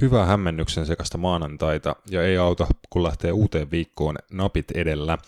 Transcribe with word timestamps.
Hyvää 0.00 0.26
hämmennyksen 0.26 0.86
sekasta 0.86 1.18
maanantaita 1.18 1.96
ja 2.10 2.22
ei 2.22 2.36
auta, 2.36 2.66
kun 2.90 3.02
lähtee 3.02 3.32
uuteen 3.32 3.70
viikkoon 3.70 4.16
napit 4.32 4.70
edellä. 4.70 5.18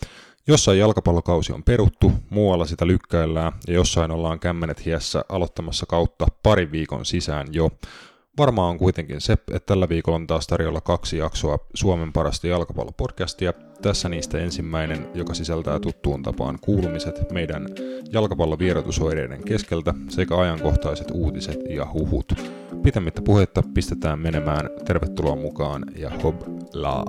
Jossain 0.47 0.79
jalkapallokausi 0.79 1.53
on 1.53 1.63
peruttu, 1.63 2.11
muualla 2.29 2.65
sitä 2.65 2.87
lykkäillään 2.87 3.51
ja 3.67 3.73
jossain 3.73 4.11
ollaan 4.11 4.39
kämmenet 4.39 4.85
hiessä 4.85 5.25
aloittamassa 5.29 5.85
kautta 5.85 6.27
parin 6.43 6.71
viikon 6.71 7.05
sisään 7.05 7.47
jo. 7.51 7.69
Varmaan 8.37 8.69
on 8.69 8.77
kuitenkin 8.77 9.21
se, 9.21 9.33
että 9.33 9.59
tällä 9.65 9.89
viikolla 9.89 10.15
on 10.15 10.27
taas 10.27 10.47
tarjolla 10.47 10.81
kaksi 10.81 11.17
jaksoa 11.17 11.57
Suomen 11.73 12.13
parasta 12.13 12.47
jalkapallopodcastia. 12.47 13.53
Tässä 13.81 14.09
niistä 14.09 14.37
ensimmäinen, 14.37 15.07
joka 15.13 15.33
sisältää 15.33 15.79
tuttuun 15.79 16.23
tapaan 16.23 16.59
kuulumiset 16.61 17.31
meidän 17.31 17.67
jalkapallovierotusoireiden 18.11 19.43
keskeltä 19.43 19.93
sekä 20.09 20.37
ajankohtaiset 20.37 21.07
uutiset 21.13 21.59
ja 21.69 21.87
huhut. 21.93 22.60
Pitämättä 22.83 23.21
puhetta 23.21 23.63
pistetään 23.73 24.19
menemään. 24.19 24.69
Tervetuloa 24.85 25.35
mukaan 25.35 25.83
ja 25.95 26.09
hob 26.09 26.41
la. 26.73 27.05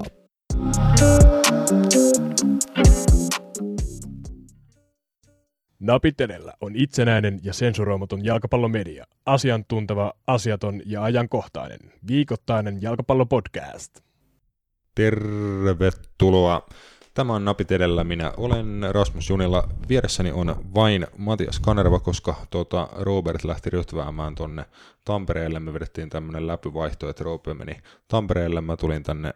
Napit 5.80 6.20
edellä 6.20 6.52
on 6.60 6.76
itsenäinen 6.76 7.40
ja 7.42 7.52
sensuroimaton 7.52 8.24
jalkapallomedia. 8.24 9.04
Asiantunteva, 9.26 10.12
asiaton 10.26 10.82
ja 10.86 11.02
ajankohtainen. 11.02 11.78
Viikoittainen 12.08 12.82
jalkapallopodcast. 12.82 14.00
Tervetuloa. 14.94 16.66
Tämä 17.14 17.34
on 17.34 17.44
Napit 17.44 17.72
edellä. 17.72 18.04
Minä 18.04 18.32
olen 18.36 18.80
Rasmus 18.90 19.30
Junilla. 19.30 19.68
Vieressäni 19.88 20.32
on 20.32 20.56
vain 20.74 21.06
Matias 21.16 21.60
Kanerva, 21.60 22.00
koska 22.00 22.34
tuota 22.50 22.88
Robert 22.92 23.44
lähti 23.44 23.70
ryhtyväämään 23.70 24.34
tonne 24.34 24.64
Tampereelle. 25.04 25.60
Me 25.60 25.72
vedettiin 25.72 26.10
tämmöinen 26.10 26.46
läpyvaihto, 26.46 27.08
että 27.08 27.24
Roope 27.24 27.54
meni 27.54 27.76
Tampereelle. 28.08 28.60
Mä 28.60 28.76
tulin 28.76 29.02
tänne 29.02 29.34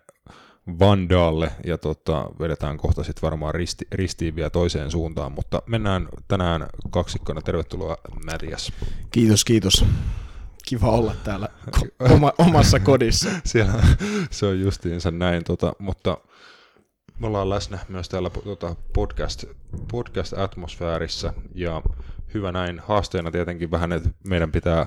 Vandaalle 0.78 1.52
ja 1.64 1.78
tota, 1.78 2.30
vedetään 2.40 2.76
kohta 2.76 3.04
sitten 3.04 3.22
varmaan 3.22 3.54
risti, 3.54 3.86
ristiin 3.92 4.36
vielä 4.36 4.50
toiseen 4.50 4.90
suuntaan, 4.90 5.32
mutta 5.32 5.62
mennään 5.66 6.08
tänään 6.28 6.66
kaksikkona. 6.90 7.40
Tervetuloa 7.40 7.96
Matias. 8.30 8.72
Kiitos, 9.10 9.44
kiitos. 9.44 9.84
Kiva 10.66 10.90
olla 10.90 11.14
täällä 11.24 11.48
oma, 12.14 12.32
omassa 12.38 12.80
kodissa. 12.80 13.30
Siellä, 13.44 13.72
se 14.30 14.46
on 14.46 14.60
justiinsa 14.60 15.10
näin, 15.10 15.44
tota, 15.44 15.72
mutta 15.78 16.16
me 17.18 17.26
ollaan 17.26 17.50
läsnä 17.50 17.78
myös 17.88 18.08
täällä 18.08 18.30
tota, 18.30 18.76
podcast, 18.92 19.44
podcast-atmosfäärissä 19.92 21.32
ja 21.54 21.82
hyvä 22.34 22.52
näin. 22.52 22.80
Haasteena 22.86 23.30
tietenkin 23.30 23.70
vähän, 23.70 23.92
että 23.92 24.08
meidän 24.28 24.52
pitää 24.52 24.86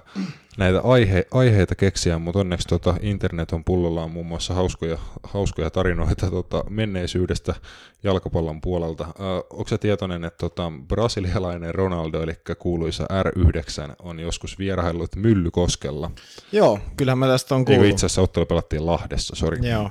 näitä 0.57 0.81
aihe, 0.83 1.27
aiheita 1.31 1.75
keksiä, 1.75 2.19
mutta 2.19 2.39
onneksi 2.39 2.67
tota, 2.67 2.95
internet 3.01 3.51
on 3.51 3.63
pullollaan 3.63 4.11
muun 4.11 4.25
muassa 4.25 4.53
hauskoja, 4.53 4.97
hauskoja 5.23 5.69
tarinoita 5.69 6.31
tota, 6.31 6.63
menneisyydestä 6.69 7.55
jalkapallon 8.03 8.61
puolelta. 8.61 9.03
Äh, 9.03 9.13
onko 9.49 9.67
se 9.67 9.77
tietoinen, 9.77 10.23
että 10.23 10.37
tota, 10.37 10.71
brasilialainen 10.87 11.75
Ronaldo, 11.75 12.21
eli 12.21 12.33
kuuluisa 12.59 13.03
R9, 13.03 13.95
on 13.99 14.19
joskus 14.19 14.59
vieraillut 14.59 15.15
Myllykoskella? 15.15 16.11
Joo, 16.51 16.79
kyllähän 16.97 17.17
mä 17.17 17.27
tästä 17.27 17.55
on 17.55 17.65
kuullut. 17.65 17.85
Itse 17.85 18.05
asiassa 18.05 18.21
ottelu 18.21 18.45
pelattiin 18.45 18.85
Lahdessa, 18.85 19.35
sori. 19.35 19.69
Joo, 19.69 19.89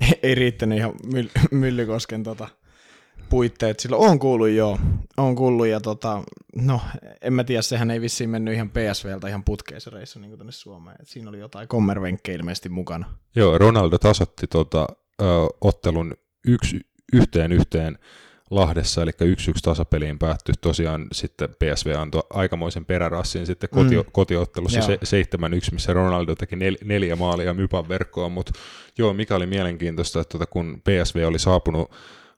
ei 0.22 0.34
riittänyt 0.34 0.78
ihan 0.78 0.92
myll- 1.06 1.48
Myllykosken 1.50 2.22
tota, 2.22 2.48
puitteet. 3.30 3.80
Sillä 3.80 3.96
on 3.96 4.18
kuullut 4.18 4.48
joo, 4.48 4.78
on 5.16 5.36
kuullut 5.36 5.66
ja 5.66 5.80
tota, 5.80 6.22
no 6.56 6.80
en 7.22 7.32
mä 7.32 7.44
tiedä, 7.44 7.62
sehän 7.62 7.90
ei 7.90 8.00
vissiin 8.00 8.30
mennyt 8.30 8.54
ihan 8.54 8.70
PSVltä 8.70 9.28
ihan 9.28 9.44
putkeen 9.44 9.80
se 9.80 9.90
reissu 9.90 10.18
niin 10.18 10.38
tänne 10.38 10.52
Suomeen. 10.52 10.96
Et 11.00 11.08
siinä 11.08 11.28
oli 11.28 11.38
jotain 11.38 11.68
kommervenkkejä 11.68 12.36
ilmeisesti 12.36 12.68
mukana. 12.68 13.06
Joo, 13.36 13.58
Ronaldo 13.58 13.98
tasotti 13.98 14.46
tota, 14.46 14.86
ö, 15.22 15.24
ottelun 15.60 16.14
yksi, 16.46 16.80
yhteen 17.12 17.52
yhteen 17.52 17.98
Lahdessa, 18.50 19.02
eli 19.02 19.10
1-1 19.10 19.14
tasapeliin 19.62 20.18
päättyi. 20.18 20.54
Tosiaan 20.60 21.06
sitten 21.12 21.48
PSV 21.50 21.94
antoi 21.98 22.22
aikamoisen 22.30 22.84
perärassin 22.84 23.46
sitten 23.46 23.70
koti, 23.70 23.96
mm. 23.96 24.04
kotiottelussa 24.12 24.82
se, 24.82 24.96
7-1, 24.96 25.72
missä 25.72 25.92
Ronaldo 25.92 26.34
teki 26.34 26.56
nel, 26.56 26.76
neljä 26.84 27.16
maalia 27.16 27.54
Mypan 27.54 27.88
verkkoon, 27.88 28.32
mutta 28.32 28.52
joo, 28.98 29.12
mikä 29.12 29.36
oli 29.36 29.46
mielenkiintoista, 29.46 30.20
että 30.20 30.38
tota, 30.38 30.46
kun 30.46 30.82
PSV 30.84 31.24
oli 31.26 31.38
saapunut 31.38 31.90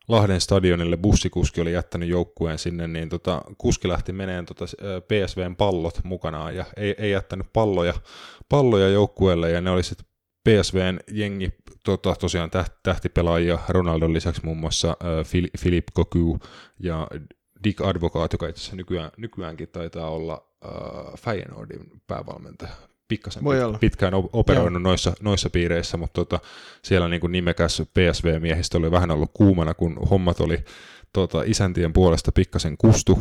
Lahden 0.09 0.41
stadionille 0.41 0.97
bussikuski 0.97 1.61
oli 1.61 1.73
jättänyt 1.73 2.09
joukkueen 2.09 2.59
sinne, 2.59 2.89
niin 2.89 3.09
tota, 3.09 3.43
kuski 3.59 3.89
lähti 3.89 4.13
meneen 4.13 4.47
tota 4.47 4.65
PSVn 5.09 5.57
pallot 5.57 6.01
mukanaan 6.05 6.57
ja 6.57 6.65
ei, 6.77 6.95
ei 6.99 7.11
jättänyt 7.11 7.47
palloja, 7.53 7.95
palloja 8.49 8.89
joukkueelle 8.89 9.51
ja 9.51 9.61
ne 9.61 9.71
oli 9.71 9.83
sitten 9.83 10.07
PSVn 10.49 11.01
jengi 11.11 11.51
tota, 11.83 12.15
tosiaan 12.15 12.51
täht, 12.51 12.73
tähtipelaajia 12.83 13.59
Ronaldon 13.69 14.13
lisäksi 14.13 14.45
muun 14.45 14.59
muassa 14.59 14.89
äh, 14.89 15.51
Philip 15.63 15.87
Cocu 15.97 16.39
ja 16.79 17.09
Dick 17.65 17.81
Advocaat, 17.81 18.33
joka 18.33 18.49
itse 18.49 18.61
asiassa 18.61 18.77
nykyään, 18.77 19.11
nykyäänkin 19.17 19.69
taitaa 19.69 20.11
olla 20.11 20.47
äh, 20.65 21.21
Feyenoordin 21.21 21.91
päävalmentaja. 22.07 22.73
Pikkasen 23.09 23.43
pit, 23.45 23.81
pitkään 23.81 24.15
operoinut 24.15 24.83
noissa, 24.83 25.13
noissa 25.21 25.51
piireissä, 25.51 25.97
mutta 25.97 26.25
tota, 26.25 26.41
siellä 26.83 27.09
niin 27.09 27.21
kuin 27.21 27.33
nimekäs 27.33 27.83
PSV-miehistö 27.95 28.79
oli 28.79 28.91
vähän 28.91 29.11
ollut 29.11 29.31
kuumana, 29.35 29.75
kun 29.75 29.97
hommat 30.11 30.41
oli 30.41 30.65
tota, 31.13 31.43
isäntien 31.43 31.93
puolesta 31.93 32.33
pikkasen 32.33 32.77
kustu, 32.77 33.19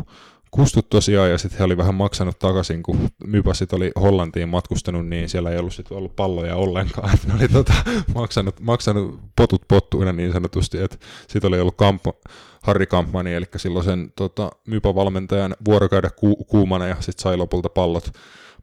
kustut 0.52 0.90
tosiaan, 0.90 1.30
ja 1.30 1.38
sitten 1.38 1.58
he 1.58 1.64
oli 1.64 1.76
vähän 1.76 1.94
maksanut 1.94 2.38
takaisin, 2.38 2.82
kun 2.82 3.08
Mypasit 3.26 3.72
oli 3.72 3.92
Hollantiin 4.00 4.48
matkustanut, 4.48 5.06
niin 5.06 5.28
siellä 5.28 5.50
ei 5.50 5.58
ollut 5.58 5.74
sit 5.74 5.92
ollut 5.92 6.16
palloja 6.16 6.56
ollenkaan, 6.56 7.18
ne 7.26 7.34
oli 7.34 7.48
tota, 7.48 7.72
maksanut, 8.14 8.60
maksanut 8.60 9.20
potut 9.36 9.62
pottuina 9.68 10.12
niin 10.12 10.32
sanotusti, 10.32 10.78
että 10.78 10.96
sitten 11.28 11.48
oli 11.48 11.60
ollut 11.60 11.76
kampo, 11.76 12.20
Harri 12.62 12.86
Kampmani, 12.86 13.34
eli 13.34 13.46
silloin 13.56 13.84
sen 13.84 14.12
tota, 14.16 14.50
Mypa-valmentajan 14.66 15.56
vuorokäydä 15.64 16.10
ku, 16.10 16.36
kuumana, 16.36 16.86
ja 16.86 16.96
sitten 17.00 17.22
sai 17.22 17.36
lopulta 17.36 17.68
pallot, 17.68 18.12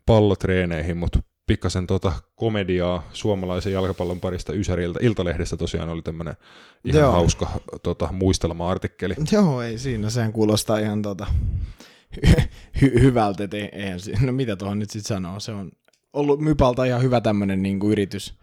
pallotreeneihin, 0.06 0.98
mutta 0.98 1.20
pikkasen 1.50 1.88
tota 1.88 2.14
komediaa 2.36 3.10
suomalaisen 3.14 3.74
jalkapallon 3.74 4.20
parista 4.20 4.54
Ysäriltä. 4.54 5.00
Iltalehdestä 5.02 5.58
tosiaan 5.58 5.90
oli 5.90 6.02
tämmöinen 6.02 6.34
ihan 6.84 7.02
Joo. 7.02 7.12
hauska 7.12 7.50
tota, 7.84 8.10
muistelma-artikkeli. 8.12 9.16
Joo, 9.32 9.62
ei 9.62 9.78
siinä. 9.78 10.10
Sehän 10.10 10.34
kuulostaa 10.34 10.80
ihan 10.80 11.02
tota, 11.02 11.28
hy- 12.82 13.02
hyvältä. 13.02 13.44
Et 13.44 13.54
eihän, 13.54 14.00
no 14.22 14.32
mitä 14.32 14.56
tuohon 14.56 14.80
nyt 14.80 14.90
sitten 14.90 15.08
sanoo? 15.16 15.40
Se 15.40 15.52
on 15.52 15.72
ollut 16.14 16.40
Mypalta 16.40 16.86
ihan 16.86 17.02
hyvä 17.02 17.22
tämmöinen 17.22 17.62
niin 17.64 17.80
yritys, 17.86 18.34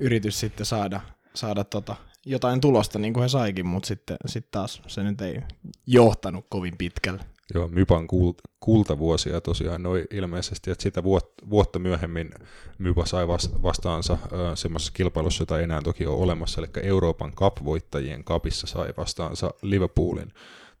yritys 0.00 0.40
sitten 0.40 0.66
saada, 0.66 1.00
saada 1.34 1.64
tota, 1.64 1.96
jotain 2.26 2.60
tulosta, 2.60 2.98
niin 2.98 3.14
kuin 3.14 3.22
he 3.22 3.28
saikin, 3.28 3.66
mutta 3.66 3.86
sitten 3.86 4.16
sit 4.26 4.50
taas 4.50 4.82
se 4.86 5.02
nyt 5.02 5.20
ei 5.20 5.40
johtanut 5.86 6.46
kovin 6.48 6.78
pitkälle. 6.78 7.20
Joo, 7.54 7.68
Mypan 7.68 8.06
kult, 8.06 8.38
kultavuosia 8.60 9.40
tosiaan 9.40 9.82
noin 9.82 10.04
ilmeisesti, 10.10 10.70
että 10.70 10.82
sitä 10.82 11.02
vuotta, 11.02 11.50
vuotta 11.50 11.78
myöhemmin 11.78 12.30
Mypa 12.78 13.06
sai 13.06 13.28
vastaansa 13.62 14.18
semmoisessa 14.54 14.92
kilpailussa, 14.92 15.42
jota 15.42 15.58
ei 15.58 15.64
enää 15.64 15.82
toki 15.82 16.06
ole 16.06 16.22
olemassa, 16.22 16.60
eli 16.60 16.68
Euroopan 16.82 17.32
Cup-voittajien 17.32 18.24
kapissa 18.24 18.66
sai 18.66 18.92
vastaansa 18.96 19.50
Liverpoolin 19.62 20.32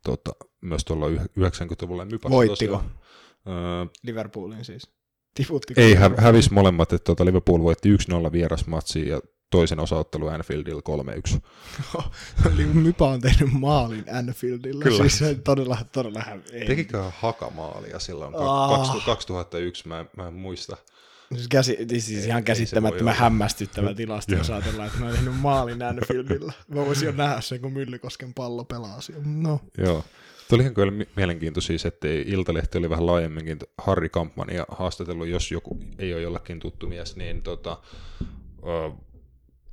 tota, 0.04 0.32
myös 0.60 0.84
tuolla 0.84 1.06
90-luvulla 1.08 2.04
Mypa. 2.04 2.30
Voittiko? 2.30 2.72
Tosiaan, 2.72 3.90
Liverpoolin 4.02 4.64
siis? 4.64 4.90
Tiputtiko 5.34 5.80
ei, 5.80 5.94
hä- 5.94 6.10
hävisi 6.16 6.52
molemmat, 6.52 6.92
että 6.92 7.04
tuota 7.04 7.24
Liverpool 7.24 7.62
voitti 7.62 7.96
1-0 8.28 8.32
vierasmatsiin 8.32 9.08
ja 9.08 9.20
toisen 9.50 9.80
osaottelu 9.80 10.28
Anfieldilla 10.28 10.82
3-1. 11.34 11.38
Eli 12.52 12.66
Mypa 12.66 13.08
on 13.08 13.20
tehnyt 13.20 13.52
maalin 13.52 14.04
Anfieldilla. 14.12 14.84
Kyllä. 14.84 15.08
Siis 15.08 15.38
todella, 15.44 15.78
todella 15.92 16.20
häviä. 16.20 16.66
Tekikö 16.66 17.10
hakamaalia 17.18 17.98
silloin 17.98 18.34
ah. 18.36 19.04
2001, 19.06 19.88
mä, 19.88 20.04
mä 20.16 20.28
en 20.28 20.34
muista. 20.34 20.76
Siis, 21.34 21.48
käsi, 21.48 21.76
siis 21.98 22.26
ihan 22.26 22.44
käsittämättömän 22.44 23.14
hämmästyttävä 23.14 23.94
tilasto, 23.94 24.34
jos 24.34 24.50
ajatellaan, 24.50 24.86
että 24.86 25.00
mä 25.00 25.06
oon 25.06 25.14
tehnyt 25.14 25.40
maalin 25.40 25.82
Anfieldilla. 25.82 26.52
Mä 26.68 26.86
voisin 26.86 27.06
jo 27.06 27.12
nähdä 27.12 27.40
sen, 27.40 27.60
kun 27.60 27.72
Myllykosken 27.72 28.34
pallo 28.34 28.64
pelaa 28.64 28.98
No. 29.24 29.60
Joo. 29.78 30.04
Tuo 30.48 30.58
ihan 30.58 30.74
kyllä 30.74 31.04
mielenkiintoista 31.16 31.66
siis, 31.66 31.86
että 31.86 32.08
Iltalehti 32.26 32.78
oli 32.78 32.90
vähän 32.90 33.06
laajemminkin 33.06 33.58
Harri 33.78 34.08
Kampmania 34.08 34.64
haastatellut, 34.68 35.28
jos 35.28 35.52
joku 35.52 35.78
ei 35.98 36.14
ole 36.14 36.22
jollakin 36.22 36.60
tuttu 36.60 36.86
mies, 36.86 37.16
niin 37.16 37.42
tota, 37.42 37.78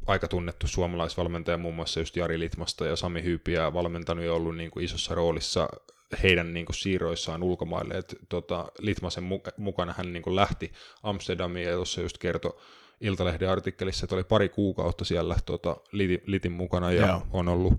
aika 0.08 0.28
tunnettu 0.28 0.68
suomalaisvalmentaja, 0.68 1.58
muun 1.58 1.76
muassa 1.76 2.00
just 2.00 2.16
Jari 2.16 2.40
Litmasta 2.40 2.86
ja 2.86 2.96
Sami 2.96 3.24
Hyypiä 3.24 3.74
valmentanut 3.74 4.26
ja 4.26 4.34
ollut 4.34 4.58
niin 4.58 4.72
kuin 4.72 4.86
isossa 4.86 5.16
roolissa 5.16 5.70
heidän 6.24 6.54
niin 6.54 6.66
kuin 6.66 6.76
siirroissaan 6.76 7.44
ulkomaille. 7.44 7.94
Et, 7.94 8.16
tota, 8.30 8.66
Litmasen 8.80 9.24
mukana 9.58 9.94
hän 9.98 10.14
niin 10.14 10.24
kuin 10.24 10.36
lähti 10.36 10.72
Amsterdamiin 11.04 11.68
ja 11.68 11.76
tuossa 11.76 12.02
just 12.02 12.18
kertoi 12.18 12.58
Iltalehden 13.02 13.50
artikkelissa, 13.50 14.06
että 14.06 14.16
oli 14.16 14.24
pari 14.24 14.50
kuukautta 14.50 15.06
siellä 15.06 15.36
tota, 15.46 15.78
Litin, 15.92 16.22
Litin 16.26 16.52
mukana 16.52 16.92
ja 16.92 17.08
Joo. 17.08 17.28
on 17.32 17.48
ollut 17.48 17.74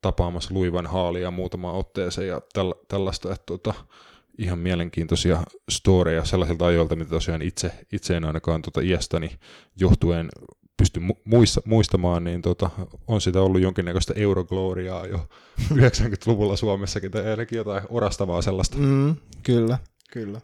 tapaamassa 0.00 0.54
Luivan 0.54 0.86
haalia 0.86 1.30
muutama 1.30 1.72
otteeseen 1.72 2.28
ja 2.28 2.40
täl, 2.52 2.74
tällaista, 2.88 3.32
että 3.32 3.46
tota, 3.46 3.74
ihan 4.38 4.58
mielenkiintoisia 4.58 5.42
storeja 5.70 6.24
sellaisilta 6.24 6.66
ajoilta, 6.66 6.96
mitä 6.96 7.10
tosiaan 7.10 7.42
itse, 7.42 7.72
itse 7.92 8.16
en 8.16 8.24
ainakaan 8.24 8.62
tota 8.62 8.80
iästäni 8.80 9.30
johtuen 9.76 10.28
pysty 10.76 11.00
muissa, 11.24 11.62
muistamaan, 11.64 12.24
niin 12.24 12.42
tota, 12.42 12.70
on 13.06 13.20
sitä 13.20 13.40
ollut 13.42 13.60
jonkinnäköistä 13.60 14.14
eurogloriaa 14.16 15.06
jo 15.06 15.28
90-luvulla 15.74 16.56
Suomessakin, 16.56 17.10
tai 17.10 17.30
ainakin 17.30 17.56
jotain 17.56 17.82
orastavaa 17.88 18.42
sellaista. 18.42 18.76
Mm, 18.78 19.16
kyllä, 19.42 19.78
kyllä. 20.12 20.40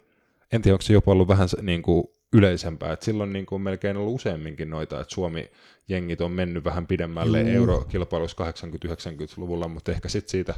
En 0.51 0.61
tiedä, 0.61 0.75
onko 0.75 0.81
se 0.81 0.93
jopa 0.93 1.11
ollut 1.11 1.27
vähän 1.27 1.47
niin 1.61 1.81
kuin 1.81 2.03
yleisempää, 2.33 2.93
että 2.93 3.05
silloin 3.05 3.33
niin 3.33 3.45
kuin 3.45 3.61
melkein 3.61 3.97
ollut 3.97 4.15
useamminkin 4.15 4.69
noita, 4.69 5.01
että 5.01 5.13
Suomi-jengit 5.13 6.21
on 6.21 6.31
mennyt 6.31 6.63
vähän 6.63 6.87
pidemmälle 6.87 7.43
mm. 7.43 7.49
eurokilpailussa 7.49 8.51
80-90-luvulla, 8.51 9.67
mutta 9.67 9.91
ehkä 9.91 10.09
sitten 10.09 10.31
siitä 10.31 10.53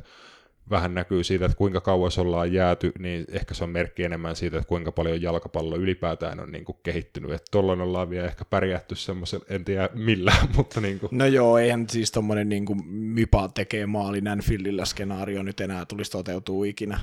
vähän 0.69 0.94
näkyy 0.94 1.24
siitä, 1.24 1.45
että 1.45 1.57
kuinka 1.57 1.81
kauas 1.81 2.18
ollaan 2.18 2.54
jääty, 2.54 2.92
niin 3.00 3.25
ehkä 3.30 3.54
se 3.54 3.63
on 3.63 3.69
merkki 3.69 4.04
enemmän 4.04 4.36
siitä, 4.36 4.57
että 4.57 4.68
kuinka 4.68 4.92
paljon 4.92 5.21
jalkapallo 5.21 5.75
ylipäätään 5.75 6.39
on 6.39 6.51
niin 6.51 6.65
kuin 6.65 6.77
kehittynyt. 6.83 7.31
Että 7.31 7.51
tollon 7.51 7.81
ollaan 7.81 8.10
vielä 8.10 8.27
ehkä 8.27 8.45
pärjätty 8.45 8.95
semmoisella, 8.95 9.45
en 9.50 9.65
tiedä 9.65 9.89
millään, 9.94 10.48
mutta 10.57 10.81
niin 10.81 11.00
kuin. 11.00 11.10
No 11.12 11.25
joo, 11.25 11.57
eihän 11.57 11.89
siis 11.89 12.12
tommonen 12.12 12.50
niin 12.50 12.65
kuin 12.65 12.88
Mypa 12.88 13.48
tekee 13.48 13.86
maalin 13.86 14.27
Anfieldillä 14.27 14.86
skenaario 14.86 15.44
nyt 15.44 15.62
enää 15.62 15.86
tulisi 15.86 16.12
toteutuu 16.12 16.63
ikinä. 16.63 17.00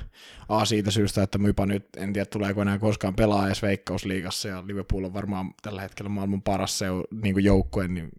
A 0.49 0.65
siitä 0.65 0.91
syystä, 0.91 1.23
että 1.23 1.37
Mypa 1.37 1.65
nyt, 1.65 1.85
en 1.97 2.13
tiedä 2.13 2.25
tuleeko 2.25 2.61
enää 2.61 2.79
koskaan 2.79 3.15
pelaa 3.15 3.47
edes 3.47 3.61
Veikkausliigassa, 3.61 4.47
ja 4.47 4.63
Liverpool 4.67 5.03
on 5.03 5.13
varmaan 5.13 5.53
tällä 5.61 5.81
hetkellä 5.81 6.09
maailman 6.09 6.41
paras 6.41 6.79
se 6.79 6.85
niin 7.23 7.43
joukkue, 7.43 7.87
niin 7.87 8.09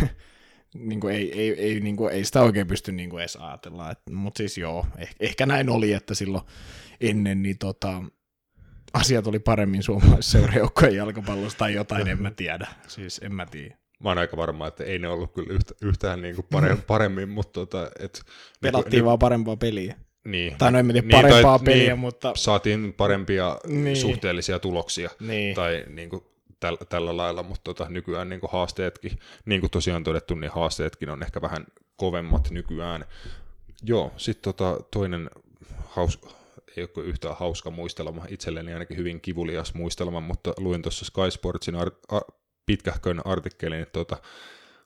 niin 0.74 1.00
kuin 1.00 1.14
ei, 1.14 1.40
ei, 1.40 1.60
ei, 1.60 1.80
niin 1.80 1.96
kuin, 1.96 2.14
ei 2.14 2.24
sitä 2.24 2.42
oikein 2.42 2.66
pysty 2.66 2.92
niin 2.92 3.10
kuin 3.10 3.20
edes 3.20 3.36
ajatella. 3.36 3.94
Mutta 4.10 4.38
siis 4.38 4.58
joo, 4.58 4.86
ehkä, 4.98 5.14
ehkä 5.20 5.46
näin 5.46 5.70
oli, 5.70 5.92
että 5.92 6.14
silloin 6.14 6.44
ennen 7.00 7.42
niin 7.42 7.58
tota, 7.58 8.02
asiat 8.92 9.26
oli 9.26 9.38
paremmin 9.38 9.82
suomalaisseurajoukkojen 9.82 10.96
jalkapallossa 10.96 11.58
tai 11.58 11.74
jotain, 11.74 12.08
en 12.08 12.22
mä 12.22 12.30
tiedä. 12.30 12.66
Siis 12.86 13.20
en 13.24 13.34
mä 13.34 13.46
tiedä. 13.46 13.76
Mä 14.02 14.08
oon 14.08 14.18
aika 14.18 14.36
varma, 14.36 14.66
että 14.66 14.84
ei 14.84 14.98
ne 14.98 15.08
ollut 15.08 15.34
kyllä 15.34 15.54
yhtä, 15.54 15.74
yhtään 15.82 16.22
niin 16.22 16.34
kuin 16.34 16.46
paremmin, 16.50 16.84
paremmin, 16.86 17.28
mutta 17.28 17.52
tota, 17.52 17.90
et, 17.98 18.22
Pelattiin 18.60 18.98
niin, 18.98 19.04
vaan 19.04 19.18
parempaa 19.18 19.56
peliä. 19.56 19.96
Niin. 20.24 20.54
Tai 20.58 20.72
no 20.72 20.78
en 20.78 20.86
tiedä 20.86 21.00
niin, 21.00 21.10
parempaa 21.10 21.58
tai, 21.58 21.64
peliä, 21.64 21.86
niin, 21.86 21.98
mutta... 21.98 22.32
Saatiin 22.36 22.92
parempia 22.92 23.58
niin. 23.66 23.96
suhteellisia 23.96 24.58
tuloksia. 24.58 25.10
Niin. 25.20 25.54
Tai 25.54 25.84
niin 25.88 26.10
kuin, 26.10 26.22
tällä, 26.60 26.78
tällä 26.88 27.16
lailla, 27.16 27.42
mutta 27.42 27.64
tota, 27.64 27.86
nykyään 27.88 28.28
niin 28.28 28.40
kuin 28.40 28.52
haasteetkin, 28.52 29.18
niin 29.44 29.60
kuin 29.60 29.70
tosiaan 29.70 30.04
todettu, 30.04 30.34
niin 30.34 30.52
haasteetkin 30.52 31.10
on 31.10 31.22
ehkä 31.22 31.40
vähän 31.40 31.66
kovemmat 31.96 32.50
nykyään. 32.50 33.04
Joo, 33.82 34.12
sitten 34.16 34.42
tota, 34.54 34.80
toinen 34.90 35.30
haus, 35.86 36.20
ei 36.76 36.88
ole 36.96 37.04
yhtään 37.04 37.36
hauska 37.36 37.70
muistelma, 37.70 38.24
itselleni 38.28 38.72
ainakin 38.72 38.96
hyvin 38.96 39.20
kivulias 39.20 39.74
muistelma, 39.74 40.20
mutta 40.20 40.52
luin 40.58 40.82
tuossa 40.82 41.04
Sky 41.04 41.30
Sportsin 41.30 41.74
ar- 41.74 41.90
ar- 42.08 42.22
pitkähkön 42.66 43.20
artikkelin 43.24 43.86
tota, 43.92 44.16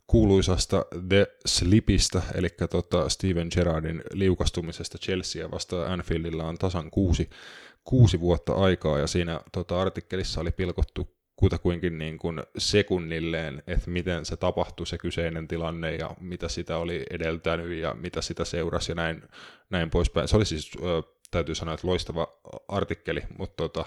kuuluisasta 0.07 0.87
The 1.09 1.27
Slipistä, 1.47 2.23
eli 2.35 2.49
tota 2.71 3.09
Steven 3.09 3.49
Gerrardin 3.55 4.03
liukastumisesta 4.13 4.99
Chelsea 4.99 5.51
vastaan 5.51 5.93
Anfieldilla 5.93 6.45
on 6.45 6.59
tasan 6.59 6.91
kuusi, 6.91 7.31
kuusi 7.85 8.21
vuotta 8.21 8.53
aikaa, 8.53 8.99
ja 8.99 9.07
siinä 9.07 9.41
tota, 9.53 9.81
artikkelissa 9.81 10.41
oli 10.41 10.53
pilkottu 10.53 11.22
kutakuinkin 11.43 11.99
niin 11.99 12.19
kuin 12.19 12.43
sekunnilleen, 12.59 13.62
että 13.67 13.91
miten 13.91 14.25
se 14.25 14.37
tapahtui 14.37 14.87
se 14.87 14.99
kyseinen 14.99 15.49
tilanne 15.49 15.94
ja 15.94 16.11
mitä 16.21 16.49
sitä 16.49 16.77
oli 16.77 17.06
edeltänyt 17.11 17.79
ja 17.79 17.94
mitä 17.94 18.23
sitä 18.23 18.44
seurasi 18.44 18.91
ja 18.91 18.94
näin, 18.94 19.23
näin 19.71 19.91
poispäin. 19.91 20.29
Se 20.29 20.37
oli 20.37 20.44
siis, 20.44 20.71
täytyy 21.31 21.55
sanoa, 21.55 21.75
että 21.75 21.87
loistava 21.87 22.29
artikkeli, 22.69 23.23
mutta 23.39 23.56
tota, 23.56 23.85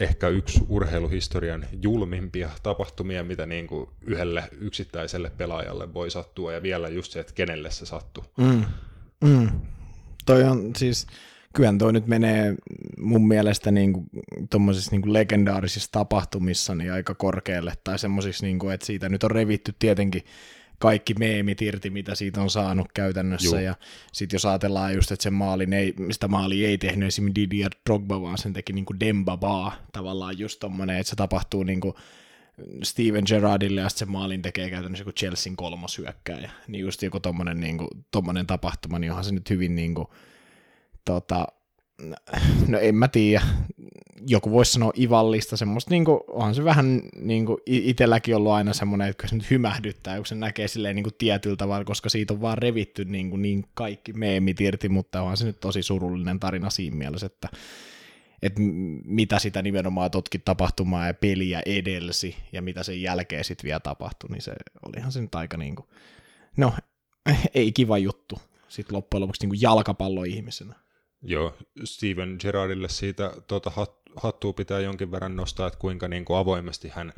ehkä 0.00 0.28
yksi 0.28 0.60
urheiluhistorian 0.68 1.66
julmimpia 1.82 2.50
tapahtumia, 2.62 3.24
mitä 3.24 3.46
niin 3.46 3.66
kuin 3.66 3.90
yhdelle 4.00 4.44
yksittäiselle 4.60 5.30
pelaajalle 5.30 5.94
voi 5.94 6.10
sattua 6.10 6.52
ja 6.52 6.62
vielä 6.62 6.88
just 6.88 7.12
se, 7.12 7.20
että 7.20 7.32
kenelle 7.32 7.70
se 7.70 7.86
sattuu. 7.86 8.24
Mm. 8.36 8.64
Mm. 9.24 9.50
Toi 10.26 10.44
on 10.44 10.76
siis 10.76 11.06
kyllähän 11.52 11.78
toi 11.78 11.92
nyt 11.92 12.06
menee 12.06 12.54
mun 12.98 13.28
mielestä 13.28 13.70
niin 13.70 13.92
kuin, 13.92 14.10
niin 14.90 15.02
kuin 15.02 15.12
legendaarisissa 15.12 15.92
tapahtumissa 15.92 16.74
niin 16.74 16.92
aika 16.92 17.14
korkealle, 17.14 17.72
tai 17.84 17.98
semmoisissa, 17.98 18.46
niin 18.46 18.58
kuin, 18.58 18.74
että 18.74 18.86
siitä 18.86 19.08
nyt 19.08 19.24
on 19.24 19.30
revitty 19.30 19.74
tietenkin 19.78 20.22
kaikki 20.78 21.14
meemit 21.14 21.62
irti, 21.62 21.90
mitä 21.90 22.14
siitä 22.14 22.42
on 22.42 22.50
saanut 22.50 22.88
käytännössä, 22.94 23.56
Juh. 23.56 23.64
ja 23.64 23.74
sitten 24.12 24.34
jos 24.34 24.46
ajatellaan 24.46 24.94
just, 24.94 25.12
että 25.12 25.22
sen 25.22 25.34
maalin 25.34 25.72
ei, 25.72 25.94
mistä 25.98 26.28
maali 26.28 26.64
ei 26.64 26.78
tehnyt 26.78 27.06
esimerkiksi 27.06 27.40
Didier 27.40 27.70
Drogba, 27.86 28.22
vaan 28.22 28.38
sen 28.38 28.52
teki 28.52 28.72
niin 28.72 28.84
kuin 28.84 29.00
Demba 29.00 29.36
Ba, 29.36 29.72
tavallaan 29.92 30.38
just 30.38 30.60
tommonen, 30.60 30.96
että 30.96 31.10
se 31.10 31.16
tapahtuu 31.16 31.62
niin 31.62 31.80
kuin 31.80 31.94
Steven 32.82 33.24
Gerrardille 33.26 33.80
ja 33.80 33.88
sitten 33.88 34.06
se 34.06 34.12
maalin 34.12 34.42
tekee 34.42 34.70
käytännössä 34.70 35.02
joku 35.02 35.12
Chelsean 35.12 35.56
kolmas 35.56 35.98
hyökkääjä, 35.98 36.50
niin 36.68 36.80
just 36.80 37.02
joku 37.02 37.20
tommonen, 37.20 37.60
niin 37.60 37.78
kuin, 37.78 37.88
tommonen 38.10 38.46
tapahtuma, 38.46 38.98
niin 38.98 39.10
onhan 39.10 39.24
se 39.24 39.32
nyt 39.32 39.50
hyvin 39.50 39.74
niin 39.74 39.94
kuin, 39.94 40.08
tota, 41.04 41.46
no 42.68 42.78
en 42.78 42.94
mä 42.94 43.08
tiedä, 43.08 43.42
joku 44.26 44.50
voisi 44.50 44.72
sanoa 44.72 44.92
ivallista, 44.98 45.56
semmoista, 45.56 45.90
niin 45.90 46.04
kuin, 46.04 46.20
onhan 46.28 46.54
se 46.54 46.64
vähän 46.64 47.02
niin 47.16 47.46
kuin 47.46 47.58
itselläkin 47.66 48.36
ollut 48.36 48.52
aina 48.52 48.72
semmoinen, 48.72 49.08
että 49.08 49.28
se 49.28 49.34
nyt 49.34 49.50
hymähdyttää, 49.50 50.16
kun 50.16 50.26
se 50.26 50.34
näkee 50.34 50.68
silleen 50.68 50.96
niin 50.96 51.04
kuin 51.04 51.14
tietyllä 51.18 51.56
tavalla, 51.56 51.84
koska 51.84 52.08
siitä 52.08 52.34
on 52.34 52.40
vaan 52.40 52.58
revitty 52.58 53.04
niin, 53.04 53.30
kuin, 53.30 53.42
niin 53.42 53.64
kaikki 53.74 54.12
meemit 54.12 54.60
irti, 54.60 54.88
mutta 54.88 55.22
onhan 55.22 55.36
se 55.36 55.44
nyt 55.44 55.60
tosi 55.60 55.82
surullinen 55.82 56.40
tarina 56.40 56.70
siinä 56.70 56.96
mielessä, 56.96 57.26
että, 57.26 57.48
että 58.42 58.60
mitä 59.04 59.38
sitä 59.38 59.62
nimenomaan 59.62 60.10
totkin 60.10 60.42
tapahtumaa 60.44 61.06
ja 61.06 61.14
peliä 61.14 61.62
edelsi 61.66 62.36
ja 62.52 62.62
mitä 62.62 62.82
sen 62.82 63.02
jälkeen 63.02 63.44
sitten 63.44 63.68
vielä 63.68 63.80
tapahtui, 63.80 64.30
niin 64.30 64.42
se 64.42 64.52
olihan 64.86 65.12
se 65.12 65.20
nyt 65.20 65.34
aika 65.34 65.56
niin 65.56 65.76
kuin, 65.76 65.86
no 66.56 66.72
ei 67.54 67.72
kiva 67.72 67.98
juttu 67.98 68.38
sitten 68.68 68.96
loppujen 68.96 69.20
lopuksi 69.20 69.42
niin 69.42 69.50
kuin 69.50 69.62
jalkapalloihmisenä. 69.62 70.74
Joo, 71.22 71.56
Steven 71.84 72.36
Gerardille 72.40 72.88
siitä 72.88 73.32
tuota, 73.46 73.72
hattua 74.16 74.52
pitää 74.52 74.80
jonkin 74.80 75.10
verran 75.10 75.36
nostaa, 75.36 75.66
että 75.66 75.78
kuinka 75.78 76.08
niin 76.08 76.24
kuin 76.24 76.36
avoimesti 76.36 76.88
hän 76.88 77.12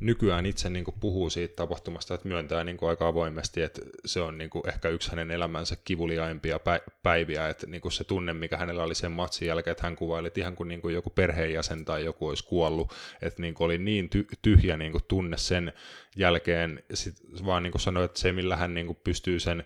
nykyään 0.00 0.46
itse 0.46 0.70
niin 0.70 0.84
kuin 0.84 0.94
puhuu 1.00 1.30
siitä 1.30 1.56
tapahtumasta, 1.56 2.14
että 2.14 2.28
myöntää 2.28 2.64
niin 2.64 2.76
kuin 2.76 2.88
aika 2.88 3.08
avoimesti, 3.08 3.62
että 3.62 3.80
se 4.04 4.20
on 4.20 4.38
niin 4.38 4.50
kuin 4.50 4.68
ehkä 4.68 4.88
yksi 4.88 5.10
hänen 5.10 5.30
elämänsä 5.30 5.76
kivuliaimpia 5.84 6.60
päiviä, 7.02 7.48
että 7.48 7.66
niin 7.66 7.80
kuin 7.80 7.92
se 7.92 8.04
tunne, 8.04 8.32
mikä 8.32 8.56
hänellä 8.56 8.82
oli 8.82 8.94
sen 8.94 9.12
matsin 9.12 9.48
jälkeen, 9.48 9.72
että 9.72 9.86
hän 9.86 9.96
kuvaili, 9.96 10.26
että 10.26 10.40
ihan 10.40 10.56
kuin, 10.56 10.68
niin 10.68 10.80
kuin 10.80 10.94
joku 10.94 11.10
perheenjäsen 11.10 11.84
tai 11.84 12.04
joku 12.04 12.28
olisi 12.28 12.44
kuollut, 12.44 12.92
että 13.22 13.42
niin 13.42 13.54
kuin 13.54 13.64
oli 13.64 13.78
niin 13.78 14.10
tyhjä 14.42 14.76
niin 14.76 14.92
kuin 14.92 15.04
tunne 15.08 15.36
sen 15.36 15.72
jälkeen, 16.16 16.82
sit 16.94 17.14
vaan 17.46 17.62
niin 17.62 17.72
kuin 17.72 17.82
sanoi, 17.82 18.04
että 18.04 18.20
se 18.20 18.32
millä 18.32 18.56
hän 18.56 18.74
niin 18.74 18.86
kuin 18.86 18.98
pystyy 19.04 19.40
sen 19.40 19.64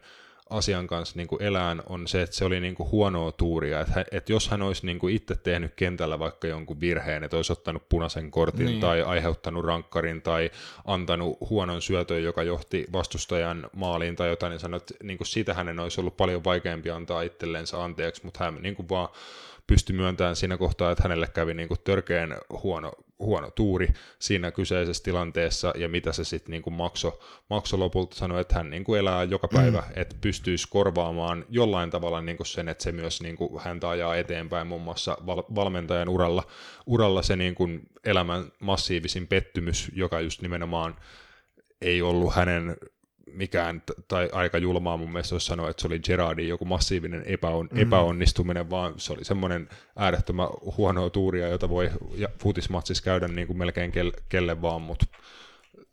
asian 0.50 0.86
kanssa 0.86 1.16
niin 1.16 1.28
kuin 1.28 1.42
elään 1.42 1.82
on 1.88 2.08
se, 2.08 2.22
että 2.22 2.36
se 2.36 2.44
oli 2.44 2.60
niin 2.60 2.74
kuin 2.74 2.90
huonoa 2.90 3.32
tuuria. 3.32 3.80
Että, 3.80 4.04
että 4.12 4.32
jos 4.32 4.48
hän 4.48 4.62
olisi 4.62 4.86
niin 4.86 4.98
kuin 4.98 5.14
itse 5.14 5.34
tehnyt 5.34 5.74
kentällä 5.74 6.18
vaikka 6.18 6.48
jonkun 6.48 6.80
virheen, 6.80 7.24
että 7.24 7.36
olisi 7.36 7.52
ottanut 7.52 7.88
punaisen 7.88 8.30
kortin 8.30 8.66
niin. 8.66 8.80
tai 8.80 9.02
aiheuttanut 9.02 9.64
rankkarin 9.64 10.22
tai 10.22 10.50
antanut 10.84 11.38
huonon 11.50 11.82
syötön, 11.82 12.22
joka 12.22 12.42
johti 12.42 12.86
vastustajan 12.92 13.70
maaliin 13.76 14.16
tai 14.16 14.28
jotain, 14.28 14.50
niin 14.50 14.60
sanoi, 14.60 14.76
että 14.76 14.94
niin 15.02 15.18
kuin 15.18 15.28
siitä 15.28 15.54
hänen 15.54 15.80
olisi 15.80 16.00
ollut 16.00 16.16
paljon 16.16 16.44
vaikeampi 16.44 16.90
antaa 16.90 17.22
itsellensä 17.22 17.84
anteeksi, 17.84 18.24
mutta 18.24 18.44
hän 18.44 18.58
niin 18.60 18.76
kuin 18.76 18.88
vaan 18.88 19.08
pystyi 19.70 19.96
myöntämään 19.96 20.36
siinä 20.36 20.56
kohtaa, 20.56 20.90
että 20.90 21.02
hänelle 21.02 21.26
kävi 21.34 21.54
niin 21.54 21.68
kuin 21.68 21.80
törkeän 21.84 22.38
huono, 22.62 22.92
huono 23.18 23.50
tuuri 23.50 23.88
siinä 24.18 24.50
kyseisessä 24.50 25.02
tilanteessa, 25.02 25.72
ja 25.76 25.88
mitä 25.88 26.12
se 26.12 26.24
sitten 26.24 26.50
niin 26.50 26.74
maksoi 26.74 27.18
makso 27.50 27.78
lopulta, 27.78 28.16
sanoi, 28.16 28.40
että 28.40 28.54
hän 28.54 28.70
niin 28.70 28.84
kuin 28.84 29.00
elää 29.00 29.24
joka 29.24 29.48
päivä, 29.48 29.78
mm. 29.78 29.92
että 30.00 30.16
pystyisi 30.20 30.68
korvaamaan 30.70 31.44
jollain 31.48 31.90
tavalla 31.90 32.20
niin 32.20 32.36
kuin 32.36 32.46
sen, 32.46 32.68
että 32.68 32.84
se 32.84 32.92
myös 32.92 33.22
niin 33.22 33.36
kuin 33.36 33.60
häntä 33.62 33.88
ajaa 33.88 34.16
eteenpäin 34.16 34.66
muun 34.66 34.82
muassa 34.82 35.16
val- 35.26 35.54
valmentajan 35.54 36.08
uralla, 36.08 36.42
uralla 36.86 37.22
se 37.22 37.36
niin 37.36 37.54
kuin 37.54 37.80
elämän 38.04 38.44
massiivisin 38.60 39.26
pettymys, 39.26 39.90
joka 39.94 40.20
just 40.20 40.42
nimenomaan 40.42 40.96
ei 41.80 42.02
ollut 42.02 42.34
hänen 42.34 42.76
mikään, 43.32 43.82
tai 44.08 44.28
aika 44.32 44.58
julmaa 44.58 44.96
mun 44.96 45.12
mielestä 45.12 45.34
olisi 45.34 45.46
sanoa, 45.46 45.70
että 45.70 45.82
se 45.82 45.86
oli 45.86 45.98
Gerardin 45.98 46.48
joku 46.48 46.64
massiivinen 46.64 47.22
epäon, 47.26 47.68
mm. 47.72 47.78
epäonnistuminen, 47.78 48.70
vaan 48.70 48.94
se 48.96 49.12
oli 49.12 49.24
semmoinen 49.24 49.68
äärettömän 49.96 50.48
huonoa 50.76 51.10
tuuria, 51.10 51.48
jota 51.48 51.68
voi 51.68 51.90
futismatsissa 52.38 53.04
käydä 53.04 53.28
niin 53.28 53.46
kuin 53.46 53.58
melkein 53.58 53.92
kelle, 53.92 54.12
kelle 54.28 54.62
vaan, 54.62 54.82
mutta 54.82 55.06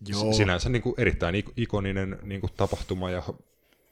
Joo. 0.08 0.34
sinänsä 0.34 0.70
niin 0.70 0.82
kuin 0.82 0.96
erittäin 0.98 1.44
ikoninen 1.58 2.20
niin 2.24 2.42
kuin 2.42 2.52
tapahtuma 2.58 3.12
ja 3.12 3.24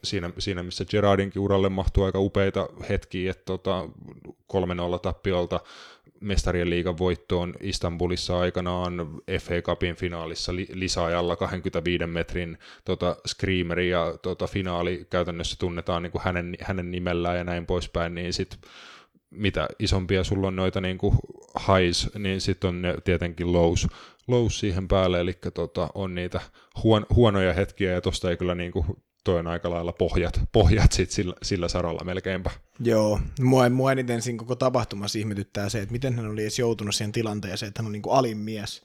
siinä, 0.03 0.29
siinä, 0.39 0.63
missä 0.63 0.85
Gerardinkin 0.85 1.41
uralle 1.41 1.69
mahtuu 1.69 2.03
aika 2.03 2.19
upeita 2.19 2.69
hetkiä, 2.89 3.31
että 3.31 3.45
tota, 3.45 3.89
3-0 4.27 4.99
tappiolta 5.01 5.59
mestarien 6.21 6.69
liigan 6.69 6.97
voittoon 6.97 7.53
Istanbulissa 7.61 8.39
aikanaan 8.39 8.93
FA 9.41 9.61
Cupin 9.61 9.95
finaalissa 9.95 10.55
li- 10.55 10.67
lisäajalla 10.73 11.35
25 11.35 12.05
metrin 12.05 12.57
tota, 12.85 13.17
screameri 13.27 13.89
ja 13.89 14.17
tota, 14.21 14.47
finaali 14.47 15.07
käytännössä 15.09 15.55
tunnetaan 15.59 16.03
niin 16.03 16.11
kuin 16.11 16.21
hänen, 16.23 16.55
hänen 16.61 16.91
nimellään 16.91 17.37
ja 17.37 17.43
näin 17.43 17.65
poispäin, 17.65 18.15
niin 18.15 18.33
sitten 18.33 18.59
mitä 19.29 19.67
isompia 19.79 20.23
sulla 20.23 20.47
on 20.47 20.55
noita 20.55 20.81
niin 20.81 20.97
kuin 20.97 21.15
highs, 21.67 22.09
niin 22.17 22.41
sitten 22.41 22.67
on 22.67 22.81
ne 22.81 22.95
tietenkin 23.03 23.53
lows, 23.53 23.87
lows 24.27 24.59
siihen 24.59 24.87
päälle, 24.87 25.19
eli 25.19 25.33
tota, 25.53 25.89
on 25.95 26.15
niitä 26.15 26.41
huon, 26.83 27.05
huonoja 27.15 27.53
hetkiä, 27.53 27.91
ja 27.91 28.01
tosta 28.01 28.29
ei 28.29 28.37
kyllä 28.37 28.55
niin 28.55 28.71
kuin, 28.71 28.85
toi 29.25 29.39
on 29.39 29.47
aika 29.47 29.69
lailla 29.69 29.91
pohjat, 29.91 30.41
pohjat 30.51 30.91
sit 30.91 31.11
sillä, 31.11 31.35
sillä 31.43 31.67
saralla 31.67 32.03
melkeinpä. 32.03 32.51
Joo, 32.79 33.19
mua, 33.41 33.69
mua 33.69 33.91
eniten 33.91 34.21
siinä 34.21 34.39
koko 34.39 34.55
tapahtumassa 34.55 35.19
ihmetyttää 35.19 35.69
se, 35.69 35.79
että 35.79 35.91
miten 35.91 36.15
hän 36.15 36.27
oli 36.27 36.41
edes 36.41 36.59
joutunut 36.59 36.95
siihen 36.95 37.11
tilanteeseen, 37.11 37.67
että 37.67 37.81
hän 37.81 37.85
on 37.85 37.91
niin 37.91 38.01
kuin 38.01 38.15
alin 38.15 38.37
mies 38.37 38.81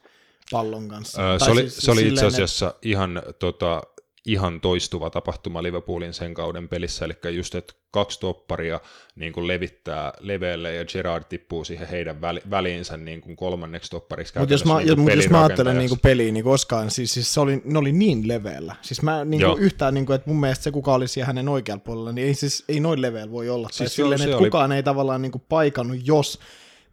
pallon 0.50 0.88
kanssa. 0.88 1.22
Öö, 1.22 1.38
se, 1.38 1.50
oli, 1.50 1.60
siis, 1.60 1.76
se 1.76 1.90
oli 1.90 2.08
itse 2.08 2.26
asiassa 2.26 2.68
että... 2.68 2.78
ihan 2.82 3.22
tota, 3.38 3.82
ihan 4.26 4.60
toistuva 4.60 5.10
tapahtuma 5.10 5.62
Liverpoolin 5.62 6.14
sen 6.14 6.34
kauden 6.34 6.68
pelissä, 6.68 7.04
eli 7.04 7.36
just, 7.36 7.54
että 7.54 7.74
kaksi 7.90 8.20
topparia 8.20 8.80
niin 9.16 9.32
kuin 9.32 9.46
levittää 9.46 10.12
leveälle 10.20 10.74
ja 10.74 10.84
Gerard 10.84 11.24
tippuu 11.28 11.64
siihen 11.64 11.88
heidän 11.88 12.20
väliinsä 12.50 12.96
niin 12.96 13.20
kuin 13.20 13.36
kolmanneksi 13.36 13.90
toppariksi. 13.90 14.38
Mutta 14.38 14.54
jos, 14.54 14.64
mä, 14.64 14.78
niin 14.78 15.00
mut 15.00 15.14
jos 15.14 15.30
mä 15.30 15.44
ajattelen 15.44 15.78
niin 15.78 15.88
kuin 15.88 16.00
peliä 16.00 16.32
niin 16.32 16.44
koskaan, 16.44 16.90
siis, 16.90 17.14
siis 17.14 17.34
se 17.34 17.40
oli, 17.40 17.62
ne 17.64 17.78
oli 17.78 17.92
niin 17.92 18.28
leveällä. 18.28 18.76
Siis 18.82 19.02
mä 19.02 19.24
niin 19.24 19.42
kuin 19.46 19.62
yhtään, 19.62 19.94
niin 19.94 20.06
kuin, 20.06 20.14
että 20.14 20.30
mun 20.30 20.40
mielestä 20.40 20.64
se 20.64 20.70
kuka 20.70 20.94
oli 20.94 21.08
siellä 21.08 21.26
hänen 21.26 21.48
oikealla 21.48 21.82
puolella, 21.84 22.12
niin 22.12 22.26
ei, 22.26 22.34
siis, 22.34 22.64
ei 22.68 22.80
noin 22.80 23.02
leveällä 23.02 23.32
voi 23.32 23.48
olla. 23.48 23.68
Siis 23.68 23.78
tai 23.78 23.88
silleen, 23.88 24.22
että 24.22 24.36
oli... 24.36 24.46
kukaan 24.46 24.72
ei 24.72 24.82
tavallaan 24.82 25.22
niin 25.22 25.32
kuin 25.32 25.44
paikannut, 25.48 26.06
jos 26.06 26.40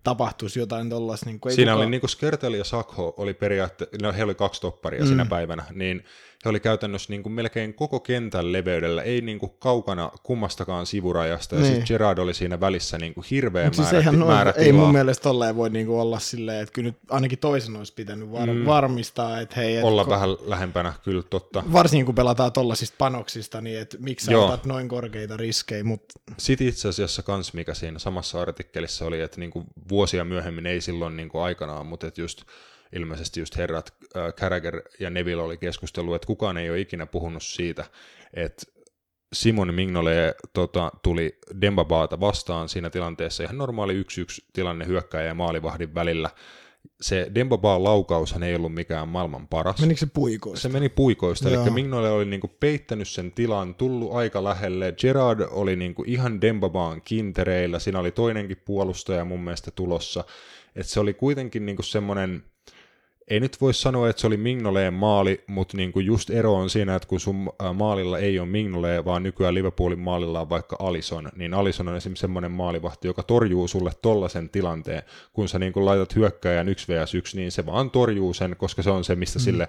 tapahtuisi 0.03 0.59
jotain 0.59 0.89
tuollaista. 0.89 1.25
Niin 1.25 1.39
Siinä 1.49 1.71
kukaan... 1.71 1.77
oli 1.77 1.91
niin 1.91 2.01
kuin 2.01 2.09
Skertel 2.09 2.53
ja 2.53 2.63
Sakho 2.63 3.13
oli 3.17 3.33
periaatteessa, 3.33 3.97
no 4.01 4.13
he 4.13 4.23
oli 4.23 4.35
kaksi 4.35 4.61
topparia 4.61 5.01
mm. 5.01 5.07
sinä 5.07 5.25
päivänä, 5.25 5.63
niin 5.73 6.03
he 6.45 6.49
oli 6.49 6.59
käytännössä 6.59 7.13
niin 7.13 7.23
kuin 7.23 7.33
melkein 7.33 7.73
koko 7.73 7.99
kentän 7.99 8.51
leveydellä, 8.51 9.01
ei 9.01 9.21
niin 9.21 9.39
kuin 9.39 9.51
kaukana 9.59 10.11
kummastakaan 10.23 10.85
sivurajasta, 10.85 11.55
ja 11.55 11.61
niin. 11.61 11.67
sitten 11.69 11.87
Gerard 11.87 12.17
oli 12.17 12.33
siinä 12.33 12.59
välissä 12.59 12.97
niin 12.97 13.13
kuin 13.13 13.25
hirveä 13.31 13.69
siis 13.73 13.91
määrä, 13.91 14.11
noin, 14.11 14.31
määrä 14.31 14.53
Ei 14.57 14.71
mun 14.71 14.91
mielestä 14.91 15.23
tolleen 15.23 15.55
voi 15.55 15.69
niin 15.69 15.85
kuin 15.87 15.99
olla 15.99 16.19
silleen, 16.19 16.61
että 16.61 16.73
kyllä 16.73 16.87
nyt 16.87 16.97
ainakin 17.09 17.39
toisen 17.39 17.75
olisi 17.75 17.93
pitänyt 17.93 18.31
var- 18.31 18.53
mm. 18.53 18.65
varmistaa, 18.65 19.39
että 19.39 19.55
hei... 19.55 19.77
Et 19.77 19.83
olla 19.83 20.03
ko- 20.03 20.09
vähän 20.09 20.29
lähempänä, 20.45 20.93
kyllä 21.03 21.23
totta. 21.23 21.63
Varsinkin 21.73 22.05
kun 22.05 22.15
pelataan 22.15 22.51
tollasista 22.51 22.95
panoksista, 22.97 23.61
niin 23.61 23.79
että 23.79 23.97
miksi 23.99 24.25
sä 24.25 24.39
otat 24.39 24.65
noin 24.65 24.87
korkeita 24.87 25.37
riskejä, 25.37 25.83
mutta... 25.83 26.19
Sitten 26.37 26.67
itse 26.67 26.87
asiassa 26.87 27.23
kans, 27.23 27.53
mikä 27.53 27.73
siinä 27.73 27.99
samassa 27.99 28.41
artikkelissa 28.41 29.05
oli, 29.05 29.21
että 29.21 29.39
niin 29.39 29.51
kuin 29.51 29.65
vuosia 29.89 30.25
myöhemmin 30.25 30.65
ei 30.65 30.81
silloin 30.81 31.17
niin 31.17 31.29
kuin 31.29 31.43
aikanaan, 31.43 31.85
mutta 31.85 32.07
että 32.07 32.21
just 32.21 32.41
ilmeisesti 32.95 33.39
just 33.39 33.57
herrat 33.57 33.93
äh, 34.17 34.33
Carragher 34.33 34.81
ja 34.99 35.09
Neville 35.09 35.41
oli 35.41 35.57
keskustellut, 35.57 36.15
että 36.15 36.27
kukaan 36.27 36.57
ei 36.57 36.69
ole 36.69 36.79
ikinä 36.79 37.05
puhunut 37.05 37.43
siitä, 37.43 37.85
että 38.33 38.63
Simon 39.33 39.73
Mignole 39.73 40.35
tota, 40.53 40.91
tuli 41.03 41.37
Dembabaata 41.61 42.19
vastaan 42.19 42.69
siinä 42.69 42.89
tilanteessa 42.89 43.43
ihan 43.43 43.57
normaali 43.57 43.93
yksi-yksi 43.93 44.45
tilanne 44.53 44.85
hyökkäjä 44.85 45.25
ja 45.25 45.33
maalivahdin 45.33 45.95
välillä. 45.95 46.29
Se 47.01 47.31
Dembabaan 47.35 47.83
laukaushan 47.83 48.43
ei 48.43 48.55
ollut 48.55 48.73
mikään 48.73 49.07
maailman 49.07 49.47
paras. 49.47 49.81
Menikö 49.81 49.99
se 49.99 50.05
puikoista? 50.13 50.61
Se 50.61 50.69
meni 50.69 50.89
puikoista, 50.89 51.49
Joo. 51.49 51.63
eli 51.63 51.71
Mignole 51.71 52.11
oli 52.11 52.25
niinku 52.25 52.47
peittänyt 52.47 53.07
sen 53.07 53.31
tilan, 53.31 53.75
tullut 53.75 54.13
aika 54.13 54.43
lähelle. 54.43 54.93
Gerard 54.97 55.39
oli 55.49 55.75
niinku 55.75 56.03
ihan 56.07 56.41
Dembabaan 56.41 57.01
kintereillä, 57.01 57.79
siinä 57.79 57.99
oli 57.99 58.11
toinenkin 58.11 58.61
puolustaja 58.65 59.25
mun 59.25 59.39
mielestä 59.39 59.71
tulossa. 59.71 60.23
Et 60.75 60.85
se 60.85 60.99
oli 60.99 61.13
kuitenkin 61.13 61.65
niinku 61.65 61.83
semmoinen 61.83 62.43
ei 63.27 63.39
nyt 63.39 63.61
voi 63.61 63.73
sanoa, 63.73 64.09
että 64.09 64.19
se 64.19 64.27
oli 64.27 64.37
Mignoleen 64.37 64.93
maali, 64.93 65.43
mutta 65.47 65.77
niin 65.77 65.91
kuin 65.91 66.05
just 66.05 66.29
ero 66.29 66.53
on 66.53 66.69
siinä, 66.69 66.95
että 66.95 67.07
kun 67.07 67.19
sun 67.19 67.49
maalilla 67.73 68.19
ei 68.19 68.39
ole 68.39 68.47
Mignolee, 68.47 69.05
vaan 69.05 69.23
nykyään 69.23 69.53
Liverpoolin 69.53 69.99
maalilla 69.99 70.41
on 70.41 70.49
vaikka 70.49 70.75
Alison, 70.79 71.29
niin 71.35 71.53
Alison 71.53 71.87
on 71.87 71.95
esimerkiksi 71.95 72.21
semmoinen 72.21 72.51
maalivahti, 72.51 73.07
joka 73.07 73.23
torjuu 73.23 73.67
sulle 73.67 73.91
tollasen 74.01 74.49
tilanteen, 74.49 75.03
kun 75.33 75.47
sä 75.47 75.59
niin 75.59 75.73
kuin 75.73 75.85
laitat 75.85 76.15
hyökkäjän 76.15 76.69
1 76.69 76.87
vs 76.87 77.15
1, 77.15 77.37
niin 77.37 77.51
se 77.51 77.65
vaan 77.65 77.91
torjuu 77.91 78.33
sen, 78.33 78.55
koska 78.57 78.83
se 78.83 78.89
on 78.89 79.03
se, 79.03 79.15
mistä 79.15 79.39
mm. 79.39 79.43
sille 79.43 79.67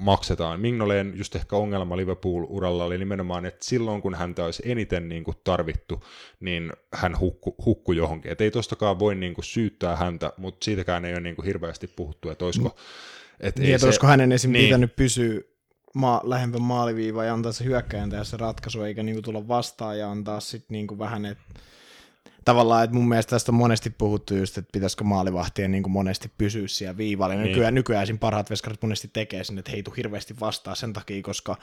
maksetaan. 0.00 0.60
Mignoleen 0.60 1.12
just 1.16 1.36
ehkä 1.36 1.56
ongelma 1.56 1.96
Liverpool-uralla 1.96 2.84
oli 2.84 2.98
nimenomaan, 2.98 3.46
että 3.46 3.64
silloin 3.64 4.02
kun 4.02 4.14
häntä 4.14 4.44
olisi 4.44 4.62
eniten 4.66 5.08
niin 5.08 5.24
kuin 5.24 5.36
tarvittu, 5.44 6.04
niin 6.40 6.72
hän 6.96 7.18
hukku, 7.18 7.54
hukku 7.64 7.92
johonkin. 7.92 8.32
Et 8.32 8.40
ei 8.40 8.50
tostakaan 8.50 8.98
voi 8.98 9.14
niin 9.14 9.34
kuin 9.34 9.44
syyttää 9.44 9.96
häntä, 9.96 10.32
mutta 10.36 10.64
siitäkään 10.64 11.04
ei 11.04 11.12
ole 11.12 11.20
niin 11.20 11.36
kuin 11.36 11.46
hirveästi 11.46 11.86
puhuttu, 11.86 12.30
että 12.30 12.44
olisiko... 12.44 12.76
Et 13.40 13.58
niin, 13.58 13.74
että 13.74 13.86
olisiko 13.86 14.06
hänen 14.06 14.32
esim. 14.32 14.52
Niin. 14.52 14.64
pitänyt 14.64 14.96
pysyä 14.96 15.40
maa, 15.94 16.20
lähempä 16.24 16.58
maaliviiva 16.58 17.24
ja 17.24 17.34
antaa 17.34 17.52
se 17.52 17.64
hyökkäjän 17.64 18.10
tässä 18.10 18.36
ratkaisu, 18.36 18.82
eikä 18.82 19.02
niinku 19.02 19.22
tulla 19.22 19.48
vastaan 19.48 19.98
ja 19.98 20.10
antaa 20.10 20.40
sitten 20.40 20.74
niinku 20.74 20.98
vähän, 20.98 21.26
että 21.26 21.44
tavallaan, 22.46 22.84
että 22.84 22.96
mun 22.96 23.08
mielestä 23.08 23.30
tästä 23.30 23.52
on 23.52 23.56
monesti 23.56 23.90
puhuttu 23.90 24.34
just, 24.34 24.58
että 24.58 24.72
pitäisikö 24.72 25.04
maalivahtien 25.04 25.70
niin 25.70 25.82
kuin 25.82 25.92
monesti 25.92 26.30
pysyä 26.38 26.68
siellä 26.68 26.96
viivalla. 26.96 27.34
Niin. 27.34 27.48
Nykyään, 27.48 27.74
nykyään 27.74 28.06
siinä 28.06 28.18
parhaat 28.18 28.50
veskarit 28.50 28.82
monesti 28.82 29.10
tekee 29.12 29.44
sinne, 29.44 29.58
että 29.58 29.70
heitu 29.70 29.90
hirveästi 29.90 30.40
vastaan 30.40 30.76
sen 30.76 30.92
takia, 30.92 31.22
koska 31.22 31.56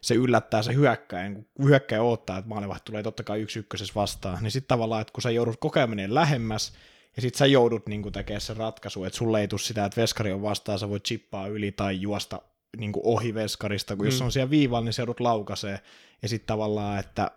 se 0.00 0.14
yllättää 0.14 0.62
se 0.62 0.74
hyökkäjän, 0.74 1.46
kun 1.54 1.68
hyökkäjä 1.68 2.02
odottaa, 2.02 2.38
että 2.38 2.48
maalivahti 2.48 2.84
tulee 2.84 3.02
totta 3.02 3.22
kai 3.22 3.40
yksi 3.40 3.58
ykkösessä 3.58 3.94
vastaan, 3.94 4.38
niin 4.42 4.50
sitten 4.50 4.68
tavallaan, 4.68 5.00
että 5.00 5.12
kun 5.12 5.22
sä 5.22 5.30
joudut 5.30 5.56
koko 5.60 5.80
ajan 5.80 6.14
lähemmäs, 6.14 6.72
ja 7.16 7.22
sitten 7.22 7.38
sä 7.38 7.46
joudut 7.46 7.86
niin 7.86 8.12
tekemään 8.12 8.40
sen 8.40 8.56
ratkaisu, 8.56 9.04
että 9.04 9.16
sulle 9.16 9.40
ei 9.40 9.48
tule 9.48 9.60
sitä, 9.60 9.84
että 9.84 10.00
veskari 10.00 10.32
on 10.32 10.42
vastaan, 10.42 10.78
sä 10.78 10.88
voit 10.88 11.04
chippaa 11.04 11.46
yli 11.46 11.72
tai 11.72 12.00
juosta 12.00 12.42
niin 12.76 12.92
ohi 13.02 13.34
veskarista, 13.34 13.96
kun 13.96 14.04
mm. 14.04 14.10
jos 14.10 14.22
on 14.22 14.32
siellä 14.32 14.50
viivalla, 14.50 14.84
niin 14.84 14.92
se 14.92 15.02
joudut 15.02 15.20
laukasee, 15.20 15.80
ja 16.22 16.28
sitten 16.28 16.46
tavallaan, 16.46 16.98
että 16.98 17.30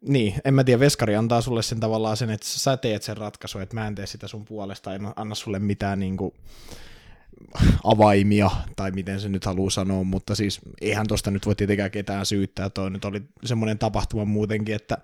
niin, 0.00 0.34
en 0.44 0.54
mä 0.54 0.64
tiedä, 0.64 0.80
veskari 0.80 1.16
antaa 1.16 1.40
sulle 1.40 1.62
sen 1.62 1.80
tavallaan 1.80 2.16
sen, 2.16 2.30
että 2.30 2.46
sä 2.46 2.76
teet 2.76 3.02
sen 3.02 3.16
ratkaisun, 3.16 3.62
että 3.62 3.74
mä 3.74 3.86
en 3.86 3.94
tee 3.94 4.06
sitä 4.06 4.28
sun 4.28 4.44
puolesta, 4.44 4.94
en 4.94 5.00
anna 5.16 5.34
sulle 5.34 5.58
mitään 5.58 5.98
niin 5.98 6.16
kuin, 6.16 6.34
avaimia, 7.84 8.50
tai 8.76 8.90
miten 8.90 9.20
se 9.20 9.28
nyt 9.28 9.44
haluaa 9.44 9.70
sanoa, 9.70 10.04
mutta 10.04 10.34
siis 10.34 10.60
eihän 10.80 11.06
tosta 11.06 11.30
nyt 11.30 11.46
voi 11.46 11.54
tietenkään 11.54 11.90
ketään 11.90 12.26
syyttää, 12.26 12.70
toi 12.70 12.90
nyt 12.90 13.04
oli 13.04 13.22
semmoinen 13.44 13.78
tapahtuma 13.78 14.24
muutenkin, 14.24 14.74
että 14.74 14.98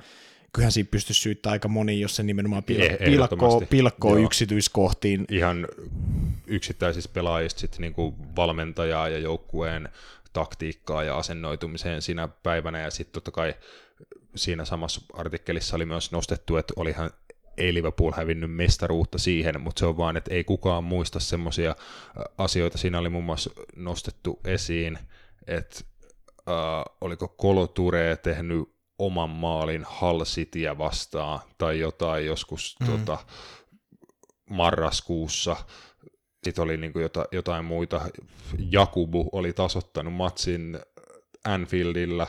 kyllähän 0.53 0.73
siinä 0.73 0.89
pystyisi 0.91 1.21
syyttämään 1.21 1.53
aika 1.53 1.69
moni, 1.69 2.01
jos 2.01 2.17
se 2.17 2.23
nimenomaan 2.23 2.63
pil- 2.71 2.83
eh, 2.83 2.99
pilkkoo, 3.05 3.61
pilkkoo 3.71 4.17
yksityiskohtiin. 4.17 5.25
Ihan 5.31 5.69
yksittäisistä 6.47 7.11
pelaajista 7.15 7.61
sitten 7.61 7.81
niin 7.81 7.95
kuin 7.95 8.15
valmentajaa 8.37 9.09
ja 9.09 9.19
joukkueen 9.19 9.89
taktiikkaa 10.33 11.03
ja 11.05 11.19
asennoitumiseen 11.19 12.03
siinä 12.03 12.29
päivänä, 12.43 12.81
ja 12.81 12.91
sitten 12.91 13.13
totta 13.13 13.31
kai 13.31 13.55
siinä 14.37 14.65
samassa 14.65 15.01
artikkelissa 15.13 15.77
oli 15.77 15.87
myös 15.87 16.13
nostettu, 16.13 16.57
että 16.57 16.73
olihan 16.77 17.11
ei 17.57 17.75
Liverpool 17.75 18.13
hävinnyt 18.17 18.55
mestaruutta 18.55 19.19
siihen, 19.19 19.61
mutta 19.61 19.81
se 19.81 19.87
on 19.87 19.97
vaan, 19.97 20.17
että 20.17 20.35
ei 20.35 20.45
kukaan 20.45 20.85
muista 20.85 21.21
semmoisia 21.21 21.77
asioita. 22.39 22.79
Siinä 22.79 22.99
oli 22.99 23.09
muun 23.09 23.25
muassa 23.25 23.51
nostettu 23.77 24.41
esiin, 24.45 24.99
että 25.47 25.81
äh, 26.49 26.95
oliko 27.01 27.29
Kolo 27.29 27.67
Ture 27.67 28.17
tehnyt 28.17 28.73
oman 28.99 29.31
maalin 29.31 29.87
Hull 30.01 30.25
Cityä 30.25 30.79
vastaan 30.79 31.41
tai 31.59 31.79
jotain 31.79 32.27
joskus 32.27 32.77
mm. 32.81 32.87
tota, 32.87 33.19
marraskuussa. 34.51 35.57
Sitten 36.45 36.65
oli 36.65 36.77
niin 36.77 36.93
kuin 36.93 37.03
jotain, 37.03 37.27
jotain 37.33 37.65
muita. 37.65 38.09
Jakubu 38.71 39.29
oli 39.33 39.53
tasottanut 39.53 40.15
matsin 40.15 40.79
Anfieldillä 41.45 42.27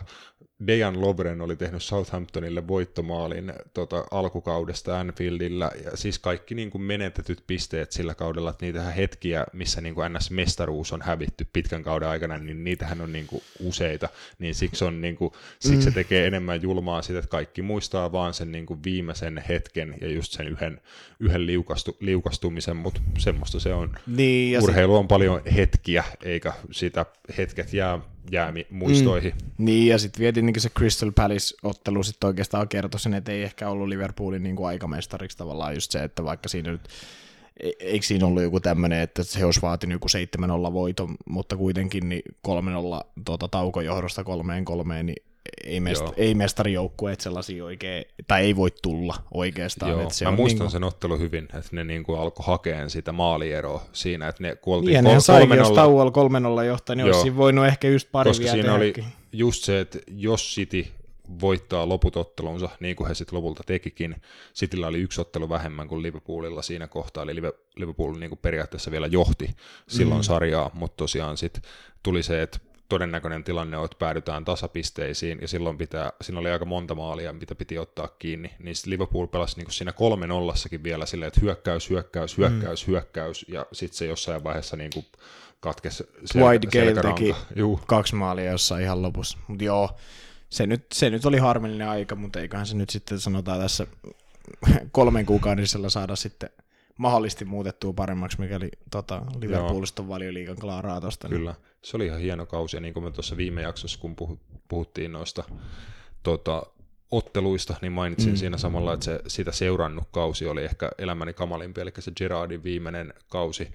Dejan 0.68 1.02
Lovren 1.02 1.42
oli 1.42 1.56
tehnyt 1.56 1.84
Southamptonille 1.84 2.68
voittomaalin 2.68 3.54
tota, 3.74 4.06
alkukaudesta 4.12 5.00
Anfieldillä, 5.00 5.72
ja 5.84 5.98
siis 5.98 6.20
kaikki 6.20 6.56
niin 6.56 6.72
kuin 6.72 6.82
menetetyt 6.82 7.44
pisteet 7.48 7.92
sillä 7.92 8.16
kaudella, 8.16 8.50
että 8.50 8.66
niitä 8.66 8.82
hetkiä, 8.82 9.46
missä 9.54 9.82
niin 9.82 9.96
kuin 9.96 10.14
NS-mestaruus 10.14 10.94
on 10.94 11.02
hävitty 11.02 11.48
pitkän 11.54 11.84
kauden 11.84 12.10
aikana, 12.10 12.38
niin 12.38 12.64
niitähän 12.64 13.02
on 13.02 13.14
niin 13.14 13.28
kuin 13.28 13.44
useita, 13.60 14.10
niin 14.40 14.56
siksi, 14.56 14.86
on, 14.86 15.02
niin 15.02 15.16
kuin, 15.16 15.34
siksi 15.60 15.78
mm. 15.78 15.84
se 15.84 15.92
tekee 15.92 16.28
enemmän 16.28 16.62
julmaa 16.62 17.02
sitä, 17.02 17.20
että 17.20 17.30
kaikki 17.30 17.62
muistaa 17.62 18.12
vaan 18.12 18.34
sen 18.34 18.52
niin 18.52 18.66
kuin 18.66 18.84
viimeisen 18.84 19.44
hetken 19.50 19.96
ja 20.02 20.10
just 20.10 20.32
sen 20.32 20.48
yhden, 20.48 20.82
yhden 21.20 21.46
liukastu, 21.46 21.98
liukastumisen, 22.00 22.78
mutta 22.78 23.02
semmoista 23.18 23.60
se 23.60 23.74
on. 23.74 23.96
Niin, 24.08 24.64
Urheilu 24.64 24.94
se... 24.94 24.98
on 24.98 25.08
paljon 25.08 25.42
hetkiä, 25.56 26.04
eikä 26.24 26.54
sitä 26.72 27.06
hetket 27.38 27.74
jää 27.74 28.00
jää 28.32 28.54
muistoihin. 28.70 29.32
Mm. 29.32 29.66
Niin, 29.66 29.88
ja 29.88 29.98
sitten 29.98 30.20
vietin 30.20 30.46
niin 30.46 30.62
se 30.62 30.70
Crystal 30.70 31.12
Palace-ottelu 31.12 32.04
sitten 32.04 32.28
oikeastaan 32.28 32.68
kertoi 32.68 33.00
sen, 33.00 33.14
että 33.14 33.32
ei 33.32 33.44
ehkä 33.44 33.70
ollut 33.70 33.88
Liverpoolin 33.88 34.44
niin 34.44 34.56
kuin 34.56 34.68
aikamestariksi 34.68 35.38
tavallaan 35.38 35.74
just 35.74 35.92
se, 35.92 36.04
että 36.04 36.24
vaikka 36.24 36.50
siinä 36.50 36.72
nyt 36.72 36.82
e- 37.60 37.72
eikö 37.80 38.06
siinä 38.06 38.26
ollut 38.26 38.44
joku 38.44 38.60
tämmöinen, 38.60 39.00
että 39.00 39.24
se 39.24 39.46
olisi 39.46 39.62
vaatinut 39.62 39.94
joku 39.94 40.08
7-0 40.70 40.74
voiton, 40.74 41.16
mutta 41.26 41.58
kuitenkin 41.58 42.10
niin 42.10 42.24
3-0 42.48 42.52
tuota, 43.26 43.48
taukojohdosta 43.48 44.24
kolmeen 44.24 44.66
kolmeen, 44.66 45.06
niin 45.06 45.24
ei, 45.64 45.80
mest- 45.80 46.14
ei 46.18 46.36
mestarijoukkueet 46.36 47.22
sellaisia 47.22 47.66
oikein, 47.66 48.06
tai 48.28 48.42
ei 48.42 48.56
voi 48.56 48.70
tulla 48.82 49.16
oikeastaan. 49.34 49.92
Joo. 49.92 50.02
Että 50.02 50.14
se 50.14 50.26
Mä 50.26 50.30
on 50.30 50.36
muistan 50.36 50.56
niin 50.56 50.64
kuin... 50.66 50.72
sen 50.72 50.84
ottelu 50.84 51.20
hyvin, 51.20 51.44
että 51.44 51.70
ne 51.72 51.84
niin 51.84 52.04
kuin 52.04 52.20
alkoi 52.20 52.46
hakeen 52.48 52.90
sitä 52.90 53.12
maalieroa 53.12 53.84
siinä, 53.94 54.28
että 54.28 54.44
ne 54.44 54.56
kuoltiin 54.56 55.04
niin, 55.04 55.16
kol- 55.16 55.20
saikin, 55.20 55.58
jos 55.58 55.72
tauolla 55.72 56.12
3-0 56.62 56.66
johtaa, 56.66 56.96
niin 56.96 57.08
Joo. 57.08 57.18
olisi 57.18 57.36
voinut 57.36 57.66
ehkä 57.66 57.88
just 57.88 58.08
pari 58.12 58.30
Koska 58.30 58.48
siinä 58.48 58.74
oli 58.74 58.94
just 59.32 59.64
se, 59.64 59.80
että 59.80 60.00
jos 60.08 60.56
City 60.56 60.88
voittaa 61.42 61.90
loput 61.90 62.18
ottelunsa, 62.18 62.70
niin 62.80 62.96
kuin 62.96 63.08
he 63.08 63.16
sitten 63.16 63.38
lopulta 63.38 63.64
tekikin. 63.66 64.16
Cityllä 64.56 64.88
oli 64.88 65.00
yksi 65.00 65.22
ottelu 65.22 65.50
vähemmän 65.50 65.88
kuin 65.88 66.04
Liverpoolilla 66.04 66.62
siinä 66.62 66.88
kohtaa, 66.88 67.24
eli 67.24 67.42
Liverpool 67.76 68.16
niin 68.20 68.30
kuin 68.30 68.40
periaatteessa 68.42 68.92
vielä 68.92 69.08
johti 69.08 69.50
silloin 69.88 70.22
mm. 70.22 70.24
sarjaa, 70.24 70.72
mutta 70.74 70.98
tosiaan 70.98 71.38
sitten 71.38 71.64
tuli 72.04 72.24
se, 72.24 72.42
että 72.42 72.60
todennäköinen 72.90 73.44
tilanne 73.44 73.78
on, 73.78 73.86
että 73.86 73.98
päädytään 74.00 74.46
tasapisteisiin, 74.46 75.38
ja 75.42 75.48
silloin 75.48 75.78
pitää, 75.78 76.14
siinä 76.22 76.40
oli 76.40 76.52
aika 76.52 76.66
monta 76.66 76.96
maalia, 76.96 77.34
mitä 77.34 77.56
piti 77.56 77.78
ottaa 77.78 78.08
kiinni, 78.08 78.54
niin 78.60 78.76
Liverpool 78.86 79.28
pelasi 79.28 79.58
niin 79.58 79.72
siinä 79.72 79.92
kolme 79.92 80.28
nollassakin 80.28 80.84
vielä 80.84 81.06
silleen, 81.06 81.28
että 81.28 81.42
hyökkäys, 81.42 81.90
hyökkäys, 81.90 82.38
hyökkäys, 82.38 82.88
mm. 82.88 82.92
hyökkäys, 82.92 83.46
ja 83.48 83.66
sitten 83.74 83.98
se 83.98 84.06
jossain 84.06 84.44
vaiheessa 84.44 84.78
niin 84.78 84.92
kuin 84.94 85.06
katkesi 85.60 86.04
Dwight 86.38 86.72
Gale 86.72 87.14
teki 87.14 87.36
Juh. 87.56 87.86
kaksi 87.88 88.16
maalia 88.16 88.52
jossain 88.52 88.84
ihan 88.84 89.02
lopussa, 89.02 89.38
mutta 89.48 89.64
joo, 89.64 89.90
se 90.50 90.68
nyt, 90.68 90.86
se 90.94 91.10
nyt 91.10 91.26
oli 91.26 91.38
harmillinen 91.38 91.90
aika, 91.90 92.16
mutta 92.16 92.40
eiköhän 92.40 92.66
se 92.66 92.76
nyt 92.76 92.90
sitten 92.90 93.20
sanotaan 93.20 93.60
tässä 93.60 93.88
kolmen 94.92 95.26
kuukaudisella 95.26 95.90
saada 95.90 96.16
sitten 96.16 96.50
mahdollisesti 96.98 97.46
muutettua 97.46 97.94
paremmaksi, 97.94 98.40
mikäli 98.40 98.72
tota, 98.92 99.22
Liverpoolista 99.42 100.02
on 100.02 100.08
valioliikan 100.08 100.56
klaaraa 100.56 101.02
tosta. 101.02 101.28
Niin- 101.28 101.38
Kyllä, 101.38 101.56
se 101.82 101.98
oli 101.98 102.06
ihan 102.06 102.20
hieno 102.20 102.46
kausi, 102.46 102.78
ja 102.78 102.82
niin 102.82 102.94
kuin 102.94 103.04
me 103.04 103.12
tuossa 103.12 103.38
viime 103.38 103.62
jaksossa, 103.62 104.00
kun 104.00 104.16
puhuttiin 104.68 105.12
noista 105.12 105.44
tota, 106.24 106.64
otteluista, 107.12 107.76
niin 107.82 107.92
mainitsin 107.92 108.34
mm. 108.34 108.38
siinä 108.38 108.58
samalla, 108.58 108.94
että 108.94 109.06
se 109.06 109.20
sitä 109.28 109.52
seurannut 109.52 110.08
kausi 110.12 110.48
oli 110.48 110.64
ehkä 110.64 110.92
elämäni 110.98 111.34
kamalimpi, 111.34 111.82
eli 111.82 111.92
se 112.00 112.12
Gerardin 112.18 112.64
viimeinen 112.64 113.14
kausi 113.30 113.72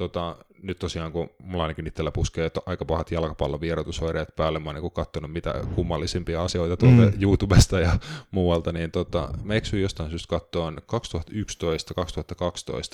tota, 0.00 0.36
nyt 0.62 0.78
tosiaan, 0.78 1.12
kun 1.12 1.30
mulla 1.38 1.64
ainakin 1.64 1.86
itsellä 1.86 2.10
puskee 2.10 2.46
että 2.46 2.60
aika 2.66 2.84
pahat 2.84 3.10
jalkapallon 3.10 3.60
vierotusoireet 3.60 4.36
päälle, 4.36 4.58
mä 4.58 4.70
oon 4.70 4.82
niin 4.82 4.90
katsonut 4.90 5.32
mitä 5.32 5.54
kummallisimpia 5.74 6.44
asioita 6.44 6.76
tuolta 6.76 7.02
mm. 7.02 7.12
YouTubesta 7.22 7.80
ja 7.80 7.98
muualta, 8.30 8.72
niin 8.72 8.90
tota, 8.90 9.28
mä 9.42 9.54
eksyin 9.54 9.82
jostain 9.82 10.10
syystä 10.10 10.28
katsoa 10.28 10.70
2011-2012 10.70 10.74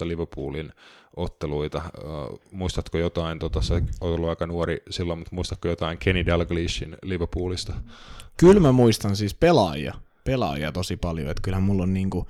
Liverpoolin 0.04 0.72
otteluita. 1.16 1.82
Uh, 1.98 2.40
muistatko 2.50 2.98
jotain, 2.98 3.38
tota, 3.38 3.62
sä 3.62 3.74
oot 3.74 4.14
ollut 4.14 4.28
aika 4.28 4.46
nuori 4.46 4.82
silloin, 4.90 5.18
mutta 5.18 5.34
muistatko 5.34 5.68
jotain 5.68 5.98
Kenny 5.98 6.26
Dalglishin 6.26 6.96
Liverpoolista? 7.02 7.72
Kyllä 8.36 8.60
mä 8.60 8.72
muistan 8.72 9.16
siis 9.16 9.34
pelaajia, 9.34 9.94
pelaajia 10.24 10.72
tosi 10.72 10.96
paljon, 10.96 11.30
että 11.30 11.42
kyllähän 11.42 11.62
mulla 11.62 11.82
on 11.82 11.94
niinku, 11.94 12.26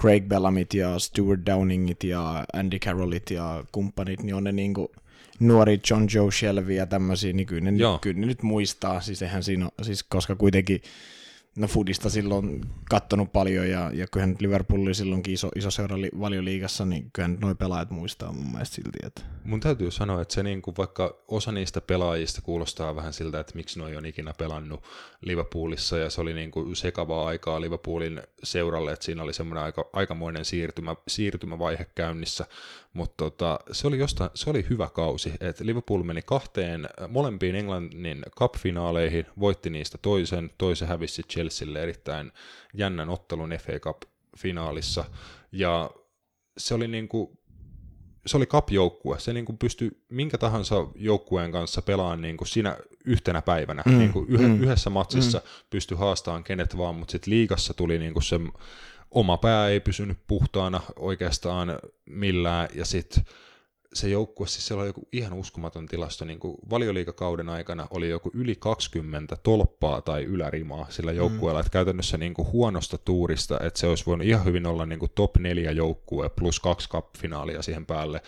Craig 0.00 0.24
Bellamit 0.28 0.74
ja 0.74 0.98
Stuart 0.98 1.40
Downingit 1.46 2.04
ja 2.04 2.44
Andy 2.52 2.78
Carrollit 2.78 3.30
ja 3.30 3.64
kumppanit, 3.72 4.22
niin 4.22 4.34
on 4.34 4.44
ne 4.44 4.52
niinku 4.52 4.92
nuori 5.40 5.80
John 5.90 6.06
Joe 6.14 6.32
Shelby 6.32 6.74
ja 6.74 6.86
tämmöisiä, 6.86 7.32
niin 7.32 7.46
kyllä 7.46 7.70
ne, 7.70 7.78
kyllä 8.00 8.20
ne 8.20 8.26
nyt 8.26 8.42
muistaa, 8.42 9.00
siis 9.00 9.22
eihän 9.22 9.42
siinä 9.42 9.64
ole, 9.64 9.84
siis 9.84 10.02
koska 10.02 10.36
kuitenkin 10.36 10.82
no 11.56 11.66
Foodista 11.66 12.10
silloin 12.10 12.60
kattonut 12.90 13.32
paljon 13.32 13.70
ja, 13.70 13.90
ja 13.94 14.06
kyllähän 14.06 14.36
Liverpool 14.40 14.82
oli 14.82 14.94
silloinkin 14.94 15.34
iso, 15.34 15.48
iso 15.56 15.70
seura 15.70 16.00
li, 16.00 16.10
valioliigassa, 16.20 16.84
niin 16.84 17.10
kyllähän 17.12 17.38
noin 17.40 17.56
pelaajat 17.56 17.90
muistaa 17.90 18.32
mun 18.32 18.52
mielestä 18.52 18.74
silti. 18.74 18.98
Että. 19.02 19.22
Mun 19.44 19.60
täytyy 19.60 19.90
sanoa, 19.90 20.22
että 20.22 20.34
se 20.34 20.42
niin 20.42 20.62
kuin 20.62 20.74
vaikka 20.78 21.16
osa 21.28 21.52
niistä 21.52 21.80
pelaajista 21.80 22.42
kuulostaa 22.42 22.96
vähän 22.96 23.12
siltä, 23.12 23.40
että 23.40 23.52
miksi 23.54 23.78
noi 23.78 23.96
on 23.96 24.06
ikinä 24.06 24.32
pelannut 24.38 24.82
Liverpoolissa 25.20 25.98
ja 25.98 26.10
se 26.10 26.20
oli 26.20 26.34
niin 26.34 26.50
kuin 26.50 26.76
sekavaa 26.76 27.26
aikaa 27.26 27.60
Liverpoolin 27.60 28.22
seuralle, 28.42 28.92
että 28.92 29.04
siinä 29.04 29.22
oli 29.22 29.32
semmoinen 29.32 29.64
aika, 29.64 29.90
aikamoinen 29.92 30.44
siirtymä, 30.44 30.96
siirtymävaihe 31.08 31.86
käynnissä, 31.94 32.46
mutta 32.92 33.14
tota, 33.16 33.60
se, 33.72 33.86
oli 33.86 33.98
jostain, 33.98 34.30
se 34.34 34.50
oli 34.50 34.66
hyvä 34.70 34.88
kausi, 34.88 35.32
että 35.40 35.66
Liverpool 35.66 36.02
meni 36.02 36.22
kahteen 36.22 36.88
molempiin 37.08 37.56
Englannin 37.56 38.22
cup-finaaleihin, 38.40 39.26
voitti 39.40 39.70
niistä 39.70 39.98
toisen, 39.98 40.50
toisen 40.58 40.88
hävisi 40.88 41.22
Chelsealle 41.42 41.82
erittäin 41.82 42.32
jännän 42.74 43.08
ottelun 43.08 43.50
FA 43.50 43.72
Cup-finaalissa, 43.72 45.04
ja 45.52 45.90
se 46.58 46.74
oli 46.74 46.88
niin 46.88 47.08
kuin, 47.08 47.38
se 48.26 48.36
oli 48.36 48.46
cup-joukkue, 48.46 49.18
se 49.18 49.32
niin 49.32 49.44
kuin 49.44 49.58
pystyi 49.58 49.90
minkä 50.08 50.38
tahansa 50.38 50.86
joukkueen 50.94 51.52
kanssa 51.52 51.82
pelaamaan 51.82 52.22
niin 52.22 52.36
kuin 52.36 52.48
siinä 52.48 52.76
yhtenä 53.04 53.42
päivänä, 53.42 53.82
mm, 53.86 53.98
niin 53.98 54.12
kuin 54.12 54.26
yh, 54.28 54.40
mm, 54.40 54.62
yhdessä 54.62 54.90
matsissa 54.90 55.38
mm. 55.38 55.44
pystyi 55.70 55.98
haastamaan 55.98 56.44
kenet 56.44 56.78
vaan, 56.78 56.94
mutta 56.94 57.12
sitten 57.12 57.30
liigassa 57.30 57.74
tuli 57.74 57.98
niin 57.98 58.12
kuin 58.12 58.22
se 58.22 58.40
oma 59.10 59.36
pää 59.36 59.68
ei 59.68 59.80
pysynyt 59.80 60.18
puhtaana 60.26 60.80
oikeastaan 60.96 61.78
millään, 62.06 62.68
ja 62.74 62.84
sitten 62.84 63.24
se 63.94 64.08
joukkue, 64.08 64.46
siis 64.46 64.66
siellä 64.66 64.80
oli 64.80 64.88
joku 64.88 65.08
ihan 65.12 65.32
uskomaton 65.32 65.86
tilasto, 65.86 66.24
niin 66.24 66.38
kuin 66.38 66.56
valioliikakauden 66.70 67.48
aikana 67.48 67.86
oli 67.90 68.08
joku 68.08 68.30
yli 68.34 68.56
20 68.56 69.36
tolppaa 69.36 70.02
tai 70.02 70.24
ylärimaa 70.24 70.86
sillä 70.90 71.12
joukkueella, 71.12 71.60
mm. 71.60 71.60
että 71.60 71.72
käytännössä 71.72 72.18
niin 72.18 72.34
kuin 72.34 72.52
huonosta 72.52 72.98
tuurista, 72.98 73.60
että 73.60 73.80
se 73.80 73.86
olisi 73.86 74.06
voinut 74.06 74.26
ihan 74.26 74.44
hyvin 74.44 74.66
olla 74.66 74.86
niin 74.86 74.98
kuin 74.98 75.12
top 75.14 75.36
4 75.36 75.70
joukkue 75.70 76.28
plus 76.28 76.60
kaksi 76.60 76.88
cup-finaalia 76.88 77.62
siihen 77.62 77.86
päälle. 77.86 78.22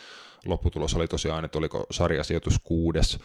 Lopputulos 0.46 0.94
oli 0.94 1.09
tosiaan, 1.09 1.44
että 1.44 1.59
oliko 1.59 1.87
sarjasijoitus 1.90 2.61
kuudes 2.64 3.18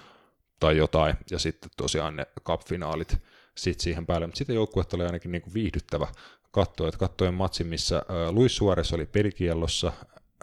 tai 0.59 0.77
jotain, 0.77 1.15
ja 1.31 1.39
sitten 1.39 1.71
tosiaan 1.77 2.15
ne 2.15 2.27
cup-finaalit 2.49 3.17
sitten 3.57 3.83
siihen 3.83 4.05
päälle, 4.05 4.27
mutta 4.27 4.37
sitten 4.37 4.55
joukkuetta 4.55 4.97
oli 4.97 5.05
ainakin 5.05 5.31
niin 5.31 5.41
kuin 5.41 5.53
viihdyttävä 5.53 6.07
katsoa, 6.51 6.87
että 6.87 6.99
katsoin 6.99 7.33
matsin, 7.33 7.67
missä 7.67 8.03
Luis 8.31 8.55
Suarez 8.55 8.93
oli 8.93 9.05
pelikiellossa, 9.05 9.93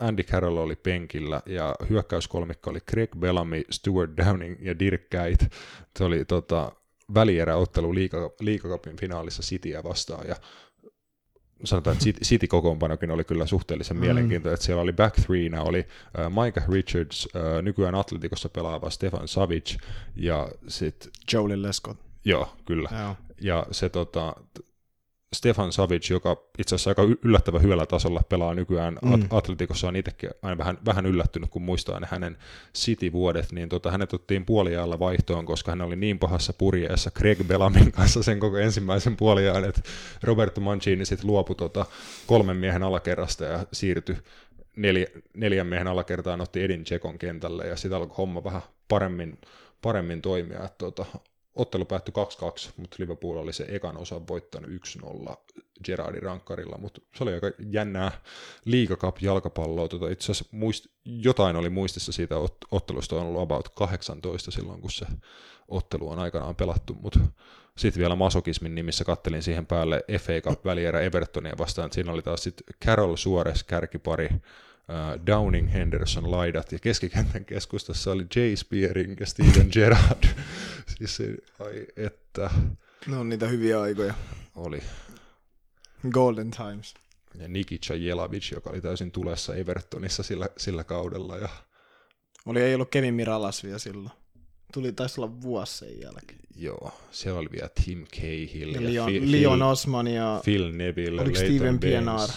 Andy 0.00 0.22
Carroll 0.22 0.56
oli 0.56 0.76
penkillä 0.76 1.42
ja 1.46 1.74
hyökkäyskolmikko 1.90 2.70
oli 2.70 2.80
Craig 2.80 3.10
Bellamy, 3.18 3.62
Stuart 3.70 4.16
Downing 4.16 4.56
ja 4.60 4.78
Dirk 4.78 5.02
Kuyt. 5.10 5.52
Se 5.98 6.04
oli 6.04 6.24
tota, 6.24 6.72
välieräottelu 7.14 7.94
liiga, 7.94 8.30
liigakapin 8.40 8.96
finaalissa 8.96 9.42
Cityä 9.42 9.82
vastaan 9.84 10.28
ja 10.28 10.36
sanotaan, 11.64 11.96
että 11.96 12.24
City-kokoonpanokin 12.24 13.10
oli 13.10 13.24
kyllä 13.24 13.46
suhteellisen 13.46 13.96
mm. 13.96 14.00
mielenkiintoinen, 14.00 14.54
että 14.54 14.66
siellä 14.66 14.82
oli 14.82 14.92
back 14.92 15.16
threena 15.16 15.62
oli 15.62 15.78
uh, 15.78 16.44
Micah 16.44 16.68
Richards, 16.68 17.26
uh, 17.26 17.62
nykyään 17.62 17.94
Atletikossa 17.94 18.48
pelaava 18.48 18.90
Stefan 18.90 19.28
Savic 19.28 19.76
ja 20.16 20.48
sitten... 20.68 21.10
Jolie 21.32 21.62
Lescott. 21.62 22.00
Joo, 22.24 22.48
kyllä. 22.64 22.88
Joo. 23.00 23.16
Ja 23.40 23.66
se 23.70 23.88
tota, 23.88 24.36
Stefan 25.36 25.72
Savic, 25.72 26.10
joka 26.10 26.36
itse 26.58 26.74
asiassa 26.74 26.90
aika 26.90 27.02
yllättävän 27.22 27.62
hyvällä 27.62 27.86
tasolla 27.86 28.22
pelaa 28.28 28.54
nykyään 28.54 28.98
mm. 29.02 29.26
Atletikossa, 29.30 29.88
on 29.88 29.96
itsekin 29.96 30.30
aina 30.42 30.58
vähän, 30.58 30.78
vähän 30.84 31.06
yllättynyt, 31.06 31.50
kun 31.50 31.62
muistaa 31.62 32.00
ne 32.00 32.06
hänen 32.10 32.36
City-vuodet, 32.74 33.52
niin 33.52 33.68
tota, 33.68 33.90
hänet 33.90 34.12
otettiin 34.12 34.44
puoliajalla 34.46 34.98
vaihtoon, 34.98 35.46
koska 35.46 35.72
hän 35.72 35.80
oli 35.80 35.96
niin 35.96 36.18
pahassa 36.18 36.52
purjeessa 36.52 37.10
Craig 37.10 37.38
Bellamin 37.46 37.92
kanssa 37.92 38.22
sen 38.22 38.40
koko 38.40 38.58
ensimmäisen 38.58 39.16
puoliajan, 39.16 39.64
että 39.64 39.82
Roberto 40.22 40.60
Mancini 40.60 41.04
sitten 41.04 41.26
luopui 41.26 41.56
tota, 41.56 41.86
kolmen 42.26 42.56
miehen 42.56 42.82
alakerrasta 42.82 43.44
ja 43.44 43.66
siirtyi 43.72 44.16
neljä, 44.76 45.06
neljän 45.34 45.66
miehen 45.66 45.88
alakertaan, 45.88 46.40
otti 46.40 46.62
Edin 46.62 46.84
Tsekon 46.84 47.18
kentälle 47.18 47.66
ja 47.66 47.76
sitten 47.76 47.96
alkoi 47.96 48.16
homma 48.16 48.44
vähän 48.44 48.62
paremmin, 48.88 49.38
paremmin 49.82 50.22
toimia. 50.22 50.64
Että, 50.64 50.78
tota, 50.78 51.06
ottelu 51.56 51.84
päättyi 51.84 52.14
2-2, 52.68 52.70
mutta 52.76 52.96
Liverpool 52.98 53.36
oli 53.36 53.52
se 53.52 53.66
ekan 53.68 53.96
osan 53.96 54.28
voittanut 54.28 54.70
1-0 55.30 55.36
Gerardin 55.84 56.22
rankkarilla, 56.22 56.78
mutta 56.78 57.00
se 57.14 57.24
oli 57.24 57.34
aika 57.34 57.50
jännää 57.70 58.20
liigakap 58.64 59.16
jalkapalloa. 59.20 59.88
Tota, 59.88 60.08
itse 60.08 60.32
asiassa 60.32 60.44
muist, 60.50 60.86
jotain 61.04 61.56
oli 61.56 61.70
muistissa 61.70 62.12
siitä 62.12 62.34
ottelusta, 62.70 63.16
on 63.16 63.26
ollut 63.26 63.42
about 63.42 63.68
18 63.68 64.50
silloin, 64.50 64.80
kun 64.80 64.90
se 64.90 65.06
ottelu 65.68 66.08
on 66.08 66.18
aikanaan 66.18 66.56
pelattu, 66.56 66.94
mutta 66.94 67.20
sitten 67.78 68.00
vielä 68.00 68.16
masokismin 68.16 68.74
nimissä 68.74 69.04
kattelin 69.04 69.42
siihen 69.42 69.66
päälle 69.66 70.04
FA 70.20 70.40
Cup 70.40 70.64
välierä 70.64 71.00
Evertonia 71.00 71.54
vastaan, 71.58 71.92
siinä 71.92 72.12
oli 72.12 72.22
taas 72.22 72.42
sitten 72.42 72.66
Carol 72.84 73.16
Suores 73.16 73.64
kärkipari, 73.64 74.28
Downing 75.26 75.72
Henderson 75.72 76.30
laidat 76.30 76.72
ja 76.72 76.78
keskikentän 76.78 77.44
keskustassa 77.44 78.12
oli 78.12 78.26
Jay 78.36 78.56
Spearing 78.56 79.20
ja 79.20 79.26
Steven 79.26 79.68
Gerrard. 79.72 80.24
siis 80.98 81.16
se, 81.16 81.36
ai 81.60 81.86
että. 81.96 82.50
No 83.06 83.20
on 83.20 83.28
niitä 83.28 83.48
hyviä 83.48 83.80
aikoja. 83.80 84.14
Oli. 84.54 84.82
Golden 86.10 86.50
Times. 86.50 86.94
Ja 87.38 87.48
Nikica 87.48 87.94
Jelavic, 87.94 88.50
joka 88.52 88.70
oli 88.70 88.80
täysin 88.80 89.10
tulessa 89.10 89.54
Evertonissa 89.54 90.22
sillä, 90.22 90.48
sillä 90.56 90.84
kaudella. 90.84 91.36
Ja... 91.38 91.48
Oli 92.46 92.62
ei 92.62 92.74
ollut 92.74 92.90
Kevin 92.90 93.14
Miralas 93.14 93.64
vielä 93.64 93.78
silloin. 93.78 94.10
Tuli 94.72 94.92
taisi 94.92 95.20
olla 95.20 95.42
vuosi 95.42 95.78
sen 95.78 96.00
jälkeen. 96.00 96.40
Joo, 96.56 96.92
siellä 97.10 97.40
oli 97.40 97.48
vielä 97.52 97.68
Tim 97.84 98.06
Cahill 98.06 98.74
ja, 98.74 98.80
ja 98.80 98.92
Leon, 98.92 99.10
Phil, 99.10 99.32
Leon 99.32 99.62
Osman 99.62 100.06
ja 100.06 100.40
Phil 100.44 100.72
Neville, 100.72 101.22
Oliko 101.22 101.36
Steven 101.36 101.78
Pienaar? 101.78 102.28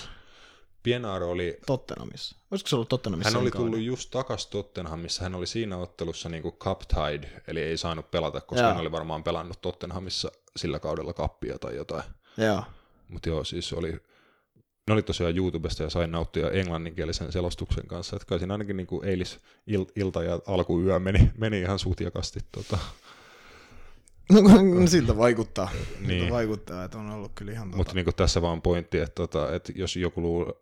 Pienaar 0.84 1.24
oli... 1.24 1.58
Tottenhamissa. 1.66 2.36
Olisiko 2.52 2.68
se 2.68 2.76
ollut 2.76 2.90
Tottenhamissa? 2.90 3.30
Hän 3.32 3.42
oli 3.42 3.52
tullut 3.52 3.72
kauden? 3.72 3.86
just 3.86 4.12
takas 4.12 4.48
Tottenhamissa. 4.48 5.24
Hän 5.24 5.36
oli 5.36 5.48
siinä 5.48 5.78
ottelussa 5.78 6.30
niin 6.30 6.44
kuin 6.44 6.56
cup 6.56 6.82
tied, 6.88 7.42
eli 7.48 7.62
ei 7.62 7.78
saanut 7.78 8.12
pelata, 8.12 8.42
koska 8.42 8.64
joo. 8.64 8.72
hän 8.72 8.82
oli 8.82 8.92
varmaan 8.92 9.24
pelannut 9.24 9.62
Tottenhamissa 9.62 10.32
sillä 10.58 10.80
kaudella 10.80 11.14
kappia 11.14 11.60
tai 11.60 11.76
jotain. 11.76 12.04
Joo. 12.38 12.64
Mutta 13.08 13.30
joo, 13.30 13.44
siis 13.44 13.74
oli, 13.74 13.92
ne 14.88 14.94
oli 14.94 15.04
tosiaan 15.04 15.38
YouTubesta 15.38 15.84
ja 15.84 15.90
sain 15.90 16.12
nauttia 16.12 16.52
englanninkielisen 16.52 17.32
selostuksen 17.32 17.88
kanssa. 17.88 18.16
Että 18.16 18.26
kai 18.26 18.40
siinä 18.40 18.54
ainakin 18.54 18.78
niin 18.78 18.88
kuin 18.88 19.06
eilis 19.06 19.40
il, 19.68 19.86
ilta 19.96 20.24
ja 20.24 20.40
alkuyö 20.48 21.00
meni, 21.00 21.32
meni 21.38 21.62
ihan 21.62 21.80
sutjakasti 21.80 22.40
tota, 22.52 22.78
No, 24.32 24.42
siltä 24.88 25.18
vaikuttaa. 25.18 25.70
Niin. 26.00 26.20
Siltä 26.20 26.34
vaikuttaa, 26.34 26.84
että 26.84 26.98
on 26.98 27.12
ollut 27.12 27.32
kyllä 27.36 27.52
ihan 27.52 27.68
Mutta 27.68 27.84
tota... 27.84 27.96
niin 27.96 28.16
tässä 28.16 28.42
vaan 28.42 28.62
pointti, 28.62 29.00
että, 29.00 29.16
tota, 29.16 29.56
että 29.56 29.74
jos 29.76 29.96
joku 29.96 30.22
luulee, 30.22 30.54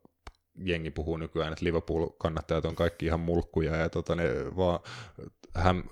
jengi 0.63 0.91
puhuu 0.91 1.17
nykyään, 1.17 1.53
että 1.53 1.65
Liverpool-kannattajat 1.65 2.65
on 2.65 2.75
kaikki 2.75 3.05
ihan 3.05 3.19
mulkkuja 3.19 3.75
ja 3.75 3.89
tota, 3.89 4.15
ne 4.15 4.23
vaan 4.57 4.79
hän 5.53 5.83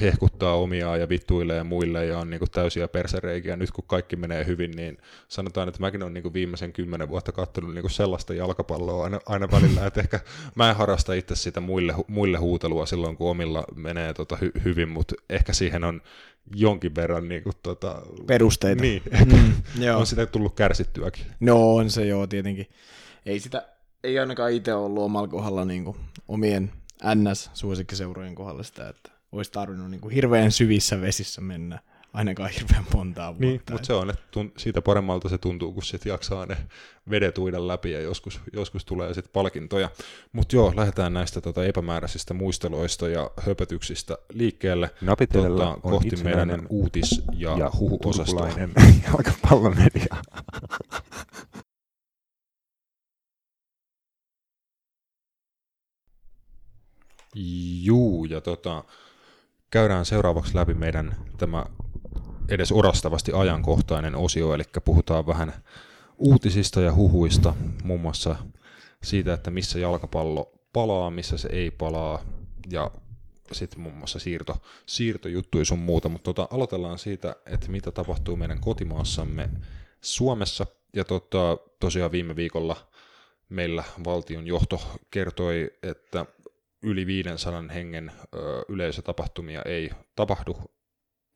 hehkuttaa 0.00 0.54
omiaan 0.54 1.00
ja 1.00 1.08
vittuilee 1.08 1.62
muille 1.62 2.06
ja 2.06 2.18
on 2.18 2.30
niin 2.30 2.38
kuin 2.38 2.50
täysiä 2.50 2.88
persereikiä. 2.88 3.56
Nyt 3.56 3.70
kun 3.70 3.84
kaikki 3.86 4.16
menee 4.16 4.46
hyvin, 4.46 4.70
niin 4.70 4.98
sanotaan, 5.28 5.68
että 5.68 5.80
mäkin 5.80 6.02
olen 6.02 6.14
niin 6.14 6.22
kuin 6.22 6.34
viimeisen 6.34 6.72
kymmenen 6.72 7.08
vuotta 7.08 7.32
katsonut 7.32 7.74
niin 7.74 7.82
kuin 7.82 7.90
sellaista 7.90 8.34
jalkapalloa 8.34 9.04
aina, 9.04 9.20
aina 9.26 9.50
välillä, 9.50 9.86
että 9.86 10.00
ehkä 10.00 10.20
mä 10.54 10.70
en 10.70 10.76
harrasta 10.76 11.14
itse 11.14 11.36
sitä 11.36 11.60
muille, 11.60 11.94
muille 12.08 12.38
huutelua 12.38 12.86
silloin, 12.86 13.16
kun 13.16 13.30
omilla 13.30 13.64
menee 13.74 14.14
tota 14.14 14.36
hy, 14.36 14.52
hyvin, 14.64 14.88
mutta 14.88 15.14
ehkä 15.30 15.52
siihen 15.52 15.84
on 15.84 16.00
jonkin 16.54 16.94
verran 16.94 17.28
niin 17.28 17.42
kuin, 17.42 17.54
tota, 17.62 18.02
Perusteita. 18.26 18.82
Niin, 18.82 19.02
Mm, 19.24 19.82
joo. 19.82 19.98
on 20.00 20.06
sitä 20.06 20.26
tullut 20.26 20.54
kärsittyäkin. 20.54 21.26
No 21.40 21.74
on 21.74 21.90
se 21.90 22.06
joo 22.06 22.26
tietenkin. 22.26 22.66
Ei 23.26 23.40
sitä, 23.40 23.68
ei 24.04 24.18
ainakaan 24.18 24.52
itse 24.52 24.74
ollut 24.74 25.04
omalla 25.04 25.28
kohdalla 25.28 25.64
niin 25.64 25.84
kuin, 25.84 25.96
omien 26.28 26.72
NS-suosikkiseurojen 27.14 28.34
kohdalla 28.34 28.62
sitä, 28.62 28.88
että 28.88 29.10
olisi 29.32 29.52
tarvinnut 29.52 29.90
niin 29.90 30.00
kuin, 30.00 30.14
hirveän 30.14 30.52
syvissä 30.52 31.00
vesissä 31.00 31.40
mennä 31.40 31.78
ainakaan 32.12 32.50
hirveän 32.50 32.84
montaa 32.94 33.28
vuotta. 33.28 33.46
Niin, 33.46 33.62
mutta 33.70 33.86
se 33.86 33.92
on, 33.92 34.10
että 34.10 34.22
tunt, 34.30 34.52
siitä 34.58 34.82
paremmalta 34.82 35.28
se 35.28 35.38
tuntuu, 35.38 35.72
kun 35.72 35.82
sit 35.82 36.06
jaksaa 36.06 36.46
ne 36.46 36.56
vedet 37.10 37.38
uida 37.38 37.68
läpi 37.68 37.90
ja 37.90 38.00
joskus, 38.00 38.40
joskus 38.52 38.84
tulee 38.84 39.14
sitten 39.14 39.32
palkintoja. 39.32 39.90
Mutta 40.32 40.56
joo, 40.56 40.72
lähdetään 40.76 41.12
näistä 41.12 41.40
tota 41.40 41.64
epämääräisistä 41.64 42.34
muisteloista 42.34 43.08
ja 43.08 43.30
höpötyksistä 43.40 44.18
liikkeelle 44.32 44.90
tota, 45.32 45.68
on 45.68 45.80
kohti 45.80 46.16
meidän 46.16 46.66
uutis- 46.68 47.22
ja, 47.32 47.58
ja 47.58 47.70
huhuosastoa. 47.78 48.48
jalkapallomedia. 49.06 50.16
Juu, 57.82 58.24
ja 58.24 58.40
tota, 58.40 58.84
käydään 59.70 60.04
seuraavaksi 60.04 60.56
läpi 60.56 60.74
meidän 60.74 61.16
tämä 61.38 61.64
edes 62.48 62.72
orastavasti 62.72 63.32
ajankohtainen 63.32 64.16
osio, 64.16 64.54
eli 64.54 64.62
puhutaan 64.84 65.26
vähän 65.26 65.52
uutisista 66.18 66.80
ja 66.80 66.94
huhuista, 66.94 67.54
muun 67.84 68.00
muassa 68.00 68.36
siitä, 69.02 69.32
että 69.32 69.50
missä 69.50 69.78
jalkapallo 69.78 70.52
palaa, 70.72 71.10
missä 71.10 71.38
se 71.38 71.48
ei 71.52 71.70
palaa, 71.70 72.22
ja 72.70 72.90
sitten 73.52 73.80
muun 73.80 73.94
muassa 73.94 74.18
siirto, 74.18 74.56
siirtojuttuja 74.86 75.64
sun 75.64 75.78
muuta, 75.78 76.08
mutta 76.08 76.24
tota, 76.24 76.54
aloitellaan 76.54 76.98
siitä, 76.98 77.36
että 77.46 77.68
mitä 77.70 77.90
tapahtuu 77.90 78.36
meidän 78.36 78.60
kotimaassamme 78.60 79.50
Suomessa, 80.00 80.66
ja 80.96 81.04
tota, 81.04 81.58
tosiaan 81.80 82.12
viime 82.12 82.36
viikolla 82.36 82.76
meillä 83.48 83.84
valtion 84.04 84.46
johto 84.46 84.80
kertoi, 85.10 85.70
että 85.82 86.26
yli 86.84 87.06
500 87.06 87.64
hengen 87.74 88.12
ö, 88.34 88.38
yleisötapahtumia 88.68 89.62
ei 89.62 89.90
tapahdu 90.16 90.56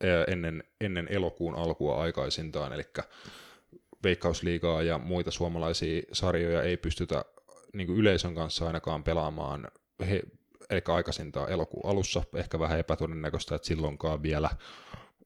ö, 0.03 0.23
ennen, 0.27 0.63
ennen 0.81 1.07
elokuun 1.09 1.55
alkua 1.55 2.01
aikaisintaan, 2.01 2.73
eli 2.73 2.83
Veikkausliigaa 4.03 4.81
ja 4.81 4.97
muita 4.97 5.31
suomalaisia 5.31 6.01
sarjoja 6.11 6.63
ei 6.63 6.77
pystytä 6.77 7.25
niin 7.73 7.89
yleisön 7.89 8.35
kanssa 8.35 8.67
ainakaan 8.67 9.03
pelaamaan, 9.03 9.67
he, 10.09 10.21
eli 10.69 10.81
aikaisintaan 10.87 11.51
elokuun 11.51 11.91
alussa, 11.91 12.23
ehkä 12.35 12.59
vähän 12.59 12.79
epätodennäköistä, 12.79 13.55
että 13.55 13.67
silloinkaan 13.67 14.23
vielä 14.23 14.49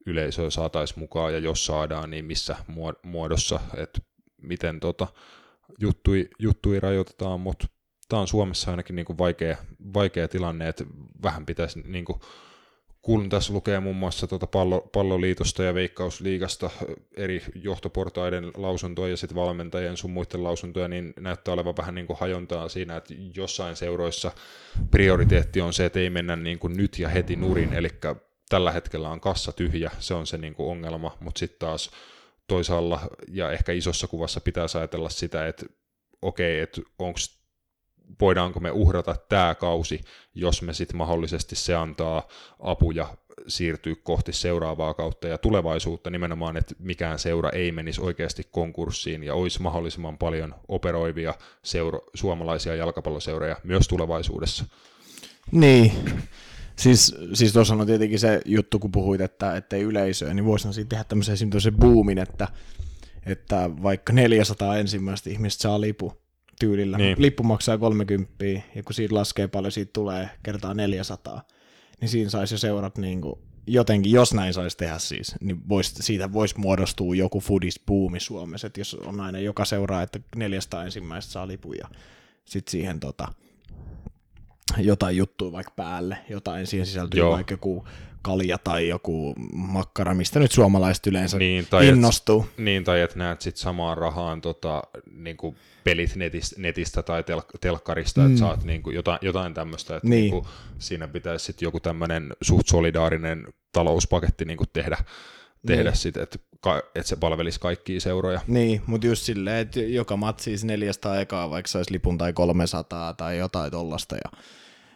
yleisöä 0.06 0.50
saataisiin 0.50 0.98
mukaan, 0.98 1.32
ja 1.32 1.38
jos 1.38 1.66
saadaan, 1.66 2.10
niin 2.10 2.24
missä 2.24 2.56
muodossa, 3.02 3.60
että 3.76 4.00
miten 4.42 4.80
tota, 4.80 5.06
juttui, 5.80 6.28
juttui 6.38 6.80
rajoitetaan, 6.80 7.40
mutta 7.40 7.66
tämä 8.08 8.20
on 8.20 8.28
Suomessa 8.28 8.70
ainakin 8.70 8.96
niin 8.96 9.06
kuin 9.06 9.18
vaikea, 9.18 9.56
vaikea 9.94 10.28
tilanne, 10.28 10.68
että 10.68 10.84
vähän 11.22 11.46
pitäisi, 11.46 11.80
niin 11.84 12.04
kuin, 12.04 12.20
kun 13.02 13.28
tässä 13.28 13.52
lukee 13.52 13.80
muun 13.80 13.96
muassa 13.96 14.26
tuota 14.26 14.46
pallo, 14.46 14.80
palloliitosta 14.80 15.64
ja 15.64 15.74
veikkausliigasta 15.74 16.70
eri 17.16 17.42
johtoportaiden 17.54 18.50
lausuntoja 18.56 19.10
ja 19.10 19.16
sitten 19.16 19.36
valmentajien 19.36 19.96
sun 19.96 20.10
muiden 20.10 20.44
lausuntoja, 20.44 20.88
niin 20.88 21.14
näyttää 21.20 21.54
olevan 21.54 21.76
vähän 21.76 21.94
niin 21.94 22.06
kuin 22.06 22.18
hajontaa 22.18 22.68
siinä, 22.68 22.96
että 22.96 23.14
jossain 23.34 23.76
seuroissa 23.76 24.32
prioriteetti 24.90 25.60
on 25.60 25.72
se, 25.72 25.84
että 25.84 26.00
ei 26.00 26.10
mennä 26.10 26.36
niin 26.36 26.58
kuin 26.58 26.76
nyt 26.76 26.98
ja 26.98 27.08
heti 27.08 27.36
nurin, 27.36 27.72
eli 27.72 27.88
tällä 28.48 28.72
hetkellä 28.72 29.08
on 29.08 29.20
kassa 29.20 29.52
tyhjä, 29.52 29.90
se 29.98 30.14
on 30.14 30.26
se 30.26 30.38
niin 30.38 30.54
kuin 30.54 30.70
ongelma, 30.70 31.16
mutta 31.20 31.38
sitten 31.38 31.58
taas 31.58 31.90
toisaalla 32.46 33.00
ja 33.28 33.52
ehkä 33.52 33.72
isossa 33.72 34.06
kuvassa 34.06 34.40
pitää 34.40 34.66
ajatella 34.78 35.08
sitä, 35.08 35.46
että 35.48 35.66
okei, 36.22 36.60
että 36.60 36.80
onko 36.98 37.18
voidaanko 38.20 38.60
me 38.60 38.70
uhrata 38.70 39.16
tämä 39.28 39.54
kausi, 39.54 40.00
jos 40.34 40.62
me 40.62 40.74
sitten 40.74 40.96
mahdollisesti 40.96 41.56
se 41.56 41.74
antaa 41.74 42.28
apuja 42.60 43.16
siirtyä 43.46 43.94
kohti 44.02 44.32
seuraavaa 44.32 44.94
kautta 44.94 45.28
ja 45.28 45.38
tulevaisuutta 45.38 46.10
nimenomaan, 46.10 46.56
että 46.56 46.74
mikään 46.78 47.18
seura 47.18 47.50
ei 47.50 47.72
menisi 47.72 48.00
oikeasti 48.00 48.42
konkurssiin 48.50 49.24
ja 49.24 49.34
olisi 49.34 49.62
mahdollisimman 49.62 50.18
paljon 50.18 50.54
operoivia 50.68 51.34
seura- 51.62 52.00
suomalaisia 52.14 52.74
jalkapalloseuroja 52.74 53.56
myös 53.64 53.88
tulevaisuudessa. 53.88 54.64
Niin, 55.52 55.92
siis, 56.76 57.16
siis 57.32 57.52
tuossa 57.52 57.74
on 57.74 57.86
tietenkin 57.86 58.18
se 58.18 58.40
juttu, 58.44 58.78
kun 58.78 58.92
puhuit, 58.92 59.20
että 59.20 59.56
ei 59.72 59.82
yleisöä, 59.82 60.34
niin 60.34 60.44
voisi 60.44 60.72
siitä 60.72 60.88
tehdä 60.88 61.04
tämmöisen 61.04 61.38
tämmöisen 61.38 61.76
boomin, 61.76 62.18
että, 62.18 62.48
että 63.26 63.70
vaikka 63.82 64.12
400 64.12 64.76
ensimmäistä 64.76 65.30
ihmistä 65.30 65.62
saa 65.62 65.80
lipu, 65.80 66.23
tyylillä. 66.60 66.98
Niin. 66.98 67.22
Lippu 67.22 67.42
maksaa 67.42 67.78
30, 67.78 68.44
ja 68.74 68.82
kun 68.84 68.94
siitä 68.94 69.14
laskee 69.14 69.48
paljon, 69.48 69.72
siitä 69.72 69.90
tulee 69.92 70.28
kertaa 70.42 70.74
400, 70.74 71.42
niin 72.00 72.08
siinä 72.08 72.30
saisi 72.30 72.54
jo 72.54 72.58
seurat 72.58 72.98
niin 72.98 73.20
kuin, 73.20 73.38
jotenkin, 73.66 74.12
jos 74.12 74.34
näin 74.34 74.54
saisi 74.54 74.76
tehdä 74.76 74.98
siis, 74.98 75.34
niin 75.40 75.68
vois, 75.68 75.94
siitä 75.94 76.32
voisi 76.32 76.58
muodostua 76.58 77.14
joku 77.14 77.40
foodist-buumi 77.40 78.20
Suomessa, 78.20 78.66
että 78.66 78.80
jos 78.80 78.94
on 78.94 79.20
aina 79.20 79.38
joka 79.38 79.64
seuraa, 79.64 80.02
että 80.02 80.20
400 80.36 80.84
ensimmäistä 80.84 81.32
saa 81.32 81.48
lipuja, 81.48 81.88
sitten 82.44 82.70
siihen 82.70 83.00
tota, 83.00 83.28
jotain 84.78 85.16
juttua 85.16 85.52
vaikka 85.52 85.72
päälle, 85.76 86.18
jotain 86.28 86.66
siihen 86.66 86.86
sisältyy 86.86 87.20
Joo. 87.20 87.30
vaikka 87.32 87.54
joku 87.54 87.86
kalja 88.22 88.58
tai 88.58 88.88
joku 88.88 89.34
makkara, 89.52 90.14
mistä 90.14 90.38
nyt 90.40 90.52
suomalaiset 90.52 91.06
yleensä 91.06 91.38
niin, 91.38 91.66
tai 91.70 91.88
innostuu. 91.88 92.46
Et, 92.50 92.58
niin, 92.64 92.84
tai 92.84 93.00
että 93.00 93.18
näet 93.18 93.40
sitten 93.40 93.62
samaan 93.62 93.98
rahaan 93.98 94.40
tota, 94.40 94.82
niin 95.10 95.36
kuin 95.36 95.56
pelit 95.84 96.16
netistä, 96.16 96.60
netistä 96.60 97.02
tai 97.02 97.22
tel, 97.22 97.40
telkkarista, 97.60 98.20
mm. 98.20 98.26
että 98.26 98.38
saat 98.38 98.64
niin 98.64 98.82
kuin 98.82 98.96
jotain, 98.96 99.18
jotain 99.22 99.54
tämmöistä, 99.54 99.96
että 99.96 100.08
niin. 100.08 100.20
Niin 100.20 100.30
kuin, 100.30 100.46
siinä 100.78 101.08
pitäisi 101.08 101.44
sitten 101.44 101.66
joku 101.66 101.80
tämmöinen 101.80 102.32
suht 102.42 102.68
solidaarinen 102.68 103.46
talouspaketti 103.72 104.44
niin 104.44 104.58
kuin 104.58 104.68
tehdä, 104.72 104.96
tehdä 105.66 105.90
niin. 105.90 105.96
sitten, 105.96 106.22
että, 106.22 106.38
että 106.94 107.08
se 107.08 107.16
palvelisi 107.16 107.60
kaikkia 107.60 108.00
seuroja. 108.00 108.40
Niin, 108.46 108.82
mutta 108.86 109.06
just 109.06 109.22
silleen, 109.22 109.56
että 109.56 109.80
joka 109.80 110.16
matsi 110.16 110.44
siis 110.44 110.64
400 110.64 111.20
ekaa, 111.20 111.50
vaikka 111.50 111.68
saisi 111.68 111.92
lipun 111.92 112.18
tai 112.18 112.32
300 112.32 113.14
tai 113.14 113.38
jotain 113.38 113.70
tollasta, 113.70 114.16
ja 114.16 114.40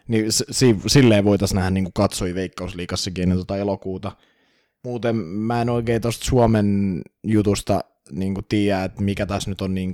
niin 0.09 0.33
si- 0.33 0.81
silleen 0.87 1.25
voitaisiin 1.25 1.57
nähdä 1.57 1.71
niin 1.71 1.93
katsoi 1.95 2.35
Veikkausliikassakin 2.35 3.23
ennen 3.23 3.39
tuota 3.39 3.57
elokuuta. 3.57 4.13
Muuten 4.85 5.17
mä 5.17 5.63
en 5.63 5.71
oikein 5.71 6.03
tuosta 6.03 6.25
Suomen 6.25 7.01
jutusta 7.25 7.81
niin 8.11 8.35
tiedä, 8.49 8.85
että 8.85 9.03
mikä 9.03 9.27
tässä 9.27 9.51
nyt 9.51 9.61
on 9.61 9.75
niin 9.75 9.93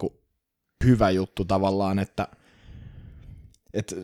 hyvä 0.84 1.10
juttu 1.10 1.44
tavallaan, 1.44 1.98
että 1.98 2.28
et, 3.74 3.94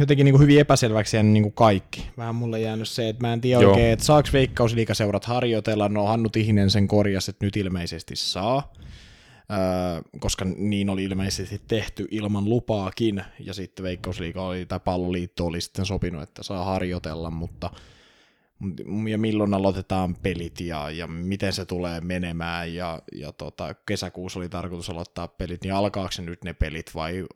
jotenkin 0.00 0.24
niin 0.24 0.32
kuin 0.32 0.42
hyvin 0.42 0.60
epäselväksi 0.60 1.16
jäänyt 1.16 1.32
niin 1.32 1.42
kuin 1.42 1.52
kaikki. 1.52 2.10
Vähän 2.18 2.34
mulle 2.34 2.60
jäänyt 2.60 2.88
se, 2.88 3.08
että 3.08 3.26
mä 3.26 3.32
en 3.32 3.40
tiedä 3.40 3.62
Joo. 3.62 3.70
oikein, 3.70 3.92
että 3.92 4.04
saako 4.04 4.28
veikkausliikaseurat 4.32 5.24
harjoitella. 5.24 5.88
No 5.88 6.06
Hannu 6.06 6.28
Tihinen 6.28 6.70
sen 6.70 6.88
korjasi, 6.88 7.30
että 7.30 7.46
nyt 7.46 7.56
ilmeisesti 7.56 8.16
saa, 8.16 8.72
öö, 9.50 10.02
koska 10.20 10.44
niin 10.44 10.90
oli 10.90 11.04
ilmeisesti 11.04 11.60
tehty 11.68 12.08
ilman 12.10 12.44
lupaakin, 12.44 13.24
ja 13.40 13.54
sitten 13.54 13.82
Veikkausliiga 13.82 14.42
oli, 14.42 14.66
tai 14.66 14.80
palloliitto 14.80 15.46
oli 15.46 15.60
sitten 15.60 15.86
sopinut, 15.86 16.22
että 16.22 16.42
saa 16.42 16.64
harjoitella, 16.64 17.30
mutta 17.30 17.70
ja 19.10 19.18
milloin 19.18 19.54
aloitetaan 19.54 20.14
pelit 20.14 20.60
ja, 20.60 20.90
ja 20.90 21.06
miten 21.06 21.52
se 21.52 21.64
tulee 21.64 22.00
menemään 22.00 22.74
ja, 22.74 23.02
ja 23.12 23.32
tota, 23.32 23.74
kesäkuussa 23.74 24.38
oli 24.38 24.48
tarkoitus 24.48 24.90
aloittaa 24.90 25.28
pelit, 25.28 25.62
niin 25.62 25.74
alkaako 25.74 26.12
se 26.12 26.22
nyt 26.22 26.44
ne 26.44 26.52
pelit 26.54 26.94
vai 26.94 27.26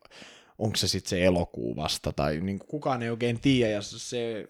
onko 0.58 0.76
se 0.76 0.88
sitten 0.88 1.10
se 1.10 1.24
elokuu 1.24 1.76
vasta 1.76 2.12
tai 2.12 2.40
niin 2.40 2.58
kukaan 2.58 3.02
ei 3.02 3.10
oikein 3.10 3.40
tiedä 3.40 3.72
ja 3.72 3.82
se, 3.82 4.46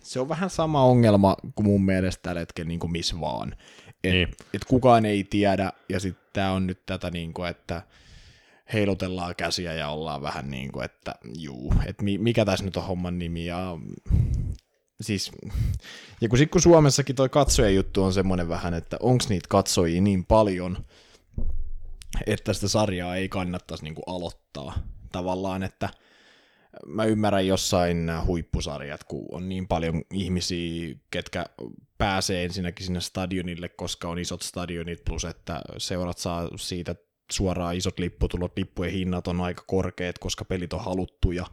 se 0.00 0.20
on 0.20 0.28
vähän 0.28 0.50
sama 0.50 0.84
ongelma 0.84 1.36
kuin 1.54 1.66
mun 1.66 1.84
mielestä 1.84 2.22
tällä 2.22 2.40
hetkellä 2.40 2.68
niin 2.68 2.80
kuin 2.80 2.92
missä 2.92 3.20
vaan. 3.20 3.56
Et, 4.04 4.12
niin. 4.12 4.28
et 4.54 4.64
kukaan 4.64 5.06
ei 5.06 5.24
tiedä 5.24 5.72
ja 5.88 6.00
sitten 6.00 6.24
tämä 6.32 6.52
on 6.52 6.66
nyt 6.66 6.86
tätä, 6.86 7.10
niin 7.10 7.34
kuin, 7.34 7.50
että 7.50 7.82
heilutellaan 8.72 9.34
käsiä 9.36 9.72
ja 9.72 9.88
ollaan 9.88 10.22
vähän 10.22 10.50
niin 10.50 10.72
kuin, 10.72 10.84
että 10.84 11.14
juu, 11.38 11.74
että 11.86 12.04
mikä 12.18 12.44
tässä 12.44 12.64
nyt 12.64 12.76
on 12.76 12.86
homman 12.86 13.18
nimi 13.18 13.46
ja 13.46 13.78
siis, 15.00 15.32
ja 16.20 16.28
kun, 16.28 16.38
sit, 16.38 16.50
kun 16.50 16.60
Suomessakin 16.60 17.16
toi 17.16 17.28
katsojen 17.28 17.74
juttu 17.74 18.02
on 18.02 18.12
semmoinen 18.12 18.48
vähän, 18.48 18.74
että 18.74 18.96
onko 19.00 19.24
niitä 19.28 19.46
katsojia 19.48 20.00
niin 20.00 20.24
paljon, 20.24 20.84
että 22.26 22.52
sitä 22.52 22.68
sarjaa 22.68 23.16
ei 23.16 23.28
kannattaisi 23.28 23.84
niinku 23.84 24.02
aloittaa 24.06 24.95
tavallaan, 25.12 25.62
että 25.62 25.88
mä 26.86 27.04
ymmärrän 27.04 27.46
jossain 27.46 28.06
nämä 28.06 28.24
huippusarjat, 28.24 29.04
kun 29.04 29.26
on 29.32 29.48
niin 29.48 29.68
paljon 29.68 30.02
ihmisiä, 30.12 30.94
ketkä 31.10 31.46
pääsee 31.98 32.44
ensinnäkin 32.44 32.86
sinne 32.86 33.00
stadionille, 33.00 33.68
koska 33.68 34.08
on 34.08 34.18
isot 34.18 34.42
stadionit, 34.42 35.04
plus 35.04 35.24
että 35.24 35.62
seurat 35.78 36.18
saa 36.18 36.48
siitä 36.56 36.94
suoraan 37.32 37.76
isot 37.76 37.98
lipputulot, 37.98 38.52
lippujen 38.56 38.92
hinnat 38.92 39.28
on 39.28 39.40
aika 39.40 39.64
korkeat, 39.66 40.18
koska 40.18 40.44
pelit 40.44 40.72
on 40.72 40.84
haluttuja, 40.84 41.46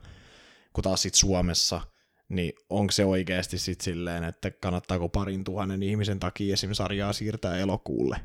kun 0.73 0.83
taas 0.83 1.01
sitten 1.01 1.19
Suomessa, 1.19 1.81
niin 2.29 2.53
onko 2.69 2.91
se 2.91 3.05
oikeasti 3.05 3.57
sitten 3.57 3.83
silleen, 3.83 4.23
että 4.23 4.51
kannattaako 4.51 5.09
parin 5.09 5.43
tuhannen 5.43 5.83
ihmisen 5.83 6.19
takia 6.19 6.53
esimerkiksi 6.53 6.77
sarjaa 6.77 7.13
siirtää 7.13 7.57
elokuulle? 7.57 8.19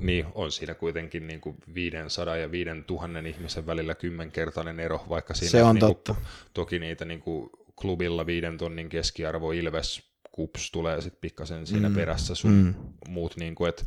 Niin, 0.00 0.26
on 0.34 0.52
siinä 0.52 0.74
kuitenkin 0.74 1.26
niin 1.26 1.40
kuin 1.40 1.56
500 1.74 2.36
ja 2.36 2.50
5000 2.50 3.18
ihmisen 3.18 3.66
välillä 3.66 3.94
kymmenkertainen 3.94 4.80
ero, 4.80 5.04
vaikka 5.08 5.34
siinä 5.34 5.50
Se 5.50 5.62
on 5.62 5.74
niin 5.74 5.80
totta. 5.80 6.14
Kuin, 6.14 6.26
toki 6.54 6.78
niitä 6.78 7.04
niin 7.04 7.20
kuin 7.20 7.50
klubilla 7.80 8.26
viiden 8.26 8.58
tonnin 8.58 8.88
keskiarvo 8.88 9.52
Ilves 9.52 10.02
Kups 10.32 10.70
tulee 10.70 11.00
sitten 11.00 11.20
pikkasen 11.20 11.66
siinä 11.66 11.88
mm. 11.88 11.94
perässä 11.94 12.34
sun 12.34 12.52
mm. 12.52 12.74
muut, 13.08 13.36
niin 13.36 13.54
kuin, 13.54 13.68
että 13.68 13.84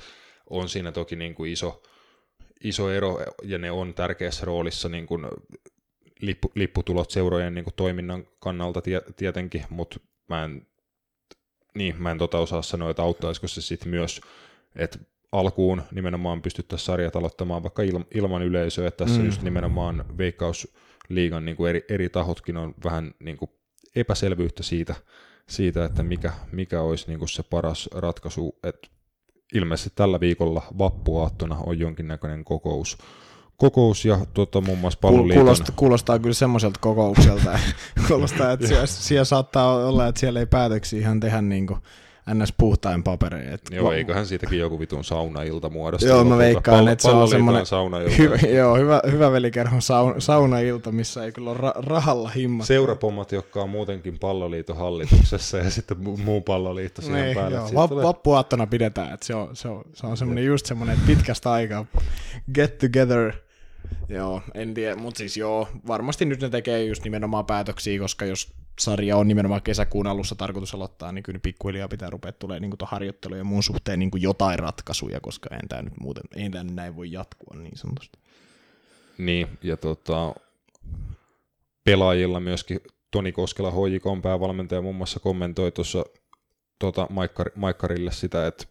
on 0.49 0.69
siinä 0.69 0.91
toki 0.91 1.15
niin 1.15 1.35
kuin 1.35 1.51
iso, 1.51 1.83
iso 2.63 2.91
ero 2.91 3.19
ja 3.43 3.57
ne 3.57 3.71
on 3.71 3.93
tärkeässä 3.93 4.45
roolissa 4.45 4.89
niin 4.89 5.07
kuin 5.07 5.25
lippu, 6.21 6.51
lipputulot 6.55 7.11
seurojen 7.11 7.55
niin 7.55 7.63
kuin 7.63 7.73
toiminnan 7.73 8.27
kannalta 8.39 8.81
tie, 8.81 9.01
tietenkin, 9.15 9.65
mutta 9.69 9.99
mä 10.29 10.43
en, 10.43 10.67
niin, 11.75 12.01
mä 12.01 12.11
en 12.11 12.17
tota 12.17 12.37
osaa 12.37 12.61
sanoa, 12.61 12.89
että 12.89 13.03
auttaisiko 13.03 13.47
se 13.47 13.61
sitten 13.61 13.89
myös, 13.89 14.21
että 14.75 14.99
alkuun 15.31 15.81
nimenomaan 15.91 16.41
pystyttäisiin 16.41 16.85
sarjat 16.85 17.15
aloittamaan 17.15 17.63
vaikka 17.63 17.83
il, 17.83 17.99
ilman 18.15 18.41
yleisöä, 18.41 18.87
että 18.87 19.05
tässä 19.05 19.19
mm. 19.19 19.25
just 19.25 19.41
nimenomaan 19.41 20.05
Veikkausliigan 20.17 21.45
niin 21.45 21.57
kuin 21.57 21.69
eri, 21.69 21.85
eri 21.89 22.09
tahotkin 22.09 22.57
on 22.57 22.73
vähän 22.83 23.13
niin 23.19 23.37
kuin 23.37 23.51
epäselvyyttä 23.95 24.63
siitä, 24.63 24.95
siitä, 25.49 25.85
että 25.85 26.03
mikä, 26.03 26.33
mikä 26.51 26.81
olisi 26.81 27.07
niin 27.07 27.19
kuin 27.19 27.29
se 27.29 27.43
paras 27.43 27.89
ratkaisu, 27.93 28.59
että 28.63 28.87
ilmeisesti 29.53 29.91
tällä 29.95 30.19
viikolla 30.19 30.63
vappuaattona 30.77 31.57
on 31.65 31.79
jonkinnäköinen 31.79 32.43
kokous, 32.43 32.97
kokous 33.57 34.05
ja 34.05 34.19
tuota, 34.33 34.61
muun 34.61 34.77
muassa 34.77 34.99
palloliiton... 35.01 35.43
Kuulostaa, 35.43 35.75
kuulostaa 35.75 36.19
kyllä 36.19 36.33
semmoiselta 36.33 36.79
kokoukselta, 36.79 37.59
kuulostaa, 38.07 38.51
että 38.51 38.67
siellä, 38.67 38.85
siellä, 38.85 39.25
saattaa 39.25 39.87
olla, 39.87 40.07
että 40.07 40.19
siellä 40.19 40.39
ei 40.39 40.45
päätöksiä 40.45 40.99
ihan 40.99 41.19
tehdä 41.19 41.41
niin 41.41 41.67
kuin 41.67 41.79
ns. 42.33 42.53
puhtain 42.57 43.03
papereja. 43.03 43.53
Et 43.53 43.61
joo, 43.71 43.91
eiköhän 43.91 44.25
siitäkin 44.25 44.59
joku 44.59 44.79
vitun 44.79 45.03
saunailta 45.03 45.69
muodosta. 45.69 46.07
Joo, 46.07 46.23
mä 46.23 46.37
veikkaan, 46.37 46.83
Pall- 46.85 46.89
että 46.89 47.01
se 47.01 47.11
on 47.11 47.27
semmoinen. 47.27 47.65
Hyvä, 48.17 48.35
joo, 48.35 48.75
hyvä, 48.77 49.01
hyvä 49.11 49.31
velikerhon 49.31 49.81
sauna, 49.81 50.19
saunailta, 50.19 50.91
missä 50.91 51.23
ei 51.23 51.31
kyllä 51.31 51.51
ole 51.51 51.59
ra- 51.59 51.83
rahalla 51.87 52.29
himmat. 52.29 52.65
Seurapommat, 52.65 53.31
jotka 53.31 53.61
on 53.61 53.69
muutenkin 53.69 54.19
palloliiton 54.19 54.77
hallituksessa 54.77 55.57
ja 55.57 55.69
sitten 55.69 55.97
muu 56.23 56.41
palloliitto 56.41 57.01
siihen 57.01 57.25
niin, 57.25 57.35
päälle. 57.35 57.55
Joo, 57.55 57.69
va- 57.75 57.87
tulee... 57.87 58.05
Vappuaattona 58.05 58.67
pidetään, 58.67 59.13
että 59.13 59.25
se 59.25 59.35
on, 59.35 59.55
se 59.55 59.67
on, 59.67 59.83
se 59.93 60.07
on 60.07 60.17
semmoinen 60.17 60.45
just 60.45 60.65
semmoinen 60.65 60.97
pitkästä 61.07 61.51
aikaa 61.51 61.85
get 62.53 62.77
together– 62.77 63.31
Joo, 64.09 64.41
en 64.53 64.73
tiedä, 64.73 64.95
mutta 64.95 65.17
siis 65.17 65.37
joo, 65.37 65.67
varmasti 65.87 66.25
nyt 66.25 66.41
ne 66.41 66.49
tekee 66.49 66.83
just 66.83 67.03
nimenomaan 67.03 67.45
päätöksiä, 67.45 67.99
koska 67.99 68.25
jos 68.25 68.53
sarja 68.79 69.17
on 69.17 69.27
nimenomaan 69.27 69.61
kesäkuun 69.61 70.07
alussa 70.07 70.35
tarkoitus 70.35 70.75
aloittaa, 70.75 71.11
niin 71.11 71.23
kyllä 71.23 71.39
pikkuhiljaa 71.39 71.87
pitää 71.87 72.09
rupea 72.09 72.31
tulee 72.31 72.59
niin 72.59 72.73
harjoittelu 72.81 73.35
ja 73.35 73.43
muun 73.43 73.63
suhteen 73.63 73.99
niin 73.99 74.11
jotain 74.15 74.59
ratkaisuja, 74.59 75.19
koska 75.19 75.49
ei 75.51 75.67
tämä 75.69 75.81
nyt 75.81 75.99
muuten, 75.99 76.23
ei 76.35 76.49
tämä 76.49 76.63
näin 76.63 76.95
voi 76.95 77.11
jatkua 77.11 77.61
niin 77.61 77.77
sanotusti. 77.77 78.19
Niin, 79.17 79.47
ja 79.63 79.77
tota, 79.77 80.35
pelaajilla 81.83 82.39
myöskin 82.39 82.79
Toni 83.11 83.31
Koskela, 83.31 83.71
HJK 83.71 84.21
päävalmentaja, 84.23 84.81
muun 84.81 84.95
muassa 84.95 85.19
kommentoi 85.19 85.71
tuossa 85.71 86.05
tota, 86.79 87.07
Maikkar, 87.09 87.51
Maikkarille 87.55 88.11
sitä, 88.11 88.47
että 88.47 88.65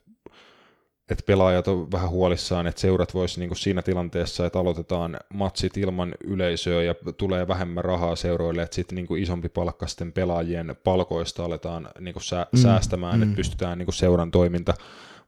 että 1.11 1.25
pelaajat 1.27 1.69
on 1.69 1.92
vähän 1.92 2.11
huolissaan, 2.11 2.66
että 2.66 2.81
seurat 2.81 3.14
voisi 3.14 3.40
niin 3.40 3.57
siinä 3.57 3.83
tilanteessa, 3.83 4.47
että 4.47 4.59
aloitetaan 4.59 5.16
matsit 5.35 5.77
ilman 5.77 6.14
yleisöä 6.25 6.83
ja 6.83 6.95
tulee 7.16 7.49
vähemmän 7.49 7.85
rahaa 7.85 8.16
seuroille, 8.16 8.62
että 8.62 8.75
sitten 8.75 8.97
niin 8.97 9.19
isompi 9.19 9.49
palkkasten 9.49 10.12
pelaajien 10.12 10.77
palkoista 10.85 11.45
aletaan 11.45 11.88
niin 12.01 12.14
sää, 12.21 12.47
mm, 12.53 12.59
säästämään, 12.59 13.16
mm. 13.16 13.23
että 13.23 13.37
pystytään 13.37 13.79
niin 13.79 13.92
seuran 13.92 14.31
toiminta 14.31 14.75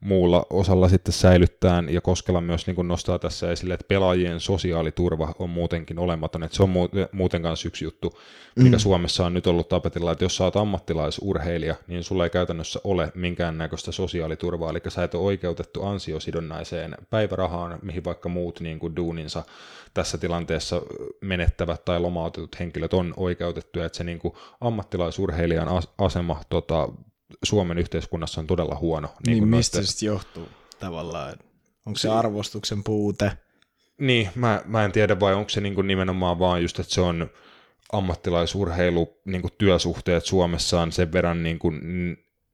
muulla 0.01 0.47
osalla 0.51 0.89
sitten 0.89 1.13
säilyttään, 1.13 1.89
ja 1.89 2.01
Koskela 2.01 2.41
myös 2.41 2.67
niin 2.67 2.75
kuin 2.75 2.89
nostaa 2.89 3.19
tässä 3.19 3.51
esille, 3.53 3.75
että 3.75 3.89
pelaajien 3.89 4.41
sosiaaliturva 4.41 5.35
on 5.39 5.51
muutenkin 5.51 5.99
olematon, 5.99 6.43
että 6.43 6.57
se 6.57 6.63
on 6.63 6.71
muuten 7.13 7.43
kanssa 7.43 7.69
yksi 7.69 7.85
juttu, 7.85 8.19
mikä 8.57 8.77
mm. 8.77 8.81
Suomessa 8.81 9.27
on 9.27 9.35
nyt 9.35 9.47
ollut 9.47 9.69
tapetilla, 9.69 10.13
että 10.13 10.25
jos 10.25 10.37
sä 10.37 10.45
oot 10.45 10.57
ammattilaisurheilija, 10.57 11.75
niin 11.87 12.05
sulla 12.05 12.25
ei 12.25 12.31
käytännössä 12.31 12.81
ole 12.85 13.13
minkäännäköistä 13.15 13.93
sosiaaliturvaa, 13.93 14.71
eli 14.71 14.81
sä 14.89 15.05
et 15.05 15.15
ole 15.15 15.25
oikeutettu 15.25 15.87
ansiosidonnaiseen 15.87 16.95
päivärahaan, 17.11 17.79
mihin 17.83 18.05
vaikka 18.05 18.29
muut 18.29 18.61
niin 18.61 18.79
kuin 18.79 18.97
duuninsa 18.97 19.45
tässä 19.95 20.19
tilanteessa 20.19 20.83
menettävät 21.21 21.85
tai 21.85 22.01
lomautetut 22.01 22.61
henkilöt 22.61 22.95
on 22.95 23.15
oikeutettuja, 23.17 23.87
että 23.87 23.99
se 23.99 24.05
niin 24.05 24.19
kuin 24.19 24.35
ammattilaisurheilijan 24.61 25.69
asema 25.99 26.41
tota, 26.49 26.89
Suomen 27.43 27.79
yhteiskunnassa 27.79 28.41
on 28.41 28.47
todella 28.47 28.77
huono. 28.77 29.09
Niin, 29.27 29.35
niin 29.35 29.49
mistä 29.49 29.83
se 29.83 30.07
johtuu 30.07 30.49
tavallaan? 30.81 31.35
Onko 31.87 31.99
se 31.99 32.09
arvostuksen 32.09 32.85
puute? 32.85 33.33
Niin, 33.99 34.29
mä, 34.35 34.62
mä 34.64 34.85
en 34.85 34.93
tiedä 34.93 35.21
vai 35.21 35.35
onko 35.35 35.49
se 35.49 35.61
niin 35.61 35.87
nimenomaan 35.87 36.38
vaan 36.38 36.62
just, 36.62 36.79
että 36.79 36.95
se 36.95 37.01
on 37.01 37.31
ammattilaisurheilu, 37.93 39.21
niin 39.25 39.43
työsuhteet 39.59 40.25
Suomessa 40.25 40.81
on 40.81 40.93
sen 40.93 41.12
verran 41.12 41.43
niin 41.43 41.59
kuin, 41.59 41.81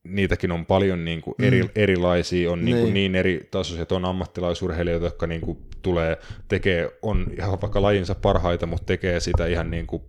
niitäkin 0.05 0.53
on 0.53 0.67
paljon 0.67 1.05
niin 1.05 1.21
kuin 1.21 1.35
eri, 1.39 1.63
mm. 1.63 1.69
erilaisia, 1.75 2.53
on 2.53 2.65
niin, 2.65 2.77
niin. 2.77 2.95
niin 2.95 3.15
eri 3.15 3.49
tasoiset, 3.51 3.93
on 3.93 4.05
ammattilaisurheilijoita, 4.05 5.07
jotka 5.07 5.27
niin 5.27 5.41
kuin 5.41 5.59
tulee, 5.83 6.17
tekee, 6.49 6.99
on 7.03 7.27
ihan 7.39 7.61
vaikka 7.61 7.83
lajinsa 7.83 8.15
parhaita, 8.15 8.67
mutta 8.67 8.87
tekee 8.87 9.21
sitä 9.21 9.47
ihan 9.47 9.71
niin 9.71 9.87
kuin 9.87 10.03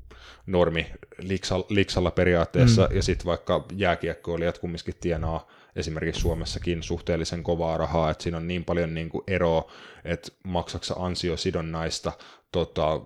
normi 0.47 0.88
liksalla, 1.17 1.65
liksalla 1.69 2.12
periaatteessa, 2.12 2.88
mm. 2.89 2.95
ja 2.95 3.03
sitten 3.03 3.25
vaikka 3.25 3.65
jääkiekkoilijat 3.75 4.58
kumminkin 4.58 4.93
tienaa 5.01 5.47
esimerkiksi 5.75 6.21
Suomessakin 6.21 6.84
suhteellisen 6.84 7.43
kovaa 7.43 7.77
rahaa, 7.77 8.10
että 8.10 8.23
siinä 8.23 8.38
on 8.38 8.47
niin 8.47 8.65
paljon 8.65 8.93
niin 8.93 9.10
kuin 9.10 9.23
eroa, 9.27 9.71
että 10.05 10.31
maksaksa 10.43 10.95
ansiosidonnaista 10.97 12.12
tota, 12.51 13.01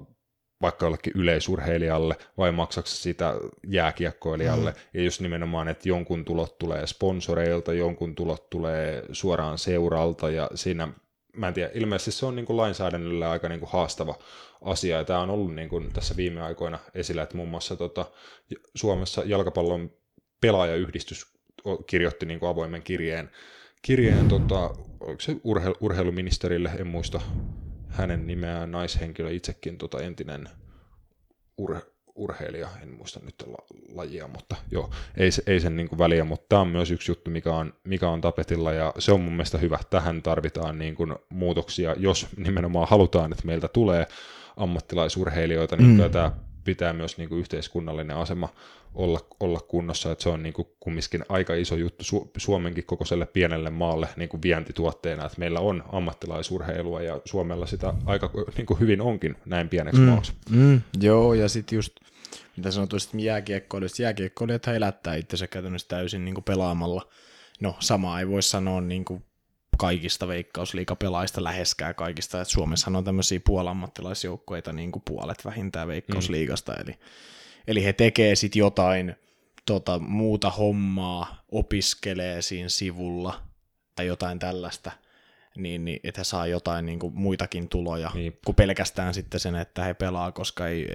vaikka 0.62 0.86
jollekin 0.86 1.13
yleisurheilijalle 1.15 2.15
vai 2.38 2.52
maksaksa 2.52 2.95
sitä 2.95 3.34
jääkiekkoilijalle. 3.67 4.71
Mm. 4.71 4.78
Ja 4.93 5.04
just 5.04 5.21
nimenomaan, 5.21 5.67
että 5.67 5.89
jonkun 5.89 6.25
tulot 6.25 6.58
tulee 6.58 6.88
sponsoreilta, 6.88 7.73
jonkun 7.73 8.15
tulot 8.15 8.49
tulee 8.49 9.04
suoraan 9.12 9.58
seuralta 9.58 10.30
ja 10.30 10.49
siinä, 10.56 10.88
mä 11.39 11.47
en 11.47 11.54
tiedä, 11.54 11.71
ilmeisesti 11.73 12.12
se 12.12 12.25
on 12.25 12.36
niin 12.36 12.45
kuin 12.45 12.58
lainsäädännölle 12.58 13.28
aika 13.28 13.49
niin 13.49 13.60
kuin 13.60 13.71
haastava 13.71 14.15
asia, 14.62 14.97
ja 14.97 15.04
tämä 15.04 15.19
on 15.19 15.30
ollut 15.30 15.56
niin 15.56 15.69
kuin 15.69 15.93
tässä 15.93 16.15
viime 16.15 16.41
aikoina 16.41 16.80
esillä, 16.93 17.23
että 17.23 17.38
muun 17.38 17.49
muassa 17.49 17.75
tota, 17.75 18.06
Suomessa 18.75 19.23
jalkapallon 19.25 19.91
pelaajayhdistys 20.41 21.34
kirjoitti 21.88 22.25
niin 22.25 22.39
kuin 22.39 22.49
avoimen 22.49 22.84
kirjeen, 22.84 23.32
kirjeen 23.82 24.28
tota, 24.28 24.69
oliko 24.99 25.21
se 25.21 25.36
urheilu, 25.43 25.75
urheiluministerille, 25.80 26.69
en 26.69 26.88
muista 26.88 27.21
hänen 27.88 28.28
nimeään, 28.28 28.71
naishenkilö, 28.71 29.32
itsekin 29.32 29.78
tota, 29.78 30.02
entinen 30.02 30.49
ur, 31.58 31.75
urheilija, 32.19 32.69
en 32.84 32.89
muista 32.89 33.19
nyt 33.23 33.36
la, 33.47 33.58
lajia, 33.93 34.27
mutta 34.27 34.55
joo, 34.71 34.89
ei, 35.17 35.29
ei 35.47 35.60
sen 35.60 35.75
niin 35.75 35.89
kuin 35.89 35.99
väliä, 35.99 36.23
mutta 36.23 36.45
tämä 36.49 36.62
on 36.62 36.67
myös 36.67 36.91
yksi 36.91 37.12
juttu, 37.12 37.32
mikä 37.32 37.53
on, 37.53 37.73
mikä 37.84 38.10
on 38.10 38.21
tapetilla, 38.21 38.73
ja 38.73 38.93
se 38.99 39.12
on 39.12 39.21
mun 39.21 39.34
mielestä 39.34 39.58
hyvä. 39.58 39.79
Tähän 39.89 40.21
tarvitaan 40.21 40.79
niin 40.79 40.95
kuin 40.95 41.15
muutoksia, 41.29 41.95
jos 41.97 42.27
nimenomaan 42.38 42.88
halutaan, 42.89 43.32
että 43.32 43.45
meiltä 43.45 43.67
tulee 43.67 44.08
ammattilaisurheilijoita, 44.58 45.75
niin 45.75 46.01
mm. 46.01 46.12
tämä 46.12 46.32
pitää 46.63 46.93
myös 46.93 47.17
niin 47.17 47.30
kuin 47.30 47.39
yhteiskunnallinen 47.39 48.17
asema 48.17 48.50
olla, 48.93 49.19
olla 49.39 49.60
kunnossa, 49.60 50.12
että 50.12 50.24
se 50.24 50.30
on 50.30 50.43
niin 50.43 50.54
kuin 50.54 50.67
kumminkin 50.80 51.26
aika 51.30 51.54
iso 51.54 51.76
juttu 51.76 52.04
Su- 52.04 52.30
Suomenkin 52.38 52.86
kokoiselle 52.86 53.26
pienelle 53.26 53.69
maalle 53.69 54.08
niin 54.15 54.30
kuin 54.30 54.41
vientituotteena, 54.41 55.26
että 55.26 55.39
meillä 55.39 55.60
on 55.60 55.84
ammattilaisurheilua 55.91 57.02
ja 57.02 57.22
Suomella 57.26 57.65
sitä 57.65 57.93
aika 58.06 58.32
niin 58.58 58.65
kuin 58.65 58.80
hyvin 58.80 59.02
onkin 59.02 59.36
näin 59.45 59.69
pieneksi 59.69 60.02
mm. 60.02 60.08
maaksi. 60.08 60.34
Mm. 60.50 60.82
Joo, 61.02 61.34
ja 61.34 61.50
sitten 61.50 61.76
just 61.76 61.93
mitä 62.58 62.72
sanotuista 62.72 63.17
jääkiekkoilijat, 63.17 64.00
jääkiekkoilijat 64.00 64.67
elättää 64.67 65.15
itsensä 65.15 65.48
käytännössä 65.48 65.88
täysin 65.88 66.26
niin 66.26 66.36
kuin 66.36 66.43
pelaamalla. 66.43 67.08
No, 67.60 67.76
sama 67.80 68.19
ei 68.19 68.28
voi 68.28 68.43
sanoa 68.43 68.82
niin 68.82 69.06
kuin 69.06 69.24
kaikista 69.80 70.28
veikkausliikapelaajista 70.28 71.44
läheskään 71.44 71.96
kaikista, 71.96 72.42
että 72.42 72.54
Suomessa 72.54 72.92
on 72.96 73.04
tämmöisiä 73.04 73.39
puolammattilaisjoukkueita 73.46 74.74
niin 74.74 74.92
kuin 74.92 75.04
puolet 75.06 75.46
vähintään 75.46 75.88
veikkausliigasta, 75.88 76.72
mm. 76.72 76.82
eli, 76.82 77.00
eli 77.68 77.84
he 77.84 77.94
tekee 77.94 78.36
sitten 78.36 78.60
jotain 78.60 79.15
tota, 79.65 80.00
muuta 80.00 80.50
hommaa, 80.50 81.44
opiskelee 81.52 82.42
siinä 82.42 82.70
sivulla 82.70 83.42
tai 83.96 84.08
jotain 84.08 84.39
tällaista, 84.39 84.92
niin, 85.58 85.86
niin 85.86 86.00
että 86.04 86.20
he 86.20 86.24
saa 86.24 86.48
jotain 86.48 86.86
niin 86.86 87.00
kuin 87.00 87.13
muitakin 87.15 87.70
tuloja 87.70 88.12
Niin. 88.13 88.39
kuin 88.46 88.56
pelkästään 88.56 89.13
sitten 89.13 89.39
sen, 89.39 89.56
että 89.56 89.84
he 89.84 89.94
pelaa, 89.94 90.32
koska 90.32 90.68
ei, 90.68 90.88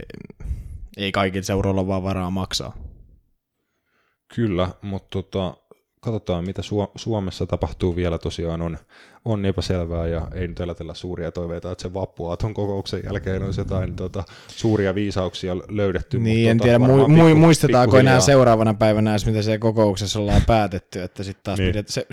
ei 0.97 1.13
kaikilla 1.13 1.45
seuroilla 1.45 1.87
vaan 1.87 2.03
varaa 2.03 2.31
maksaa. 2.31 2.77
Kyllä, 4.35 4.71
mutta 4.83 5.09
tota, 5.11 5.57
katsotaan 6.05 6.45
mitä 6.45 6.63
Su- 6.63 6.91
Suomessa 6.97 7.47
tapahtuu 7.47 7.97
vielä 7.97 8.19
tosiaan 8.19 8.63
on, 8.63 8.79
on 9.25 9.45
epäselvää 9.47 10.07
ja 10.09 10.29
ei 10.35 10.49
nyt 10.49 10.61
elätellä 10.61 10.95
suuria 10.95 11.33
toiveita, 11.33 11.73
että 11.73 11.83
se 11.83 11.95
vappuaaton 11.95 12.55
kokouksen 12.55 13.01
jälkeen 13.05 13.43
olisi 13.43 13.61
jotain 13.61 13.97
tota, 13.97 14.25
suuria 14.49 14.95
viisauksia 14.95 15.57
löydetty. 15.57 16.19
Niin, 16.19 16.37
mutta 16.39 16.51
en 16.51 16.59
tota, 16.59 16.87
tiedä, 16.89 17.05
mu- 17.05 17.07
pikku- 17.31 17.35
muistetaanko 17.39 17.97
enää 17.97 18.13
pikkuhiljaa. 18.13 18.21
seuraavana 18.21 18.75
päivänä 18.75 19.11
edes, 19.11 19.27
mitä 19.27 19.43
siellä 19.43 19.59
kokouksessa 19.59 20.19
ollaan 20.21 20.43
päätetty, 20.47 21.03
että 21.03 21.23
sitten 21.23 21.45
taas 21.45 21.59
Niin. 21.59 21.69
pidet, 21.73 21.89
se, 21.89 22.07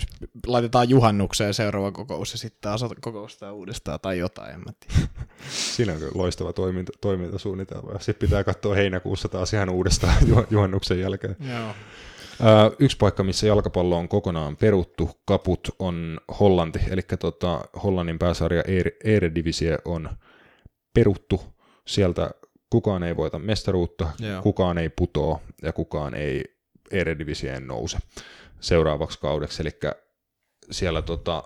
laitetaan 0.46 0.88
juhannukseen 0.88 1.54
seuraava 1.54 1.92
kokous 1.92 2.32
ja 2.32 2.38
sitten 2.38 2.60
taas 2.60 2.84
kokoustaa 3.00 3.52
uudestaan 3.52 3.98
tai 4.02 4.18
jotain, 4.18 4.54
en 4.54 4.60
mä 4.60 4.72
tiedä. 4.80 5.08
Siinä 5.76 5.92
on 5.92 5.98
kyllä 5.98 6.12
loistava 6.14 6.52
toiminta, 6.52 6.92
toimintasuunnitelma. 7.00 7.98
Sitten 7.98 8.28
pitää 8.28 8.44
katsoa 8.44 8.74
heinäkuussa 8.74 9.28
taas 9.28 9.52
ihan 9.54 9.68
uudestaan 9.70 10.14
ju- 10.28 10.46
juhannuksen 10.50 11.00
jälkeen. 11.00 11.36
Joo. 11.50 11.74
Yksi 12.78 12.96
paikka, 12.96 13.22
missä 13.22 13.46
jalkapallo 13.46 13.96
on 13.96 14.08
kokonaan 14.08 14.56
peruttu, 14.56 15.10
kaput, 15.24 15.60
on 15.78 16.20
Hollanti, 16.40 16.80
eli 16.90 17.02
tota, 17.18 17.60
Hollannin 17.82 18.18
pääsarja 18.18 18.62
Eredivisie 19.04 19.78
on 19.84 20.10
peruttu. 20.94 21.42
Sieltä 21.86 22.30
kukaan 22.70 23.02
ei 23.02 23.16
voita 23.16 23.38
mestaruutta, 23.38 24.10
Joo. 24.18 24.42
kukaan 24.42 24.78
ei 24.78 24.88
putoo 24.88 25.40
ja 25.62 25.72
kukaan 25.72 26.14
ei 26.14 26.44
Eredivisien 26.90 27.66
nouse 27.66 27.98
seuraavaksi 28.60 29.18
kaudeksi. 29.20 29.62
Eli 29.62 29.70
siellä 30.70 31.02
tota, 31.02 31.44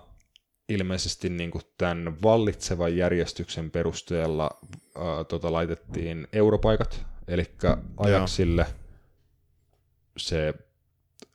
ilmeisesti 0.69 1.29
niin 1.29 1.51
kuin 1.51 1.63
tämän 1.77 2.21
vallitsevan 2.23 2.97
järjestyksen 2.97 3.71
perusteella 3.71 4.49
ää, 4.95 5.23
tota, 5.23 5.51
laitettiin 5.51 6.27
europaikat, 6.33 7.05
eli 7.27 7.43
Ajaxille 7.97 8.65
se 10.17 10.53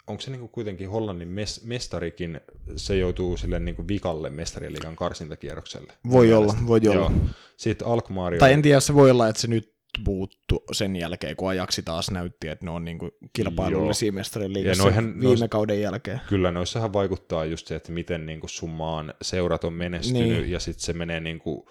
onko 0.07 0.21
se 0.23 0.31
niinku 0.31 0.49
kuitenkin 0.49 0.91
Hollannin 0.91 1.29
mes- 1.29 1.65
mestarikin, 1.65 2.41
se 2.77 2.97
joutuu 2.97 3.37
sille 3.37 3.59
niinku 3.59 3.89
vikalle 3.89 4.31
mestarien 4.31 4.73
liigan 4.73 4.97
karsintakierrokselle. 4.97 5.93
Voi 6.11 6.33
olla, 6.33 6.55
voi 6.67 6.81
olla. 6.85 6.95
Joo. 6.95 7.13
Sitten 7.57 7.89
Alkmaari 7.89 8.39
Tai 8.39 8.53
en 8.53 8.63
tiedä, 8.63 8.81
se 8.81 8.95
voi 8.95 9.11
olla, 9.11 9.29
että 9.29 9.41
se 9.43 9.49
nyt 9.49 9.73
puuttu 10.05 10.65
sen 10.73 10.97
jälkeen, 10.97 11.37
kun 11.37 11.49
ajaksi 11.49 11.83
taas 11.83 12.11
näytti, 12.11 12.49
että 12.49 12.65
ne 12.65 12.71
on 12.71 12.85
niinku 12.85 13.11
kilpailullisia 13.33 14.13
mestarien 14.13 14.53
liigassa 14.53 14.83
noihän- 14.83 15.15
viime 15.21 15.23
nois- 15.39 15.45
kauden 15.51 15.81
jälkeen. 15.81 16.21
Kyllä 16.29 16.51
noissahan 16.53 16.93
vaikuttaa 16.93 17.45
just 17.45 17.67
se, 17.67 17.75
että 17.75 17.93
miten 17.93 18.27
niinku 18.27 18.49
sun 18.49 18.71
maan 18.71 19.15
seurat 19.23 19.65
on 19.65 19.73
menestynyt, 19.73 20.29
Niin. 20.29 20.51
ja 20.51 20.61
sitten 20.61 20.85
se 20.85 20.93
menee, 20.93 21.21
niinku, 21.21 21.69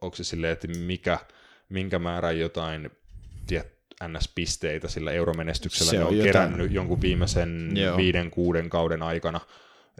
onko 0.00 0.16
se 0.16 0.24
silleen, 0.24 0.52
että 0.52 0.68
mikä, 0.68 1.18
minkä 1.68 1.98
määrän 1.98 2.38
jotain 2.38 2.90
tiet, 3.46 3.75
NS-pisteitä 4.04 4.88
sillä 4.88 5.12
euromenestyksellä 5.12 5.90
Se 5.90 5.96
ne 5.96 6.02
on 6.04 6.08
on 6.08 6.16
jotain. 6.16 6.32
kerännyt 6.32 6.72
jonkun 6.72 7.00
viimeisen 7.00 7.72
Joo. 7.76 7.96
viiden, 7.96 8.30
kuuden 8.30 8.70
kauden 8.70 9.02
aikana, 9.02 9.40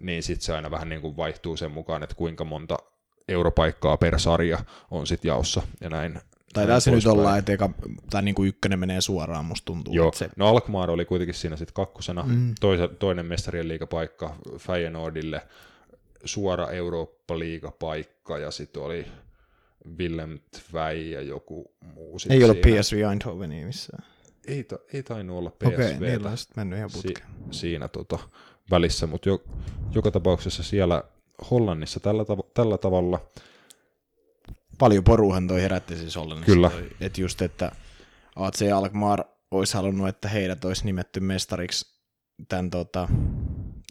niin 0.00 0.22
sitten 0.22 0.44
se 0.46 0.54
aina 0.54 0.70
vähän 0.70 0.88
niinku 0.88 1.16
vaihtuu 1.16 1.56
sen 1.56 1.70
mukaan, 1.70 2.02
että 2.02 2.14
kuinka 2.16 2.44
monta 2.44 2.76
europaikkaa 3.28 3.96
per 3.96 4.18
sarja 4.18 4.58
on 4.90 5.06
sitten 5.06 5.28
jaossa, 5.28 5.62
ja 5.80 5.90
näin. 5.90 6.20
Tai 6.52 6.66
tässä 6.66 6.90
nyt 6.90 7.06
ollaan, 7.06 7.38
että 7.38 7.52
eka, 7.52 7.70
tai 8.10 8.22
niinku 8.22 8.44
ykkönen 8.44 8.78
menee 8.78 9.00
suoraan, 9.00 9.44
musta 9.44 9.64
tuntuu. 9.64 9.94
Joo, 9.94 10.12
se, 10.14 10.28
no 10.36 10.48
Alkmaar 10.48 10.90
oli 10.90 11.04
kuitenkin 11.04 11.34
siinä 11.34 11.56
sitten 11.56 11.74
kakkosena, 11.74 12.22
Mm. 12.26 12.54
toise, 12.60 12.88
toinen 12.88 13.26
mestarien 13.26 13.68
liigapaikka 13.68 14.36
Feyenoordille, 14.58 15.42
suora 16.24 16.68
Eurooppa-liigapaikka 16.70 18.38
ja 18.38 18.50
sitten 18.50 18.82
oli 18.82 19.06
Willem 19.98 20.38
Tvei 20.50 21.10
ja 21.10 21.22
joku 21.22 21.74
muu. 21.94 22.18
sit 22.18 22.32
ei 22.32 22.44
ollut 22.44 22.58
siinä. 22.62 22.80
PSV 22.80 22.96
Eindhovenia 23.10 23.66
missään. 23.66 24.04
Ei, 24.46 24.64
ta, 24.64 24.78
ei 24.92 25.02
tainnut 25.02 25.38
olla 25.38 25.48
Okei, 25.48 25.70
PSV 25.70 25.96
okay, 25.96 26.08
niillä 26.10 26.30
on 26.30 26.38
sitten 26.38 26.60
mennyt 26.60 26.76
ihan 26.76 26.90
si, 26.90 27.02
putkeen. 27.02 27.28
siinä 27.50 27.88
tota, 27.88 28.18
välissä, 28.70 29.06
mutta 29.06 29.28
jo, 29.28 29.44
joka 29.94 30.10
tapauksessa 30.10 30.62
siellä 30.62 31.02
Hollannissa 31.50 32.00
tällä, 32.00 32.22
tav- 32.22 32.50
tällä 32.54 32.78
tavalla, 32.78 33.20
Paljon 34.78 35.04
poruhan 35.04 35.48
toi 35.48 35.62
herätti 35.62 35.96
siis 35.96 36.16
Hollannissa. 36.16 36.52
Kyllä. 36.52 36.70
Että 37.00 37.20
just, 37.20 37.42
että 37.42 37.72
AC 38.36 38.62
Alkmaar 38.74 39.24
olisi 39.50 39.74
halunnut, 39.74 40.08
että 40.08 40.28
heidät 40.28 40.64
olisi 40.64 40.84
nimetty 40.84 41.20
mestariksi 41.20 41.96
tämän 42.48 42.70
tota, 42.70 43.08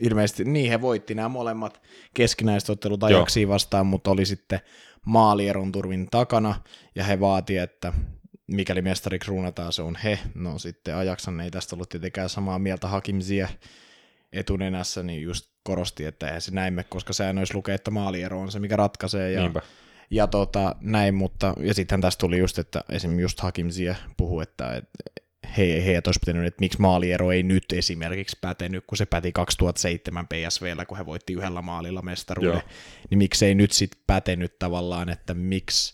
ilmeisesti, 0.02 0.44
niin 0.44 0.70
he 0.70 0.82
voitti 0.82 1.16
nämä 1.16 1.30
molemmat 1.30 1.82
keskinäiset 2.14 2.70
ottelut 2.70 3.02
Joo. 3.02 3.08
ajaksiin 3.08 3.48
vastaan, 3.48 3.86
mutta 3.86 4.12
oli 4.12 4.26
sitten 4.26 4.60
maalieron 5.06 5.72
turvin 5.72 6.08
takana, 6.12 6.56
ja 6.96 7.04
he 7.04 7.20
vaati, 7.20 7.58
että 7.58 7.94
mikäli 8.48 8.82
mestariksi 8.82 9.30
ruunataan, 9.30 9.74
se 9.74 9.82
on 9.82 9.96
he. 10.04 10.20
No 10.36 10.60
sitten 10.60 10.96
Ajaksan 10.96 11.40
ei 11.40 11.52
tästä 11.52 11.76
ollut 11.76 11.90
tietenkään 11.90 12.30
samaa 12.30 12.60
mieltä 12.60 12.88
Hakim 12.88 13.20
Ziyech 13.20 13.54
etunenässä, 14.34 15.04
niin 15.04 15.22
just 15.22 15.52
korosti, 15.64 16.06
että 16.06 16.28
eihän 16.28 16.42
se 16.42 16.52
näin 16.52 16.74
mene, 16.74 16.86
koska 16.90 17.14
säännöissä 17.14 17.58
lukee, 17.58 17.76
että 17.76 17.92
maaliero 17.92 18.42
on 18.42 18.52
se, 18.52 18.60
mikä 18.60 18.76
ratkaisee. 18.76 19.32
Ja, 19.32 19.42
niinpä, 19.42 19.62
ja 20.10 20.28
tota, 20.28 20.76
näin, 20.82 21.16
mutta 21.16 21.54
ja 21.60 21.74
sitten 21.74 22.02
tästä 22.02 22.20
tuli 22.20 22.38
just, 22.38 22.60
että 22.60 22.82
esimerkiksi 22.90 23.22
just 23.22 23.40
Hakim 23.40 23.70
Ziyech 23.70 24.00
puhui, 24.18 24.44
että 24.44 24.76
et, 24.76 24.90
he, 25.58 25.86
heidät 25.86 26.08
olisi 26.08 26.20
pitänyt, 26.20 26.46
että 26.46 26.60
miksi 26.60 26.82
maaliero 26.82 27.32
ei 27.32 27.44
nyt 27.44 27.66
esimerkiksi 27.74 28.38
pätenyt, 28.42 28.84
kun 28.88 28.98
se 28.98 29.06
päti 29.06 29.32
2007 29.32 30.28
PSVllä, 30.28 30.86
kun 30.86 30.98
he 30.98 31.06
voitti 31.06 31.34
yhdellä 31.34 31.62
maalilla 31.62 32.02
mestaruuden, 32.02 32.54
Joo. 32.54 32.62
niin 33.10 33.18
miksei 33.18 33.56
nyt 33.56 33.72
sitten 33.72 34.02
pätenyt 34.08 34.60
tavallaan, 34.60 35.10
että 35.10 35.34
miksi 35.34 35.94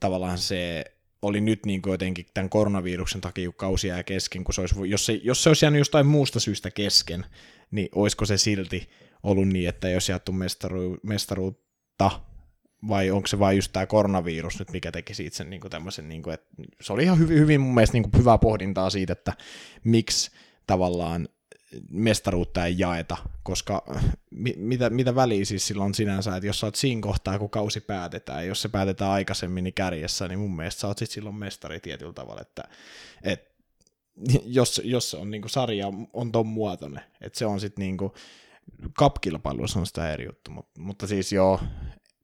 tavallaan 0.00 0.38
se 0.38 0.84
oli 1.22 1.40
nyt 1.40 1.66
niin 1.66 1.82
kuin 1.82 1.92
jotenkin 1.92 2.26
tämän 2.34 2.50
koronaviruksen 2.50 3.20
takia, 3.20 3.48
kun 3.48 3.54
kausi 3.56 3.88
jää 3.88 4.02
kesken, 4.02 4.44
kun 4.44 4.54
se 4.54 4.60
olisi, 4.60 4.74
jos, 4.84 5.06
se, 5.06 5.12
jos 5.12 5.42
se 5.42 5.50
olisi 5.50 5.64
jäänyt 5.64 5.78
jostain 5.78 6.06
muusta 6.06 6.40
syystä 6.40 6.70
kesken, 6.70 7.26
niin 7.70 7.88
olisiko 7.94 8.24
se 8.24 8.36
silti 8.36 8.88
ollut 9.22 9.48
niin, 9.48 9.68
että 9.68 9.88
jos 9.88 10.08
jaettu 10.08 10.32
mestaru, 10.32 10.98
mestaruutta, 11.02 12.20
vai 12.88 13.10
onko 13.10 13.26
se 13.26 13.38
vain 13.38 13.56
just 13.56 13.72
tämä 13.72 13.86
koronavirus 13.86 14.58
nyt, 14.58 14.70
mikä 14.70 14.92
teki 14.92 15.14
siitä 15.14 15.36
sen 15.36 15.50
niin 15.50 15.60
kuin 15.60 15.70
tämmöisen, 15.70 16.08
niin 16.08 16.22
kuin, 16.22 16.34
että 16.34 16.46
se 16.80 16.92
oli 16.92 17.02
ihan 17.02 17.18
hyvin, 17.18 17.38
hyvin 17.38 17.60
mun 17.60 17.74
mielestä 17.74 17.92
niin 17.92 18.02
kuin 18.02 18.18
hyvää 18.18 18.38
pohdintaa 18.38 18.90
siitä, 18.90 19.12
että 19.12 19.32
miksi 19.84 20.30
tavallaan 20.66 21.28
mestaruutta 21.90 22.66
ei 22.66 22.74
jaeta, 22.78 23.16
koska 23.42 23.84
mi- 24.30 24.54
mitä, 24.56 24.90
mitä 24.90 25.14
väliä 25.14 25.44
siis 25.44 25.66
silloin 25.66 25.94
sinänsä, 25.94 26.36
että 26.36 26.46
jos 26.46 26.60
sä 26.60 26.66
oot 26.66 26.74
siinä 26.74 27.00
kohtaa, 27.00 27.38
kun 27.38 27.50
kausi 27.50 27.80
päätetään, 27.80 28.46
jos 28.46 28.62
se 28.62 28.68
päätetään 28.68 29.10
aikaisemmin 29.10 29.64
niin 29.64 29.74
kärjessä, 29.74 30.28
niin 30.28 30.38
mun 30.38 30.56
mielestä 30.56 30.80
sä 30.80 30.86
oot 30.86 30.98
sit 30.98 31.10
silloin 31.10 31.36
mestari 31.36 31.80
tietyllä 31.80 32.12
tavalla, 32.12 32.40
että, 32.40 32.62
että 33.22 33.52
jos, 34.44 34.80
jos 34.84 35.14
on 35.14 35.30
niinku 35.30 35.48
sarja 35.48 35.86
on 36.12 36.32
ton 36.32 36.46
muotoinen, 36.46 37.02
että 37.20 37.38
se 37.38 37.46
on 37.46 37.60
sitten 37.60 37.82
niinku 37.82 38.14
cup-kilpailuissa 38.98 39.80
on 39.80 39.86
sitä 39.86 40.12
eri 40.12 40.24
juttu, 40.24 40.50
mutta, 40.50 40.80
mutta 40.80 41.06
siis 41.06 41.32
joo, 41.32 41.60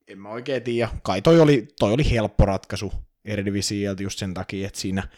en 0.08 0.18
mä 0.18 0.28
oikein 0.28 0.62
tiedä, 0.62 0.90
kai 1.02 1.22
toi 1.22 1.40
oli, 1.40 1.68
toi 1.78 1.92
oli 1.92 2.10
helppo 2.10 2.44
ratkaisu 2.44 2.92
Eredivisioilta 3.24 4.02
just 4.02 4.18
sen 4.18 4.34
takia, 4.34 4.66
että 4.66 4.80
siinä, 4.80 5.08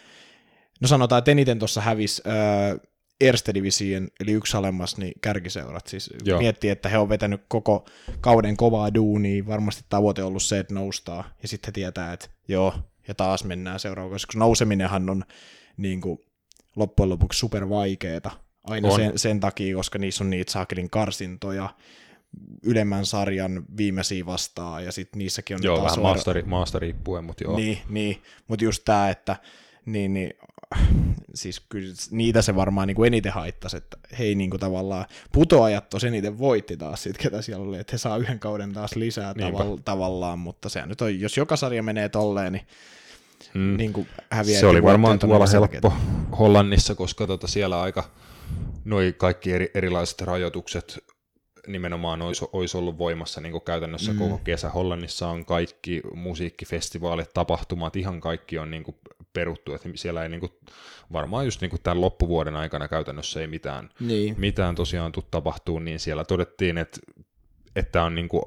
no 0.81 0.88
sanotaan, 0.88 1.18
että 1.18 1.31
eniten 1.31 1.59
tuossa 1.59 1.81
hävisi 1.81 2.22
öö, 2.26 2.79
Erste 3.20 3.55
Division, 3.55 4.09
eli 4.20 4.33
yksi 4.33 4.57
alemmas, 4.57 4.96
niin 4.96 5.12
kärkiseurat. 5.20 5.87
Siis 5.87 6.11
Joo. 6.24 6.38
miettii, 6.38 6.70
että 6.70 6.88
he 6.88 6.98
on 6.98 7.09
vetänyt 7.09 7.42
koko 7.48 7.87
kauden 8.20 8.57
kovaa 8.57 8.94
duunia, 8.94 9.46
varmasti 9.46 9.85
tavoite 9.88 10.22
on 10.22 10.29
ollut 10.29 10.42
se, 10.42 10.59
että 10.59 10.74
noustaa, 10.74 11.24
ja 11.42 11.48
sitten 11.48 11.68
he 11.68 11.72
tietää, 11.72 12.12
että 12.12 12.29
joo, 12.48 12.74
ja 13.09 13.14
taas 13.14 13.44
mennään 13.44 13.81
seuraavaksi, 13.81 14.26
koska 14.26 14.38
nouseminenhan 14.38 15.11
on 15.11 15.24
niin 15.76 16.00
kuin, 16.00 16.18
loppujen 16.76 17.11
lopuksi 17.11 17.38
super 17.38 17.68
vaikeeta, 17.68 18.31
aina 18.64 18.88
On. 18.88 18.96
sen, 18.96 19.18
sen 19.18 19.40
takia, 19.40 19.76
koska 19.76 19.98
niissä 19.98 20.24
on 20.24 20.31
niitä 20.31 20.53
saakelin 20.53 20.90
karsintoja, 20.90 21.68
ylemmän 22.62 23.07
sarjan 23.07 23.64
viimeisiä 23.77 24.27
vastaan, 24.27 24.85
ja 24.85 24.93
sitten 24.93 25.19
niissäkin 25.19 25.57
on 25.57 25.62
joo, 25.62 25.77
taas 25.79 25.90
vähän 25.90 26.03
maasta, 26.03 26.33
ri- 26.33 26.47
maasta 26.47 26.79
riippuen, 26.79 27.25
mutta 27.25 27.45
joo. 27.45 27.57
niin, 27.57 27.79
niin. 27.88 28.23
mutta 28.49 28.64
just 28.64 28.83
tämä, 28.85 29.11
että 29.11 29.37
niin, 29.87 30.12
niin, 30.14 30.33
siis 31.35 31.61
kyllä 31.61 31.95
niitä 32.11 32.43
se 32.43 32.57
varmaan 32.57 32.89
niin 32.89 32.97
kuin 32.97 33.07
eniten 33.07 33.33
haittasi, 33.33 33.76
että 33.76 33.97
hei 34.18 34.35
niin 34.35 34.51
kuin 34.51 34.61
tavallaan 34.61 35.05
putoajat 35.33 35.89
tos 35.91 36.05
eniten 36.05 36.39
voitti 36.39 36.76
taas 36.76 37.03
sit, 37.03 37.18
ketä 37.18 37.43
siellä 37.43 37.66
oli, 37.66 37.78
että 37.78 37.93
he 37.93 37.99
saa 37.99 38.16
yhden 38.16 38.39
kauden 38.39 38.72
taas 38.72 38.97
lisää 38.97 39.33
tavall- 39.33 39.81
tavallaan, 39.85 40.39
mutta 40.39 40.68
sehän 40.68 40.89
nyt 40.89 41.01
on, 41.01 41.20
jos 41.20 41.37
joka 41.37 41.57
sarja 41.57 41.83
menee 41.83 42.09
tolleen, 42.09 42.53
niin, 42.53 42.66
Mm. 43.55 43.76
niin 43.76 43.93
kuin. 43.93 44.09
Se 44.61 44.66
oli 44.66 44.83
varmaan 44.83 45.18
tuolla 45.18 45.47
helppo 45.47 45.93
Hollannissa, 46.39 46.95
koska 46.95 47.26
tota 47.26 47.47
siellä 47.47 47.81
aika 47.81 48.11
noi 48.85 49.14
kaikki 49.18 49.53
eri, 49.53 49.70
erilaiset 49.74 50.20
rajoitukset 50.20 51.05
nimenomaan 51.73 52.23
olisi, 52.23 52.45
olisi 52.53 52.77
ollut 52.77 52.99
voimassa 52.99 53.41
niin 53.41 53.62
käytännössä 53.62 54.12
mm. 54.12 54.18
koko 54.18 54.41
kesä. 54.45 54.68
Hollannissa 54.68 55.29
on 55.29 55.45
kaikki 55.45 56.03
musiikkifestivaalit, 56.14 57.35
tapahtumat, 57.35 57.97
ihan 57.97 58.21
kaikki 58.21 58.59
on 58.59 58.71
niin 58.71 58.85
peruttu, 59.33 59.75
että 59.75 59.89
siellä 59.95 60.23
ei 60.23 60.29
niin 60.29 60.41
kuin, 60.41 60.53
varmaan 61.12 61.45
just 61.45 61.61
niin 61.61 61.71
kuin 61.71 61.83
tämän 61.83 62.01
loppuvuoden 62.01 62.57
aikana 62.57 62.89
käytännössä 62.89 63.41
ei 63.41 63.47
mitään, 63.47 63.91
Niin. 64.01 64.35
mitään 64.39 64.75
tosiaan 64.75 65.12
tule 65.12 65.25
tapahtuu, 65.31 65.79
niin 65.79 66.01
siellä 66.01 66.25
todettiin, 66.25 66.79
että, 66.79 67.01
että 67.77 68.03
on 68.03 68.14
niin 68.14 68.29
kuin 68.29 68.43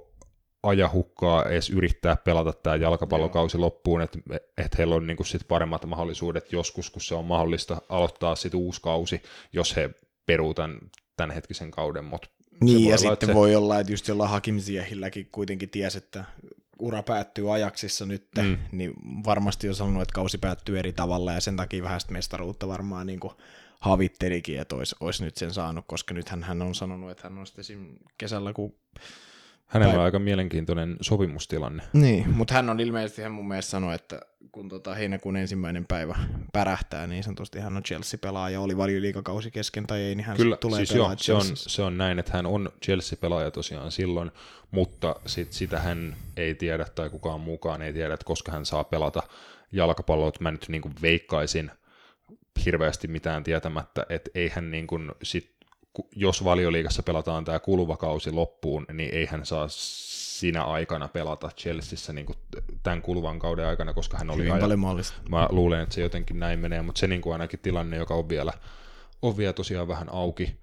ajahukkaa 0.64 1.46
edes 1.46 1.70
yrittää 1.70 2.16
pelata 2.16 2.54
tämä 2.54 2.76
jalkapallokausi 2.76 3.58
loppuun, 3.58 4.02
että, 4.02 4.20
että 4.58 4.78
heillä 4.78 4.96
on 4.96 5.08
niin 5.08 5.18
kuin 5.18 5.28
sit 5.28 5.48
paremmat 5.48 5.86
mahdollisuudet 5.86 6.52
joskus, 6.52 6.90
kun 6.90 7.02
se 7.02 7.16
on 7.16 7.26
mahdollista 7.26 7.82
aloittaa 7.90 8.36
sitten 8.36 8.60
uusi 8.60 8.82
kausi, 8.82 9.22
jos 9.54 9.76
he 9.76 9.90
peruu 10.26 10.54
tämän, 10.54 10.80
tämänhetkisen 11.18 11.72
kauden, 11.72 12.06
mutta 12.06 12.28
Niin, 12.66 12.90
ja 12.90 12.98
sitten 12.98 13.28
se- 13.30 13.34
voi 13.36 13.56
olla, 13.56 13.80
että 13.80 13.94
just 13.94 14.08
jollain 14.08 14.30
Hakim 14.30 14.60
Ziehilläkin 14.60 15.30
kuitenkin 15.32 15.70
ties, 15.70 15.96
että 15.96 16.26
ura 16.80 17.04
päättyy 17.04 17.54
ajaksissa 17.54 18.06
nyt, 18.06 18.28
Mm. 18.38 18.58
niin 18.72 18.94
varmasti 19.26 19.70
on 19.70 19.76
sanonut, 19.76 20.02
että 20.02 20.14
kausi 20.14 20.38
päättyy 20.38 20.80
eri 20.80 20.94
tavalla, 20.94 21.34
ja 21.34 21.42
sen 21.42 21.56
takia 21.56 21.84
vähän 21.84 22.02
mestaruutta 22.10 22.68
varmaan 22.68 23.08
niin 23.08 23.20
kuin 23.20 23.34
havittelikin, 23.80 24.60
että 24.60 24.76
olisi, 24.76 24.96
olisi 25.00 25.24
nyt 25.24 25.38
sen 25.38 25.54
saanut, 25.54 25.86
koska 25.88 26.14
nythän 26.14 26.44
hän 26.44 26.62
on 26.62 26.76
sanonut, 26.76 27.12
että 27.12 27.30
hän 27.30 27.38
on 27.38 27.48
sitten 27.48 27.98
kesällä, 28.18 28.54
kun... 28.54 28.76
hänellä 29.66 29.92
Tai- 29.92 30.00
on 30.00 30.06
aika 30.06 30.20
mielenkiintoinen 30.20 30.98
sopimustilanne. 31.02 31.84
Niin, 31.94 32.30
mutta 32.30 32.54
hän 32.54 32.70
on 32.70 32.80
ilmeisesti, 32.80 33.22
hän 33.22 33.32
mun 33.32 33.48
mielestä 33.48 33.70
sanoi, 33.70 33.96
että 33.96 34.22
kun 34.52 34.70
tota 34.70 34.94
heinäkuun 34.94 35.38
ensimmäinen 35.38 35.86
päivä 35.86 36.16
pärähtää, 36.54 37.08
niin 37.08 37.24
sanotusti 37.24 37.60
hän 37.60 37.78
on 37.78 37.84
Chelsea-pelaaja, 37.84 38.62
oli 38.62 38.78
valioliikakausi 38.78 39.52
kesken 39.52 39.88
tai 39.88 40.02
ei, 40.02 40.16
niin 40.16 40.26
hän 40.26 40.38
Kyllä, 40.38 40.58
tulee 40.58 40.78
siis 40.78 40.92
joo, 40.92 41.14
se 41.18 41.34
on, 41.34 41.44
se 41.54 41.82
on 41.82 41.98
näin, 41.98 42.20
että 42.20 42.32
hän 42.34 42.46
on 42.46 42.70
Chelsea-pelaaja 42.84 43.52
tosiaan 43.52 43.92
silloin, 43.92 44.32
mutta 44.72 45.16
sit, 45.26 45.54
sitä 45.54 45.80
hän 45.80 46.16
ei 46.38 46.56
tiedä 46.56 46.86
tai 46.96 47.10
kukaan 47.10 47.42
mukaan 47.42 47.82
ei 47.82 47.94
tiedä, 47.94 48.14
että 48.14 48.26
koska 48.26 48.52
hän 48.52 48.66
saa 48.66 48.84
pelata 48.84 49.24
jalkapalloa, 49.72 50.28
että 50.28 50.44
mä 50.44 50.52
nyt 50.52 50.66
niin 50.70 50.82
kuin 50.82 50.94
veikkaisin 51.02 51.72
hirveästi 52.66 53.08
mitään 53.08 53.44
tietämättä, 53.44 54.06
että 54.10 54.30
eihän 54.36 54.72
niin 54.72 54.88
kuin 54.88 55.12
sit, 55.24 55.53
jos 56.16 56.44
valioliigassa 56.44 57.04
pelataan 57.04 57.46
tämä 57.46 57.60
kuluva 57.60 57.98
kausi 57.98 58.32
loppuun, 58.32 58.86
niin 58.94 59.14
ei 59.14 59.26
hän 59.26 59.46
saa 59.46 59.66
sinä 59.70 60.64
aikana 60.64 61.08
pelata 61.08 61.50
Chelseassa 61.58 62.14
niin 62.14 62.26
kuin 62.26 62.38
tämän 62.84 63.02
kuluvan 63.02 63.40
kauden 63.40 63.68
aikana, 63.68 63.94
koska 63.94 64.18
hän 64.18 64.30
oli 64.30 64.38
Hyvin 64.38 64.54
aja- 64.54 64.62
paljon 64.62 64.80
mahdollista. 64.80 65.18
Mä 65.30 65.48
luulen, 65.52 65.82
että 65.82 65.96
se 65.96 66.02
jotenkin 66.02 66.40
näin 66.40 66.60
menee, 66.60 66.82
mutta 66.82 67.00
se 67.00 67.08
niin 67.08 67.22
kuin 67.22 67.34
ainakin 67.34 67.60
tilanne, 67.60 67.98
joka 67.98 68.14
on 68.14 68.30
vielä, 68.30 68.54
on 69.22 69.38
vielä 69.38 69.54
tosiaan 69.54 69.88
vähän 69.88 70.10
auki. 70.12 70.56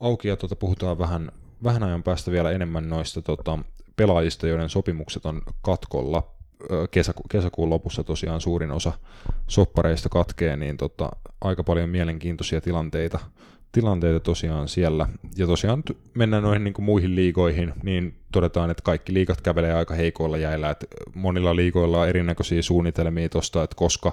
auki 0.00 0.28
ja 0.28 0.36
tuota, 0.36 0.56
puhutaan 0.56 0.98
vähän, 0.98 1.32
vähän 1.64 1.82
ajan 1.82 2.02
päästä 2.02 2.30
vielä 2.30 2.50
enemmän 2.50 2.88
noista 2.88 3.22
tota, 3.22 3.58
pelaajista, 3.96 4.46
joiden 4.46 4.68
sopimukset 4.68 5.26
on 5.26 5.42
katkolla. 5.62 6.34
Kesäku, 6.90 7.22
kesäkuun 7.30 7.70
lopussa 7.70 8.04
tosiaan 8.04 8.40
suurin 8.40 8.70
osa 8.70 8.92
soppareista 9.46 10.08
katkee, 10.08 10.56
niin 10.56 10.76
tota, 10.76 11.08
aika 11.40 11.64
paljon 11.64 11.88
mielenkiintoisia 11.88 12.60
tilanteita, 12.60 13.18
tilanteita 13.72 14.20
tosiaan 14.20 14.68
siellä. 14.68 15.08
Ja 15.36 15.46
tosiaan 15.46 15.82
mennään 16.14 16.42
noihin 16.42 16.64
niin 16.64 16.74
kuin 16.74 16.84
muihin 16.84 17.16
liigoihin, 17.16 17.72
niin 17.82 18.14
todetaan, 18.32 18.70
että 18.70 18.82
kaikki 18.82 19.14
liigat 19.14 19.40
kävelee 19.40 19.74
aika 19.74 19.94
heikoilla 19.94 20.36
jäillä. 20.36 20.70
Että 20.70 20.86
monilla 21.14 21.56
liigoilla 21.56 22.00
on 22.00 22.08
erinäköisiä 22.08 22.62
suunnitelmia 22.62 23.28
tuosta, 23.28 23.62
että 23.62 23.76
koska 23.76 24.12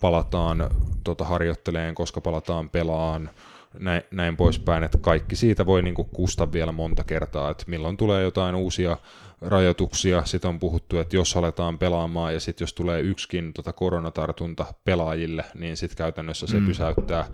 palataan 0.00 0.70
tota, 1.04 1.24
harjoitteleen, 1.24 1.94
koska 1.94 2.20
palataan 2.20 2.70
pelaan, 2.70 3.30
näin, 3.78 4.02
näin 4.10 4.36
poispäin, 4.36 4.84
että 4.84 4.98
kaikki 4.98 5.36
siitä 5.36 5.66
voi 5.66 5.82
niin 5.82 5.94
kuin 5.94 6.08
kusta 6.14 6.52
vielä 6.52 6.72
monta 6.72 7.04
kertaa, 7.04 7.50
että 7.50 7.64
milloin 7.66 7.96
tulee 7.96 8.22
jotain 8.22 8.54
uusia 8.54 8.96
rajoituksia, 9.40 10.24
sitten 10.24 10.48
on 10.48 10.58
puhuttu, 10.58 10.98
että 10.98 11.16
jos 11.16 11.36
aletaan 11.36 11.78
pelaamaan 11.78 12.34
ja 12.34 12.40
sitten 12.40 12.62
jos 12.62 12.74
tulee 12.74 13.00
yksikin 13.00 13.52
tota 13.52 13.72
koronatartunta 13.72 14.66
pelaajille, 14.84 15.44
niin 15.54 15.76
sitten 15.76 15.96
käytännössä 15.96 16.46
se 16.46 16.60
mm. 16.60 16.66
pysäyttää, 16.66 17.24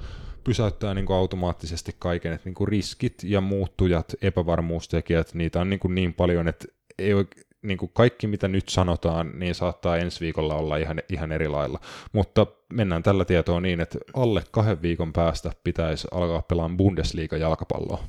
pysäyttää 0.44 0.94
niin 0.94 1.06
kuin 1.06 1.16
automaattisesti 1.16 1.96
kaiken, 1.98 2.32
että 2.32 2.48
niin 2.48 2.54
kuin 2.54 2.68
riskit 2.68 3.14
ja 3.22 3.40
muuttujat, 3.40 4.14
epävarmuustekijät, 4.22 5.34
niitä 5.34 5.60
on 5.60 5.70
niin, 5.70 5.80
kuin 5.80 5.94
niin 5.94 6.14
paljon, 6.14 6.48
että 6.48 6.64
ei 6.98 7.14
oike, 7.14 7.40
niin 7.62 7.78
kuin 7.78 7.90
kaikki 7.94 8.26
mitä 8.26 8.48
nyt 8.48 8.68
sanotaan, 8.68 9.30
niin 9.38 9.54
saattaa 9.54 9.96
ensi 9.96 10.20
viikolla 10.20 10.54
olla 10.54 10.76
ihan, 10.76 11.02
ihan 11.08 11.32
eri 11.32 11.48
lailla. 11.48 11.80
Mutta 12.12 12.46
mennään 12.72 13.02
tällä 13.02 13.24
tietoa 13.24 13.60
niin, 13.60 13.80
että 13.80 13.98
alle 14.14 14.42
kahden 14.50 14.82
viikon 14.82 15.12
päästä 15.12 15.52
pitäisi 15.64 16.08
alkaa 16.12 16.42
pelaamaan 16.42 16.76
Bundesliga-jalkapalloa. 16.76 18.04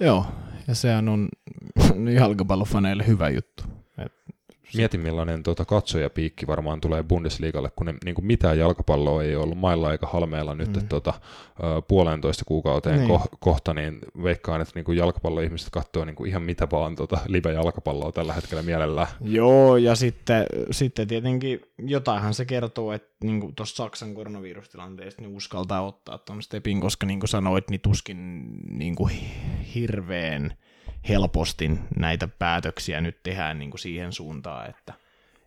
Joo, 0.00 0.26
ja 0.68 0.74
sehän 0.74 1.08
on 1.08 1.28
jalkapallofaneille 2.20 3.06
hyvä 3.06 3.28
juttu. 3.28 3.64
Et, 4.74 4.76
Mietin 4.76 5.00
millainen 5.00 5.42
tuota 5.42 5.64
katsojapiikki 5.64 6.46
varmaan 6.46 6.80
tulee 6.80 7.02
Bundesligalle, 7.02 7.70
kun 7.76 7.86
ne, 7.86 7.94
niin 8.04 8.14
kuin 8.14 8.24
mitään 8.26 8.58
jalkapalloa 8.58 9.22
ei 9.22 9.36
ollut 9.36 9.58
mailla 9.58 9.92
eikä 9.92 10.06
halmeella 10.06 10.54
nyt, 10.54 10.76
mm. 10.76 10.88
tuota, 10.88 11.14
ö, 11.58 11.82
puolentoista 11.88 12.44
kuukauteen 12.44 12.98
Niin. 12.98 13.10
ko- 13.10 13.36
kohta, 13.40 13.74
niin 13.74 13.98
veikkaan, 14.22 14.60
että 14.60 14.72
niin 14.74 14.84
kuin 14.84 14.98
jalkapalloihmiset 14.98 15.68
katsoo 15.70 16.04
niin 16.04 16.16
kuin 16.16 16.28
ihan 16.30 16.42
mitä 16.42 16.68
vaan 16.72 16.96
tuota 16.96 17.18
live-jalkapalloa 17.26 18.12
tällä 18.12 18.32
hetkellä 18.32 18.62
mielellään. 18.62 19.08
Joo, 19.20 19.76
ja 19.76 19.94
sitten, 19.94 20.46
sitten 20.70 21.08
tietenkin 21.08 21.60
jotainhan 21.78 22.34
se 22.34 22.44
kertoo, 22.44 22.92
että 22.92 23.12
niin 23.24 23.54
tuossa 23.54 23.76
Saksan 23.76 24.14
koronavirustilanteesta 24.14 25.22
niin 25.22 25.36
uskaltaa 25.36 25.86
ottaa 25.86 26.18
tuon 26.18 26.42
stepin, 26.42 26.80
koska 26.80 27.06
niin 27.06 27.20
kuin 27.20 27.28
sanoit, 27.28 27.70
niin 27.70 27.80
tuskin 27.80 28.42
niin 28.78 28.94
kuin 28.94 29.14
hirveän 29.74 30.54
helposti 31.08 31.70
näitä 31.96 32.28
päätöksiä 32.28 33.00
nyt 33.00 33.22
tehdään 33.22 33.58
niin 33.58 33.70
kuin 33.70 33.78
siihen 33.78 34.12
suuntaan, 34.12 34.70
että, 34.70 34.94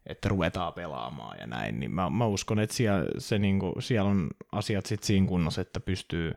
että 0.05 0.29
ruvetaan 0.29 0.73
pelaamaan 0.73 1.37
ja 1.39 1.47
näin, 1.47 1.79
niin 1.79 1.91
mä, 1.91 2.09
mä 2.09 2.25
uskon, 2.25 2.59
että 2.59 2.75
siellä, 2.75 3.05
se 3.17 3.39
niin 3.39 3.59
kuin, 3.59 3.73
siellä 3.79 4.09
on 4.09 4.27
asiat 4.51 4.85
sitten 4.85 5.07
siinä 5.07 5.27
kunnossa, 5.27 5.61
että 5.61 5.79
pystyy, 5.79 6.33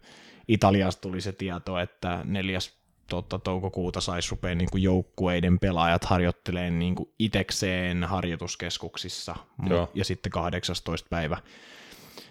Italiasta 0.49 1.01
tuli 1.01 1.21
se 1.21 1.33
tieto, 1.33 1.79
että 1.79 2.21
neljäs 2.25 2.79
totta, 3.09 3.39
toukokuuta 3.39 4.01
saisi 4.01 4.31
rupea 4.31 4.55
niin 4.55 4.71
kuin 4.71 4.83
joukkueiden 4.83 5.59
pelaajat 5.59 6.05
harjoitteleen 6.05 6.79
niin 6.79 6.95
kuin 6.95 7.09
itekseen 7.19 8.05
harjoituskeskuksissa, 8.05 9.37
Joo. 9.69 9.91
ja 9.95 10.05
sitten 10.05 10.33
18. 10.33 11.09
päivä 11.11 11.37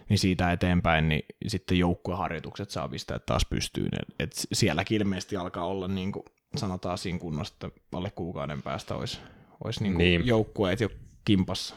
niin 0.09 0.19
siitä 0.19 0.51
eteenpäin, 0.51 1.09
niin 1.09 1.25
sitten 1.47 1.79
joukkueharjoitukset 1.79 2.69
saa 2.69 2.89
pistää 2.89 3.19
taas 3.19 3.45
pystyyn. 3.45 3.89
Et, 4.01 4.15
et 4.19 4.47
sielläkin 4.53 5.01
ilmeisesti 5.01 5.37
alkaa 5.37 5.65
olla, 5.65 5.87
niin 5.87 6.11
kuin 6.11 6.25
sanotaan 6.55 6.97
siinä 6.97 7.19
kunnossa, 7.19 7.53
että 7.53 7.79
alle 7.91 8.11
kuukauden 8.11 8.61
päästä 8.61 8.95
olisi, 8.95 9.19
olisi 9.63 9.83
niin 9.83 9.97
Niin. 9.97 10.27
joukkueet 10.27 10.79
jo 10.79 10.89
kimpassa. 11.25 11.75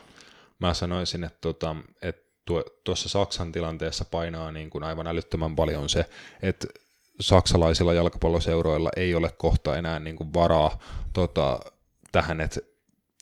Mä 0.59 0.75
sanoisin, 0.75 1.25
että, 1.25 1.39
tota, 1.41 1.77
että 2.03 2.31
tuo, 2.45 2.64
tuossa 2.85 3.09
Saksan 3.09 3.53
tilanteessa 3.53 4.05
painaa 4.05 4.53
niin 4.53 4.71
kuin 4.71 4.85
aivan 4.85 5.07
älyttömän 5.07 5.57
paljon 5.57 5.89
se, 5.89 6.05
että 6.43 6.66
saksalaisilla 7.21 7.95
jalkapalloseuroilla 7.95 8.91
ei 8.97 9.14
ole 9.14 9.31
kohta 9.39 9.77
enää 9.77 9.99
niin 9.99 10.16
kuin 10.16 10.35
varaa 10.35 10.79
tota, 11.12 11.61
tähän, 12.12 12.41
että 12.41 12.61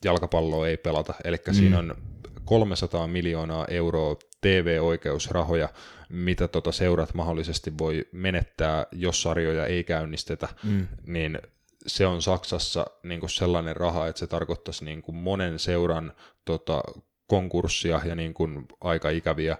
jalkapalloa 0.04 0.68
ei 0.68 0.76
pelata. 0.76 1.14
Eli 1.24 1.36
mm. 1.46 1.54
siinä 1.54 1.78
on 1.78 1.96
300 2.44 3.06
miljoonaa 3.06 3.66
euroa 3.70 4.16
TV-oikeusrahoja, 4.40 5.68
mitä 6.08 6.48
tota 6.48 6.72
seurat 6.72 7.14
mahdollisesti 7.14 7.78
voi 7.78 8.08
menettää, 8.12 8.86
jos 8.92 9.22
sarjoja 9.22 9.66
ei 9.66 9.84
käynnistetä, 9.84 10.48
mm. 10.62 10.88
niin 11.06 11.38
se 11.86 12.06
on 12.06 12.22
Saksassa 12.22 12.86
niin 13.02 13.20
kuin 13.20 13.30
sellainen 13.30 13.76
raha, 13.76 14.06
että 14.06 14.18
se 14.18 14.26
tarkoittaisi 14.26 14.84
niin 14.84 15.02
kuin 15.02 15.16
monen 15.16 15.58
seuran 15.58 16.12
tota, 16.44 16.82
konkurssia 17.26 18.00
ja 18.04 18.14
niin 18.14 18.34
kuin 18.34 18.66
aika 18.80 19.10
ikäviä, 19.10 19.56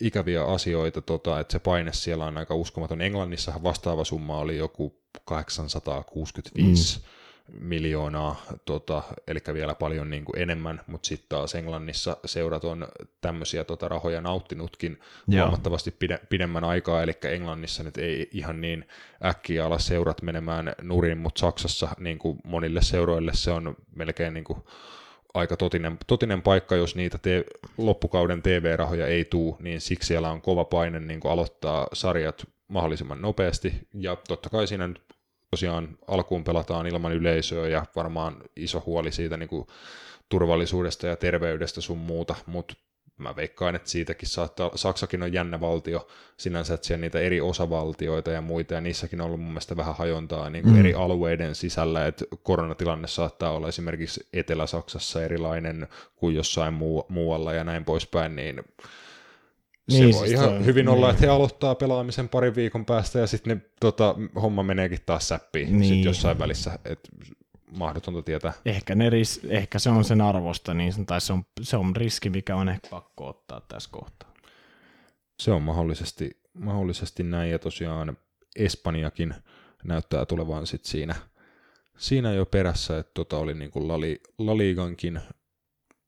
ikäviä 0.00 0.44
asioita, 0.44 1.02
tota, 1.02 1.40
että 1.40 1.52
se 1.52 1.58
paine 1.58 1.92
siellä 1.92 2.24
on 2.24 2.38
aika 2.38 2.54
uskomaton. 2.54 3.00
Englannissahan 3.00 3.62
vastaava 3.62 4.04
summa 4.04 4.38
oli 4.38 4.56
joku 4.56 5.02
865 5.24 6.98
mm. 6.98 7.04
Miljoonaa, 7.60 8.42
tota, 8.64 9.02
eli 9.26 9.38
vielä 9.54 9.74
paljon 9.74 10.10
niin 10.10 10.24
kuin 10.24 10.38
enemmän, 10.38 10.80
mutta 10.86 11.06
sitten 11.06 11.28
taas 11.28 11.54
Englannissa 11.54 12.16
seurat 12.24 12.64
on 12.64 12.88
tämmöisiä 13.20 13.64
tota, 13.64 13.88
rahoja 13.88 14.20
nauttinutkin 14.20 15.00
Joo. 15.28 15.44
huomattavasti 15.44 15.90
pide, 15.90 16.20
pidemmän 16.28 16.64
aikaa, 16.64 17.02
eli 17.02 17.12
Englannissa 17.24 17.82
nyt 17.82 17.98
ei 17.98 18.28
ihan 18.32 18.60
niin 18.60 18.88
äkkiä 19.24 19.66
ala 19.66 19.78
seurat 19.78 20.22
menemään 20.22 20.74
nurin, 20.82 21.18
mutta 21.18 21.40
Saksassa 21.40 21.88
niin 21.98 22.18
kuin 22.18 22.38
monille 22.44 22.82
seuroille 22.82 23.32
se 23.34 23.50
on 23.50 23.76
melkein 23.96 24.34
niin 24.34 24.44
kuin 24.44 24.58
aika 25.34 25.56
totinen, 25.56 25.98
totinen 26.06 26.42
paikka, 26.42 26.76
jos 26.76 26.96
niitä 26.96 27.18
te, 27.18 27.44
loppukauden 27.78 28.42
TV-rahoja 28.42 29.06
ei 29.06 29.24
tuu, 29.24 29.56
niin 29.60 29.80
siksi 29.80 30.06
siellä 30.06 30.30
on 30.30 30.42
kova 30.42 30.64
paine 30.64 31.00
niin 31.00 31.20
kuin 31.20 31.32
aloittaa 31.32 31.86
sarjat 31.92 32.46
mahdollisimman 32.68 33.22
nopeasti, 33.22 33.88
ja 33.94 34.16
totta 34.28 34.50
kai 34.50 34.66
siinä 34.66 34.88
nyt 34.88 35.02
tosiaan 35.52 35.98
alkuun 36.08 36.44
pelataan 36.44 36.86
ilman 36.86 37.12
yleisöä, 37.12 37.68
ja 37.68 37.84
varmaan 37.96 38.36
iso 38.56 38.82
huoli 38.86 39.12
siitä 39.12 39.36
niin 39.36 39.48
kuin 39.48 39.66
turvallisuudesta 40.28 41.06
ja 41.06 41.16
terveydestä 41.16 41.80
sun 41.80 41.98
muuta, 41.98 42.34
mutta 42.46 42.74
mä 43.18 43.36
veikkaan, 43.36 43.74
että 43.76 43.90
siitäkin 43.90 44.28
saattaa, 44.28 44.70
Saksakin 44.74 45.22
on 45.22 45.32
jännä 45.32 45.60
valtio 45.60 46.06
sinänsä, 46.36 46.74
että 46.74 46.86
siellä 46.86 47.00
niitä 47.00 47.18
eri 47.20 47.40
osavaltioita 47.40 48.30
ja 48.30 48.40
muita, 48.40 48.74
ja 48.74 48.80
niissäkin 48.80 49.20
on 49.20 49.26
ollut 49.26 49.40
mun 49.40 49.48
mielestä 49.48 49.76
vähän 49.76 49.96
hajontaa 49.96 50.50
niin 50.50 50.62
kuin 50.62 50.74
mm. 50.74 50.80
eri 50.80 50.94
alueiden 50.94 51.54
sisällä, 51.54 52.06
että 52.06 52.24
koronatilanne 52.42 53.08
saattaa 53.08 53.50
olla 53.50 53.68
esimerkiksi 53.68 54.26
Etelä-Saksassa 54.32 55.24
erilainen 55.24 55.88
kuin 56.16 56.34
jossain 56.34 56.74
muu, 56.74 57.06
muualla 57.08 57.52
ja 57.52 57.64
näin 57.64 57.84
poispäin, 57.84 58.36
niin 58.36 58.62
se 59.88 59.98
Niin, 59.98 60.14
voi 60.14 60.28
siis 60.28 60.40
ihan 60.40 60.48
toi- 60.50 60.64
hyvin 60.64 60.88
olla, 60.88 61.06
niin. 61.06 61.14
että 61.14 61.26
he 61.26 61.32
aloittaa 61.32 61.74
pelaamisen 61.74 62.28
parin 62.28 62.54
viikon 62.54 62.84
päästä 62.86 63.18
ja 63.18 63.26
sitten 63.26 63.56
ne, 63.56 63.70
tota, 63.80 64.14
homma 64.42 64.62
meneekin 64.62 64.98
taas 65.06 65.28
säppiin 65.28 65.80
niin. 65.80 65.94
Sit 65.94 66.04
jossain 66.04 66.38
välissä. 66.38 66.78
Et 66.84 67.00
mahdotonta 67.76 68.22
tietää. 68.22 68.52
Ehkä, 68.64 68.94
ne 68.94 69.10
ris, 69.10 69.40
ehkä 69.48 69.78
se 69.78 69.90
on 69.90 70.04
sen 70.04 70.20
arvosta, 70.20 70.74
niin, 70.74 71.06
tai 71.06 71.20
se 71.20 71.32
on, 71.32 71.44
se 71.62 71.76
on 71.76 71.96
riski, 71.96 72.30
mikä 72.30 72.56
on 72.56 72.68
ehkä 72.68 72.88
pakko 72.90 73.28
ottaa 73.28 73.60
tässä 73.60 73.90
kohtaa. 73.92 74.32
Se 75.40 75.50
on 75.52 75.62
mahdollisesti, 75.62 76.40
mahdollisesti 76.54 77.22
näin 77.22 77.50
ja 77.50 77.58
tosiaan 77.58 78.16
Espanjakin 78.56 79.34
näyttää 79.84 80.26
tulevan 80.26 80.66
sit 80.66 80.84
siinä, 80.84 81.14
siinä 81.98 82.32
jo 82.32 82.46
perässä, 82.46 82.98
että 82.98 83.10
tota 83.14 83.36
oli 83.38 83.54
niin 83.54 83.70
kuin 83.70 83.88
Lali, 83.88 84.20
Laligankin 84.38 85.20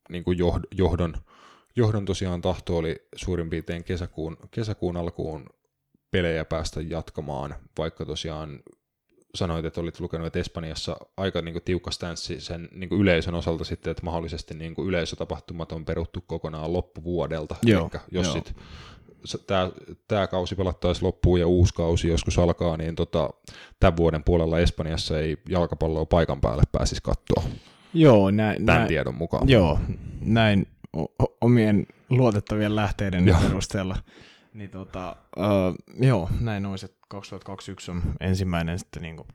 niin 0.08 0.24
kuin 0.24 0.38
johd, 0.38 0.64
johdon, 0.70 1.14
johdon 1.76 2.04
tosiaan 2.04 2.40
tahto 2.40 2.76
oli 2.76 2.96
suurin 3.16 3.50
piirtein 3.50 3.84
kesäkuun, 3.84 4.36
kesäkuun 4.50 4.96
alkuun 4.96 5.46
pelejä 6.10 6.44
päästä 6.44 6.80
jatkamaan, 6.80 7.54
vaikka 7.78 8.04
tosiaan 8.04 8.60
sanoit, 9.34 9.64
että 9.64 9.80
olit 9.80 10.00
lukenut, 10.00 10.26
että 10.26 10.38
Espanjassa 10.38 10.96
aika 11.16 11.42
niin 11.42 11.52
kuin 11.52 11.62
tiukka 11.62 11.90
stanssi 11.90 12.40
sen 12.40 12.68
niin 12.72 12.88
kuin 12.88 13.00
yleisön 13.00 13.34
osalta 13.34 13.64
sitten, 13.64 13.90
että 13.90 14.04
mahdollisesti 14.04 14.54
niin 14.54 14.74
kuin 14.74 14.88
yleisötapahtumat 14.88 15.72
on 15.72 15.84
peruttu 15.84 16.20
kokonaan 16.26 16.72
loppuvuodelta. 16.72 17.56
Joo, 17.62 17.80
Elikkä 17.80 18.00
jos 18.10 18.26
joo. 18.26 18.34
sit 18.34 18.54
tämä, 19.46 19.70
tämä 20.08 20.26
kausi 20.26 20.54
pelattaisiin 20.54 21.06
loppuun 21.06 21.40
ja 21.40 21.46
uusi 21.46 21.74
kausi 21.74 22.08
joskus 22.08 22.38
alkaa, 22.38 22.76
niin 22.76 22.94
tota, 22.94 23.30
tämän 23.80 23.96
vuoden 23.96 24.24
puolella 24.24 24.58
Espanjassa 24.58 25.18
ei 25.18 25.36
jalkapalloa 25.48 26.06
paikan 26.06 26.40
päälle 26.40 26.62
pääsisi 26.72 27.00
katsoa 27.02 27.42
Joo, 27.94 28.30
näin, 28.30 28.66
tämän 28.66 28.78
näin, 28.78 28.88
tiedon 28.88 29.14
mukaan. 29.14 29.48
joo, 29.48 29.78
näin 30.20 30.66
omien 31.40 31.86
luotettavien 32.10 32.76
lähteiden 32.76 33.26
Joo. 33.28 33.40
perusteella. 33.40 33.96
Niin 34.54 34.70
tota, 34.70 35.16
uh, 35.36 36.04
joo, 36.06 36.30
näin 36.40 36.66
olisi, 36.66 36.86
että 36.86 37.06
2021 37.08 37.90
on 37.90 38.02
ensimmäinen 38.20 38.78
sitten 38.78 39.02
niinku, 39.02 39.26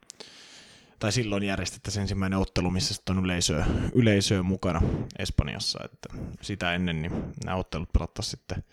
tai 0.99 1.11
silloin 1.11 1.43
järjestettäisiin 1.43 2.01
ensimmäinen 2.01 2.39
ottelu, 2.39 2.71
missä 2.71 2.93
sitten 2.93 3.17
on 3.17 3.25
yleisöä, 3.25 3.65
yleisöä 3.93 4.43
mukana 4.43 4.81
Espanjassa, 5.19 5.79
että 5.85 6.09
sitä 6.41 6.73
ennen 6.73 7.01
niin 7.01 7.23
nämä 7.45 7.57
ottelut 7.57 7.93
pelattaisiin 7.93 8.31
sitten 8.31 8.63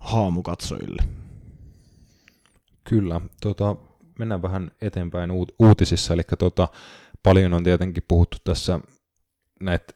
haamukatsojille. 0.00 1.02
Kyllä, 2.84 3.20
tota, 3.40 3.76
mennään 4.18 4.42
vähän 4.42 4.70
eteenpäin 4.80 5.30
uut- 5.30 5.54
uutisissa, 5.58 6.14
eli 6.14 6.22
tota, 6.38 6.68
paljon 7.22 7.54
on 7.54 7.64
tietenkin 7.64 8.02
puhuttu 8.08 8.36
tässä, 8.44 8.80
näitä, 9.60 9.92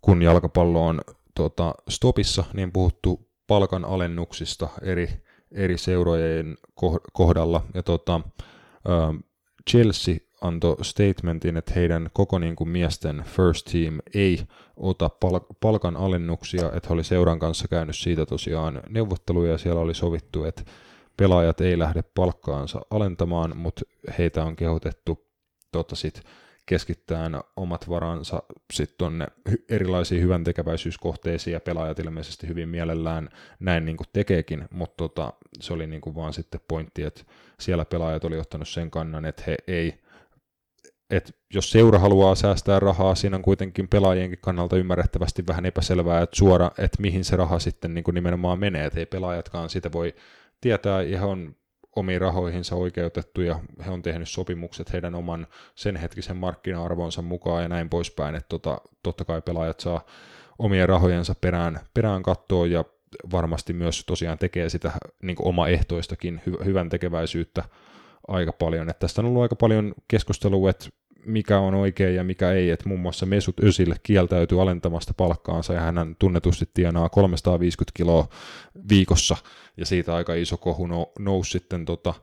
kun 0.00 0.22
jalkapallo 0.22 0.86
on 0.86 1.00
tota, 1.40 1.74
stopissa, 1.88 2.44
niin 2.52 2.72
puhuttu 2.72 3.28
palkan 3.46 3.84
alennuksista 3.84 4.68
eri, 4.82 5.08
eri 5.52 5.78
seurojen 5.78 6.56
koh- 6.80 7.10
kohdalla, 7.12 7.64
ja 7.74 7.82
ö, 8.88 9.18
Chelsea 9.70 10.16
antoi 10.40 10.76
statementin, 10.84 11.56
että 11.56 11.72
heidän 11.74 12.10
koko 12.12 12.38
niin 12.38 12.56
kuin 12.56 12.68
miesten 12.68 13.24
first 13.26 13.66
team 13.72 13.98
ei 14.14 14.42
ota 14.76 15.08
pal- 15.08 15.54
palkan 15.60 15.96
alennuksia, 15.96 16.72
että 16.72 16.88
he 16.88 16.94
oli 16.94 17.04
seuran 17.04 17.38
kanssa 17.38 17.68
käynyt 17.68 17.96
siitä 17.96 18.26
tosiaan 18.26 18.82
neuvotteluja 18.88 19.52
ja 19.52 19.58
siellä 19.58 19.80
oli 19.80 19.94
sovittu, 19.94 20.44
että 20.44 20.62
pelaajat 21.16 21.60
ei 21.60 21.78
lähde 21.78 22.02
palkkaansa 22.14 22.80
alentamaan, 22.90 23.56
mutta 23.56 23.82
heitä 24.18 24.44
on 24.44 24.56
kehotettu 24.56 25.26
tota 25.72 25.96
sit 25.96 26.22
keskittämään 26.66 27.40
omat 27.56 27.88
varansa 27.88 28.42
sitten 28.72 28.98
tuonne 28.98 29.26
erilaisiin 29.68 30.22
hyvän 30.22 30.44
tekeväisyyskohteisiin 30.44 31.52
ja 31.52 31.60
pelaajat 31.60 31.98
ilmeisesti 31.98 32.48
hyvin 32.48 32.68
mielellään 32.68 33.28
näin 33.60 33.84
niin 33.84 33.96
kuin 33.96 34.06
tekeekin, 34.12 34.68
mutta 34.70 34.96
tota, 34.96 35.32
se 35.60 35.72
oli 35.72 35.86
niin 35.86 36.00
kuin 36.00 36.14
vaan 36.14 36.32
sitten 36.32 36.60
pointti, 36.68 37.02
että 37.02 37.22
siellä 37.60 37.84
pelaajat 37.84 38.24
oli 38.24 38.38
ottanut 38.38 38.68
sen 38.68 38.90
kannan, 38.90 39.24
että 39.24 39.42
he 39.46 39.56
ei 39.66 40.00
että 41.10 41.32
jos 41.54 41.70
seura 41.70 41.98
haluaa 41.98 42.34
säästää 42.34 42.80
rahaa, 42.80 43.14
siinä 43.14 43.36
on 43.36 43.42
kuitenkin 43.42 43.88
pelaajienkin 43.88 44.38
kannalta 44.40 44.76
ymmärrettävästi 44.76 45.46
vähän 45.46 45.66
epäselvää, 45.66 46.22
että 46.22 46.36
suora, 46.36 46.70
että 46.78 47.00
mihin 47.00 47.24
se 47.24 47.36
raha 47.36 47.58
sitten 47.58 47.94
niin 47.94 48.04
kuin 48.04 48.14
nimenomaan 48.14 48.58
menee, 48.58 48.84
että 48.84 49.00
ei 49.00 49.06
pelaajatkaan 49.06 49.70
sitä 49.70 49.92
voi 49.92 50.14
tietää, 50.60 50.98
on 51.22 51.56
omiin 51.96 52.20
rahoihinsa 52.20 52.76
oikeutettu, 52.76 53.40
ja 53.40 53.60
he 53.86 53.90
on 53.90 54.02
tehnyt 54.02 54.28
sopimukset 54.28 54.92
heidän 54.92 55.14
oman 55.14 55.46
sen 55.74 55.96
hetkisen 55.96 56.36
markkina-arvonsa 56.36 57.22
mukaan, 57.22 57.62
ja 57.62 57.68
näin 57.68 57.88
poispäin, 57.88 58.34
että 58.34 58.48
tota, 58.48 58.78
totta 59.02 59.24
kai 59.24 59.42
pelaajat 59.42 59.80
saa 59.80 60.04
omien 60.58 60.88
rahojensa 60.88 61.34
perään, 61.40 61.80
perään 61.94 62.22
kattoa, 62.22 62.66
ja 62.66 62.84
varmasti 63.32 63.72
myös 63.72 64.04
tosiaan 64.04 64.38
tekee 64.38 64.68
sitä 64.68 64.92
niin 65.22 65.36
omaehtoistakin 65.38 66.42
hy- 66.48 66.64
hyvän 66.64 66.88
tekeväisyyttä 66.88 67.64
aika 68.28 68.52
paljon. 68.52 68.90
Että 68.90 69.00
tästä 69.00 69.20
on 69.20 69.26
ollut 69.26 69.42
aika 69.42 69.56
paljon 69.56 69.94
keskustelua, 70.08 70.70
että 70.70 70.88
mikä 71.26 71.58
on 71.58 71.74
oikein 71.74 72.14
ja 72.14 72.24
mikä 72.24 72.52
ei, 72.52 72.70
että 72.70 72.88
muun 72.88 73.00
muassa 73.00 73.26
Mesut 73.26 73.60
Özil 73.64 73.94
kieltäytyy 74.02 74.62
alentamasta 74.62 75.14
palkkaansa 75.16 75.72
ja 75.74 75.80
hän 75.80 76.16
tunnetusti 76.18 76.68
tienaa 76.74 77.08
350 77.08 77.96
kiloa 77.96 78.28
viikossa. 78.88 79.36
Ja 79.76 79.86
siitä 79.86 80.14
aika 80.14 80.34
iso 80.34 80.56
kohu 80.56 80.86
nou- 80.86 81.12
nousi 81.18 81.50
sitten, 81.50 81.84
tota, 81.84 82.14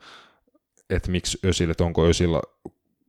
että 0.89 1.11
miksi 1.11 1.37
Özil, 1.45 1.69
että 1.69 1.83
onko 1.83 2.05
Özil 2.05 2.39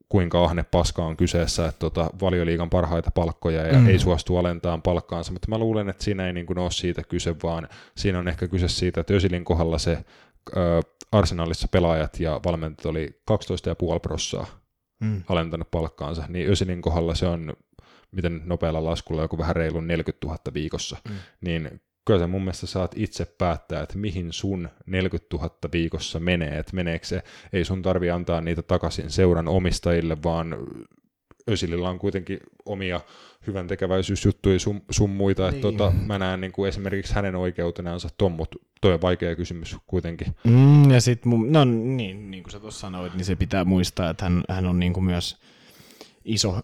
kuinka 0.09 0.45
ahne 0.45 0.63
paska 0.63 1.05
on 1.05 1.17
kyseessä, 1.17 1.67
että 1.69 1.79
tota, 1.79 2.11
valioliigan 2.21 2.71
parhaita 2.71 3.11
palkkoja 3.11 3.67
ja 3.67 3.79
Mm. 3.79 3.89
ei 3.89 3.99
suostu 3.99 4.37
alentamaan 4.37 4.83
palkkaansa, 4.83 5.33
mutta 5.33 5.49
mä 5.49 5.59
luulen, 5.59 5.89
että 5.89 6.05
siinä 6.05 6.27
ei 6.27 6.33
niin 6.33 6.47
kuin 6.47 6.59
ole 6.59 6.71
siitä 6.71 7.03
kyse, 7.03 7.35
vaan 7.43 7.69
siinä 7.97 8.19
on 8.19 8.29
ehkä 8.29 8.49
kyse 8.49 8.69
siitä, 8.69 9.01
että 9.01 9.15
Özilin 9.15 9.45
kohdalla 9.45 9.79
se 9.79 9.99
ö, 10.57 10.83
Arsenalissa 11.13 11.69
pelaajat 11.71 12.21
ja 12.21 12.41
valmentajat 12.45 12.87
oli 12.87 13.21
12,5 13.95 14.01
prossaa 14.03 14.47
Mm. 15.01 15.23
alentanut 15.29 15.71
palkkaansa, 15.71 16.25
niin 16.29 16.51
Ösilin 16.51 16.83
kohdalla 16.83 17.15
se 17.15 17.27
on, 17.27 17.53
miten 18.13 18.43
nopealla 18.45 18.85
laskulla, 18.85 19.23
joku 19.23 19.39
vähän 19.39 19.57
reilun 19.57 19.87
40 19.87 20.27
000 20.27 20.39
viikossa, 20.55 20.97
mm. 21.09 21.15
niin 21.41 21.81
kyllä 22.05 22.21
sä 22.21 22.27
mun 22.27 22.43
mielestä 22.43 22.67
saat 22.67 22.93
itse 22.97 23.25
päättää, 23.25 23.83
että 23.83 23.99
mihin 23.99 24.33
sun 24.33 24.69
40 24.87 25.37
000 25.37 25.51
viikossa 25.73 26.21
menee, 26.21 26.59
että 26.59 26.77
meneekö 26.77 27.07
se, 27.07 27.23
ei 27.53 27.65
sun 27.65 27.83
tarvi 27.83 28.11
antaa 28.11 28.41
niitä 28.41 28.63
takaisin 28.63 29.11
seuran 29.11 29.49
omistajille, 29.49 30.17
vaan 30.25 30.57
Ösilillä 31.49 31.89
on 31.89 31.99
kuitenkin 31.99 32.39
omia 32.65 33.01
hyvän 33.47 33.67
tekeväisyysjuttuja 33.67 34.59
sun, 34.59 34.83
sun 34.91 35.11
muita, 35.11 35.49
että 35.49 35.53
Niin. 35.69 35.77
tota, 35.77 35.93
mä 36.07 36.19
näen 36.19 36.41
niin 36.41 36.53
kuin 36.53 36.69
esimerkiksi 36.69 37.15
hänen 37.15 37.37
oikeutenansa 37.37 38.09
ton, 38.19 38.33
mutta 38.33 38.59
toi 38.81 38.93
on 38.95 39.01
vaikea 39.01 39.37
kysymys 39.37 39.77
kuitenkin. 39.87 40.35
Mm, 40.45 40.91
ja 40.91 41.01
sitten, 41.01 41.33
no 41.53 41.65
niin, 41.65 42.31
niin 42.31 42.43
kuin 42.43 42.53
sä 42.53 42.61
tuossa 42.61 42.81
sanoit, 42.81 43.15
niin 43.15 43.25
se 43.25 43.37
pitää 43.37 43.65
muistaa, 43.65 44.11
että 44.11 44.25
hän, 44.25 44.43
hän 44.49 44.67
on 44.67 44.81
niin 44.81 44.93
kuin 44.93 45.05
myös 45.05 45.37
iso 46.25 46.61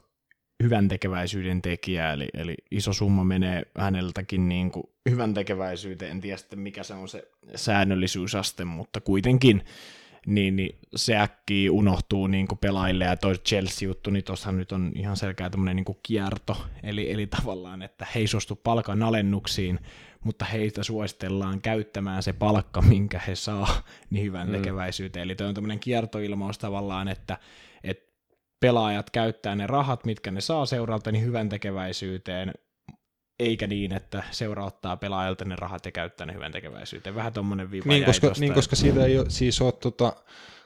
hyvän 0.63 0.89
tekeväisyyden 0.89 1.63
tekijä, 1.63 2.13
eli, 2.13 2.29
eli 2.35 2.55
iso 2.71 2.93
summa 2.93 3.25
menee 3.25 3.63
häneltäkin 3.79 4.49
niin 4.49 4.71
kuin 4.71 4.85
hyvän 5.11 5.35
tekeväisyyteen, 5.35 6.11
en 6.11 6.21
tiedä 6.21 6.37
sitten 6.37 6.59
mikä 6.59 6.83
se 6.83 6.95
on 6.95 7.09
se 7.09 7.29
säännöllisyysaste, 7.55 8.65
mutta 8.65 9.01
kuitenkin 9.01 9.63
niin, 10.27 10.57
niin 10.57 10.79
se 10.97 11.17
äkkiä 11.17 11.73
unohtuu 11.73 12.27
niin 12.27 12.49
kuin 12.49 12.59
pelaajille, 12.59 13.05
ja 13.05 13.17
toi 13.17 13.35
Chelsea-juttu, 13.39 14.11
niin 14.11 14.25
tuossahan 14.25 14.59
nyt 14.59 14.73
on 14.73 14.93
ihan 14.95 15.17
selkeä 15.17 15.51
tämmöinen 15.51 15.77
niin 15.77 15.99
kierto, 16.03 16.57
eli, 16.83 17.13
eli 17.13 17.27
tavallaan, 17.27 17.83
että 17.83 18.07
he 18.15 18.21
ei 18.21 18.27
suostu 18.27 18.57
palkan 18.57 19.03
alennuksiin, 19.03 19.81
mutta 20.25 20.45
heitä 20.45 20.83
suositellaan 20.83 21.61
käyttämään 21.61 22.23
se 22.23 22.33
palkka, 22.33 22.83
minkä 22.83 23.21
he 23.27 23.35
saa, 23.35 23.83
niin 24.11 24.25
hyvän 24.25 24.49
Mm. 24.49 24.53
tekeväisyyteen. 24.53 25.23
Eli 25.23 25.35
toi 25.35 25.47
on 25.47 25.55
tämmöinen 25.55 25.81
kiertoilmaus 25.81 26.59
tavallaan, 26.59 27.09
että, 27.09 27.39
että 27.85 28.13
pelaajat 28.61 29.11
käyttää 29.11 29.55
ne 29.57 29.67
rahat, 29.67 30.05
mitkä 30.05 30.31
ne 30.31 30.41
saa 30.41 30.67
seuralta, 30.67 31.13
niin 31.13 31.25
hyvän 31.25 31.49
tekeväisyyteen, 31.49 32.53
eikä 33.39 33.67
niin, 33.67 33.93
että 33.93 34.23
seura 34.31 34.65
ottaa 34.65 34.97
pelaajalta 34.97 35.45
ne 35.45 35.57
rahat 35.57 35.87
ja 35.87 35.93
käyttää 35.93 36.27
ne 36.27 36.35
hyvän 36.35 36.53
tekeväisyyteen. 36.53 37.15
Vähän 37.15 37.33
tommonen 37.33 37.71
viiva 37.71 37.85
Niin 37.89 38.05
koska, 38.05 38.29
tosta, 38.29 38.41
niin, 38.41 38.55
koska 38.55 38.77
siitä 38.77 39.05
ei 39.05 39.19
ole, 39.19 39.31
siis 39.31 39.61
ole 39.61 39.73
tota, 39.73 40.17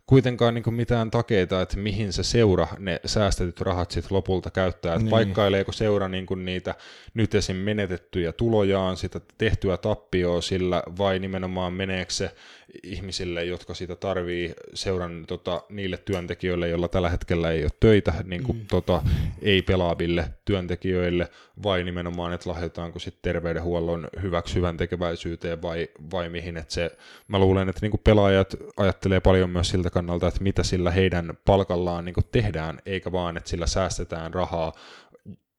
kuitenkaan 0.07 0.55
niin 0.55 0.75
mitään 0.75 1.11
takeita, 1.11 1.63
että 1.63 1.77
mihin 1.77 2.13
se 2.13 2.23
seura 2.23 2.69
ne 2.79 3.01
säästetyt 3.05 3.61
rahat 3.61 3.91
sitten 3.91 4.17
lopulta 4.17 4.51
käyttää. 4.51 4.95
Että 4.95 5.05
Niin. 5.05 5.11
Paikkaileeko 5.11 5.73
seura 5.73 6.09
niin 6.09 6.27
kuin 6.27 6.45
niitä 6.45 6.75
nyt 7.15 7.35
esim. 7.35 7.57
menetettyjä 7.57 8.33
tulojaan, 8.33 8.97
sitä 8.97 9.21
tehtyä 9.39 9.77
tappioa 9.77 10.41
sillä, 10.41 10.83
vai 10.99 11.19
nimenomaan 11.19 11.73
meneekö 11.73 12.13
se 12.13 12.35
ihmisille, 12.83 13.45
jotka 13.45 13.75
sitä 13.75 13.97
tarvii 13.97 14.55
seuran 14.75 15.25
tota, 15.27 15.63
niille 15.69 15.97
työntekijöille, 15.97 16.69
joilla 16.69 16.89
tällä 16.89 17.11
hetkellä 17.11 17.51
ei 17.51 17.63
ole 17.63 17.71
töitä, 17.81 18.15
niin 18.25 18.43
kuin, 18.43 18.59
Mm. 18.59 18.67
tota, 18.67 19.03
ei 19.43 19.63
pelaaville 19.63 20.25
työntekijöille, 20.45 21.29
vai 21.63 21.85
nimenomaan, 21.85 22.33
että 22.33 22.51
lahjoitaanko 22.51 22.99
sitten 22.99 23.23
terveydenhuollon 23.23 24.09
hyväksi 24.23 24.55
hyvän 24.55 24.77
tekeväisyyteen 24.77 25.63
vai, 25.63 25.89
vai 26.13 26.29
mihin, 26.29 26.57
että 26.57 26.75
se, 26.75 26.91
mä 27.29 27.39
luulen, 27.39 27.69
että 27.69 27.81
niinku 27.83 27.99
pelaajat 28.05 28.57
ajattelee 28.77 29.21
paljon 29.21 29.51
myös 29.51 29.69
siltä 29.69 29.91
kannalta, 29.91 30.29
että 30.29 30.43
mitä 30.43 30.63
sillä 30.63 30.91
heidän 30.91 31.39
palkallaan 31.45 32.05
niinku 32.05 32.23
tehdään, 32.33 32.79
eikä 32.87 33.13
vaan, 33.13 33.37
että 33.37 33.51
sillä 33.51 33.67
säästetään 33.67 34.35
rahaa 34.35 34.73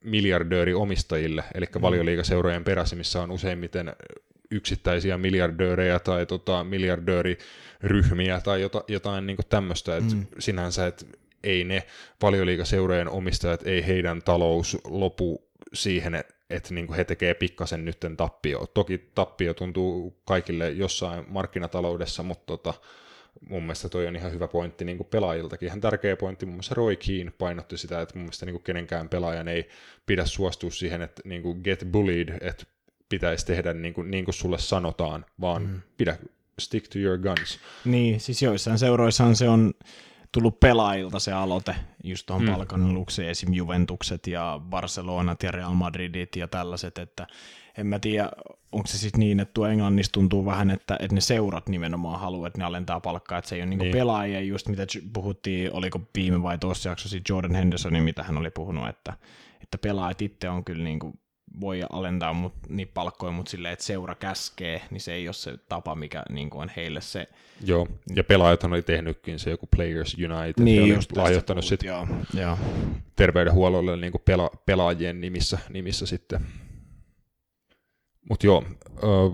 miljardööri 0.03 0.73
omistajille, 0.73 1.43
eli 1.53 1.65
Mm. 1.75 1.81
valioliikaseurojen 1.81 2.63
perässä, 2.63 2.95
missä 2.95 3.21
on 3.21 3.31
useimmiten 3.31 3.93
yksittäisiä 4.51 5.17
miljardöörejä 5.17 5.99
tai 5.99 6.25
tota, 6.25 6.63
miljardööriryhmiä 6.63 8.41
tai 8.41 8.61
jota, 8.61 8.83
jotain 8.87 9.27
niin 9.27 9.37
tämmöistä, 9.49 9.97
että 9.97 10.15
mm. 10.15 10.25
sinänsä, 10.39 10.87
että 10.87 11.05
ei 11.43 11.63
ne 11.63 11.83
valioliikaseurojen 12.21 13.09
omistajat, 13.09 13.67
ei 13.67 13.87
heidän 13.87 14.21
talous 14.21 14.77
lopu 14.83 15.49
siihen, 15.73 16.23
että 16.49 16.73
niin 16.73 16.93
he 16.93 17.03
tekee 17.03 17.33
pikkasen 17.33 17.85
nytten 17.85 18.17
tappio. 18.17 18.65
Toki 18.73 18.97
tappio 19.15 19.53
tuntuu 19.53 20.21
kaikille 20.25 20.69
jossain 20.69 21.25
markkinataloudessa, 21.27 22.23
mutta 22.23 22.45
tota, 22.45 22.73
mun 23.49 23.63
mielestä 23.63 23.89
toi 23.89 24.07
on 24.07 24.15
ihan 24.15 24.31
hyvä 24.31 24.47
pointti 24.47 24.85
niin 24.85 25.05
pelaajiltakin. 25.05 25.67
Ihan 25.67 25.81
tärkeä 25.81 26.15
pointti, 26.15 26.45
mun 26.45 26.55
mielestä 26.55 26.75
Roy 26.75 26.95
Keane 26.95 27.31
painotti 27.37 27.77
sitä, 27.77 28.01
että 28.01 28.15
mun 28.15 28.23
mielestä 28.23 28.45
niin 28.45 28.63
kenenkään 28.63 29.09
pelaajan 29.09 29.47
ei 29.47 29.69
pidä 30.05 30.25
suostua 30.25 30.71
siihen, 30.71 31.01
että 31.01 31.21
niin 31.25 31.61
get 31.63 31.87
bullied, 31.91 32.29
että 32.41 32.65
pitäisi 33.09 33.45
tehdä 33.45 33.73
niin 33.73 33.93
kuin, 33.93 34.11
niin 34.11 34.25
kuin 34.25 34.35
sulle 34.35 34.59
sanotaan, 34.59 35.25
vaan 35.41 35.61
mm. 35.61 35.81
pidä 35.97 36.17
stick 36.59 36.87
to 36.87 36.99
your 36.99 37.17
guns. 37.17 37.59
Niin, 37.85 38.19
siis 38.19 38.41
joissain 38.41 38.79
seuroissahan 38.79 39.35
se 39.35 39.49
on 39.49 39.73
tullut 40.31 40.59
pelaajilta 40.59 41.19
se 41.19 41.31
aloite 41.31 41.75
just 42.03 42.25
tuohon 42.25 42.45
mm. 42.45 42.51
palkannukseen, 42.51 43.29
esim. 43.29 43.53
Juventukset 43.53 44.27
ja 44.27 44.61
Barcelonat 44.69 45.43
ja 45.43 45.51
Real 45.51 45.73
Madridit 45.73 46.35
ja 46.35 46.47
tällaiset, 46.47 46.97
että 46.97 47.27
en 47.77 47.87
mä 47.87 47.99
tiedä, 47.99 48.29
onko 48.71 48.87
se 48.87 48.97
sitten 48.97 49.19
niin, 49.19 49.39
että 49.39 49.53
tuo 49.53 49.67
Englannissa 49.67 50.11
tuntuu 50.11 50.45
vähän, 50.45 50.71
että, 50.71 50.97
että 50.99 51.15
ne 51.15 51.21
seurat 51.21 51.69
nimenomaan 51.69 52.19
haluaa, 52.19 52.47
että 52.47 52.59
ne 52.59 52.65
alentaa 52.65 52.99
palkkaa, 52.99 53.37
että 53.37 53.49
se 53.49 53.55
ei 53.55 53.61
ole 53.61 53.69
niinku 53.69 53.83
niin. 53.83 53.93
pelaajia, 53.93 54.41
just 54.41 54.67
mitä 54.67 54.83
puhuttiin, 55.13 55.73
oliko 55.73 56.01
viime 56.15 56.43
vai 56.43 56.57
tuossa 56.57 56.89
jaksossa 56.89 57.17
Jordan 57.29 57.55
Hendersonin, 57.55 58.03
mitä 58.03 58.23
hän 58.23 58.37
oli 58.37 58.49
puhunut, 58.49 58.89
että, 58.89 59.13
että 59.61 59.77
pelaajat 59.77 60.21
itse 60.21 60.49
on 60.49 60.65
kyllä 60.65 60.83
niinku 60.83 61.13
voi 61.61 61.81
alentaa 61.91 62.33
mut, 62.33 62.53
niin 62.69 62.87
palkkoja, 62.93 63.31
mutta 63.31 63.49
silleen, 63.49 63.73
että 63.73 63.85
seura 63.85 64.15
käskee, 64.15 64.81
niin 64.91 65.01
se 65.01 65.13
ei 65.13 65.27
ole 65.27 65.33
se 65.33 65.57
tapa, 65.69 65.95
mikä 65.95 66.23
niin 66.29 66.49
on 66.53 66.71
heille 66.75 67.01
se. 67.01 67.27
Joo, 67.65 67.87
ja 68.15 68.23
pelaajathan 68.23 68.73
oli 68.73 68.81
tehnytkin 68.81 69.39
se 69.39 69.49
joku 69.49 69.67
Players 69.75 70.13
United, 70.13 70.63
niin, 70.63 70.83
oli 70.83 70.99
lahjoittanut 71.15 71.65
sitten 71.65 71.87
joo, 71.87 72.07
joo. 72.33 72.57
terveydenhuollolle 73.15 73.97
niin 73.97 74.11
kuin 74.11 74.21
pela, 74.25 74.49
pelaajien 74.65 75.21
nimissä, 75.21 75.59
nimissä 75.69 76.05
sitten. 76.05 76.41
Mutta 78.29 78.45
joo, 78.45 78.63
ö, 79.03 79.31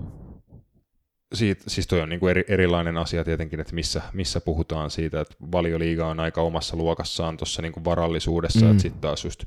siitä, 1.34 1.64
siis 1.66 1.86
toi 1.86 2.00
on 2.00 2.08
niin 2.08 2.20
kuin 2.20 2.30
eri, 2.30 2.44
erilainen 2.48 2.96
asia 2.96 3.24
tietenkin, 3.24 3.60
että 3.60 3.74
missä, 3.74 4.02
missä 4.12 4.40
puhutaan 4.40 4.90
siitä, 4.90 5.20
että 5.20 5.34
valioliiga 5.52 6.06
on 6.06 6.20
aika 6.20 6.42
omassa 6.42 6.76
luokassaan 6.76 7.36
tuossa 7.36 7.62
niin 7.62 7.84
varallisuudessa, 7.84 8.64
mm. 8.64 8.70
että 8.70 8.82
sitten 8.82 9.00
taas 9.00 9.24
just 9.24 9.44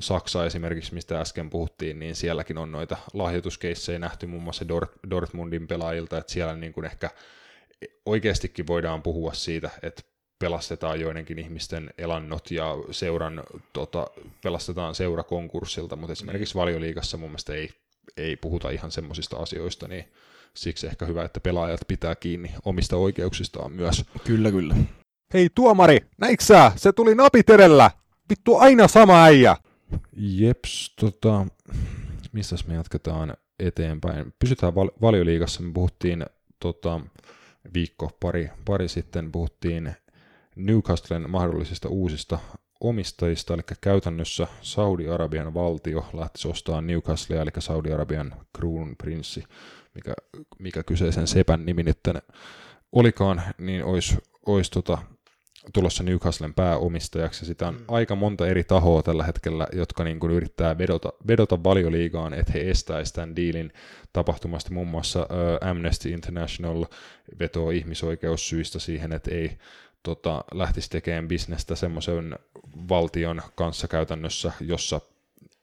Saksa 0.00 0.46
esimerkiksi, 0.46 0.94
mistä 0.94 1.20
äsken 1.20 1.50
puhuttiin, 1.50 1.98
niin 1.98 2.16
sielläkin 2.16 2.58
on 2.58 2.72
noita 2.72 2.96
lahjoituskeissejä 3.12 3.98
nähty 3.98 4.26
muun 4.26 4.42
muassa 4.42 4.64
Dort- 4.64 5.10
Dortmundin 5.10 5.68
pelaajilta, 5.68 6.18
että 6.18 6.32
siellä 6.32 6.56
niin 6.56 6.72
kuin 6.72 6.84
ehkä 6.84 7.10
oikeastikin 8.06 8.66
voidaan 8.66 9.02
puhua 9.02 9.32
siitä, 9.32 9.70
että 9.82 10.02
pelastetaan 10.38 11.00
joidenkin 11.00 11.38
ihmisten 11.38 11.90
elannot 11.98 12.50
ja 12.50 12.76
seuran, 12.90 13.42
tota, 13.72 14.06
pelastetaan 14.42 14.94
seura 14.94 15.22
konkurssilta, 15.22 15.96
mutta 15.96 16.12
esimerkiksi 16.12 16.54
valioliigassa 16.54 17.16
mun 17.16 17.30
mielestä 17.30 17.52
ei, 17.52 17.70
ei 18.16 18.36
puhuta 18.36 18.70
ihan 18.70 18.90
semmoisista 18.90 19.36
asioista, 19.36 19.88
niin 19.88 20.04
siksi 20.54 20.86
ehkä 20.86 21.06
hyvä, 21.06 21.24
että 21.24 21.40
pelaajat 21.40 21.80
pitää 21.88 22.14
kiinni 22.14 22.54
omista 22.64 22.96
oikeuksistaan 22.96 23.72
myös. 23.72 24.04
Kyllä, 24.24 24.50
kyllä. 24.50 24.74
Hei 25.34 25.48
tuomari, 25.54 25.98
näiksää, 26.18 26.72
se 26.76 26.92
tuli 26.92 27.14
napit 27.14 27.50
edellä. 27.50 27.90
Vittu 28.30 28.56
aina 28.56 28.88
sama 28.88 29.24
äijä. 29.24 29.56
Jeps, 30.16 30.94
tota, 31.00 31.46
missä 32.32 32.56
me 32.66 32.74
jatketaan 32.74 33.34
eteenpäin? 33.58 34.34
Pysytään 34.38 34.74
val- 34.74 34.90
valioliigassa, 35.00 35.62
me 35.62 35.72
puhuttiin 35.72 36.26
tota, 36.60 37.00
viikko 37.74 38.10
pari, 38.20 38.50
pari 38.64 38.88
sitten, 38.88 39.32
puhuttiin 39.32 39.92
Newcastlen 40.56 41.30
mahdollisista 41.30 41.88
uusista 41.88 42.38
omistajista, 42.80 43.54
eli 43.54 43.62
käytännössä 43.80 44.46
Saudi-Arabian 44.62 45.54
valtio 45.54 46.06
lähti 46.12 46.48
ostamaan 46.48 46.86
Newcastlea, 46.86 47.42
eli 47.42 47.50
Saudi-Arabian 47.58 48.34
kruunprinssi, 48.56 49.44
mikä, 49.94 50.14
mikä 50.58 50.82
kyseisen 50.82 51.26
sepän 51.26 51.66
nimi 51.66 51.82
nyt 51.82 51.98
olikaan, 52.92 53.42
niin 53.58 53.84
olisi, 53.84 54.18
olisi 54.46 54.70
tota, 54.70 54.98
tulossa 55.72 56.02
Newcastlen 56.02 56.54
pääomistajaksi. 56.54 57.46
Sitä 57.46 57.68
on 57.68 57.74
mm. 57.74 57.84
aika 57.88 58.16
monta 58.16 58.46
eri 58.46 58.64
tahoa 58.64 59.02
tällä 59.02 59.24
hetkellä, 59.24 59.66
jotka 59.72 60.04
niin 60.04 60.20
kuin 60.20 60.32
yrittää 60.32 60.78
vedota, 60.78 61.12
vedota 61.26 61.64
valioliigaan, 61.64 62.34
että 62.34 62.52
he 62.52 62.70
estäisivät 62.70 63.14
tämän 63.14 63.36
diilin 63.36 63.72
tapahtumasta. 64.12 64.74
Muun 64.74 64.88
muassa 64.88 65.20
uh, 65.20 65.68
Amnesty 65.68 66.10
International 66.10 66.84
vetoo 67.40 67.70
ihmisoikeussyistä 67.70 68.78
siihen, 68.78 69.12
että 69.12 69.30
ei 69.30 69.58
tota, 70.02 70.44
lähtisi 70.54 70.90
tekemään 70.90 71.28
bisnestä 71.28 71.74
semmoisen 71.74 72.38
valtion 72.88 73.42
kanssa 73.54 73.88
käytännössä, 73.88 74.52
jossa 74.60 75.00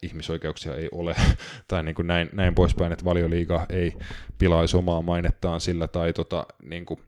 ihmisoikeuksia 0.03 0.75
ei 0.75 0.89
ole, 0.91 1.15
tai 1.67 1.83
niin 1.83 1.95
kuin 1.95 2.07
näin, 2.07 2.29
näin 2.33 2.55
poispäin, 2.55 2.91
että 2.91 3.05
valioliiga 3.05 3.65
ei 3.69 3.93
pilaisi 4.37 4.77
omaa 4.77 5.01
mainettaan 5.01 5.61
sillä, 5.61 5.87
tai 5.87 6.13
tota, 6.13 6.45
niin 6.63 6.85
kuin, 6.85 6.99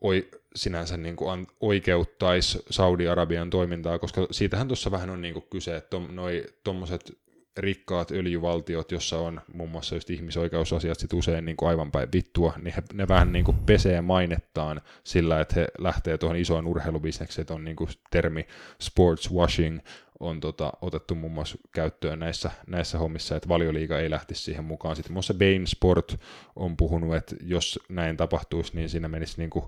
oi, 0.00 0.30
sinänsä 0.54 0.96
niin 0.96 1.16
kuin 1.16 1.46
oikeuttaisi 1.60 2.64
Saudi-Arabian 2.70 3.50
toimintaa, 3.50 3.98
koska 3.98 4.26
siitähän 4.30 4.68
tuossa 4.68 4.90
vähän 4.90 5.10
on 5.10 5.22
niin 5.22 5.34
kuin 5.34 5.46
kyse, 5.50 5.76
että 5.76 5.96
noi 6.12 6.44
tuommoiset 6.64 7.18
rikkaat 7.56 8.10
öljyvaltiot, 8.10 8.92
jossa 8.92 9.18
on 9.18 9.40
muun 9.52 9.70
muassa 9.70 9.94
just 9.94 10.10
ihmisoikeusasiat 10.10 10.98
sit 10.98 11.12
usein 11.12 11.44
niin 11.44 11.56
kuin 11.56 11.68
aivan 11.68 11.90
päin 11.90 12.08
vittua, 12.12 12.52
niin 12.62 12.74
he, 12.74 12.82
ne 12.92 13.08
vähän 13.08 13.32
niin 13.32 13.44
kuin 13.44 13.56
pesee 13.56 14.00
mainettaan 14.00 14.80
sillä, 15.04 15.40
että 15.40 15.54
he 15.54 15.68
lähtee 15.78 16.18
tuohon 16.18 16.36
isoon 16.36 16.66
urheilubisnekseen, 16.66 17.42
että 17.42 17.54
on 17.54 17.64
niin 17.64 17.76
kuin 17.76 17.90
termi 18.10 18.46
sports 18.80 19.32
washing 19.32 19.80
on 20.20 20.40
tota, 20.40 20.72
otettu 20.82 21.14
muun 21.14 21.32
muassa 21.32 21.58
käyttöön 21.72 22.18
näissä, 22.18 22.50
näissä 22.66 22.98
hommissa, 22.98 23.36
että 23.36 23.48
valioliiga 23.48 23.98
ei 23.98 24.10
lähtisi 24.10 24.42
siihen 24.42 24.64
mukaan. 24.64 24.96
Sitten 24.96 25.12
muun 25.12 25.16
muassa 25.16 25.34
Bain 25.34 25.66
Sport 25.66 26.20
on 26.56 26.76
puhunut, 26.76 27.14
että 27.14 27.36
jos 27.42 27.80
näin 27.88 28.16
tapahtuisi, 28.16 28.76
niin 28.76 28.88
siinä 28.88 29.08
menisi 29.08 29.34
niin 29.38 29.50
kuin 29.50 29.64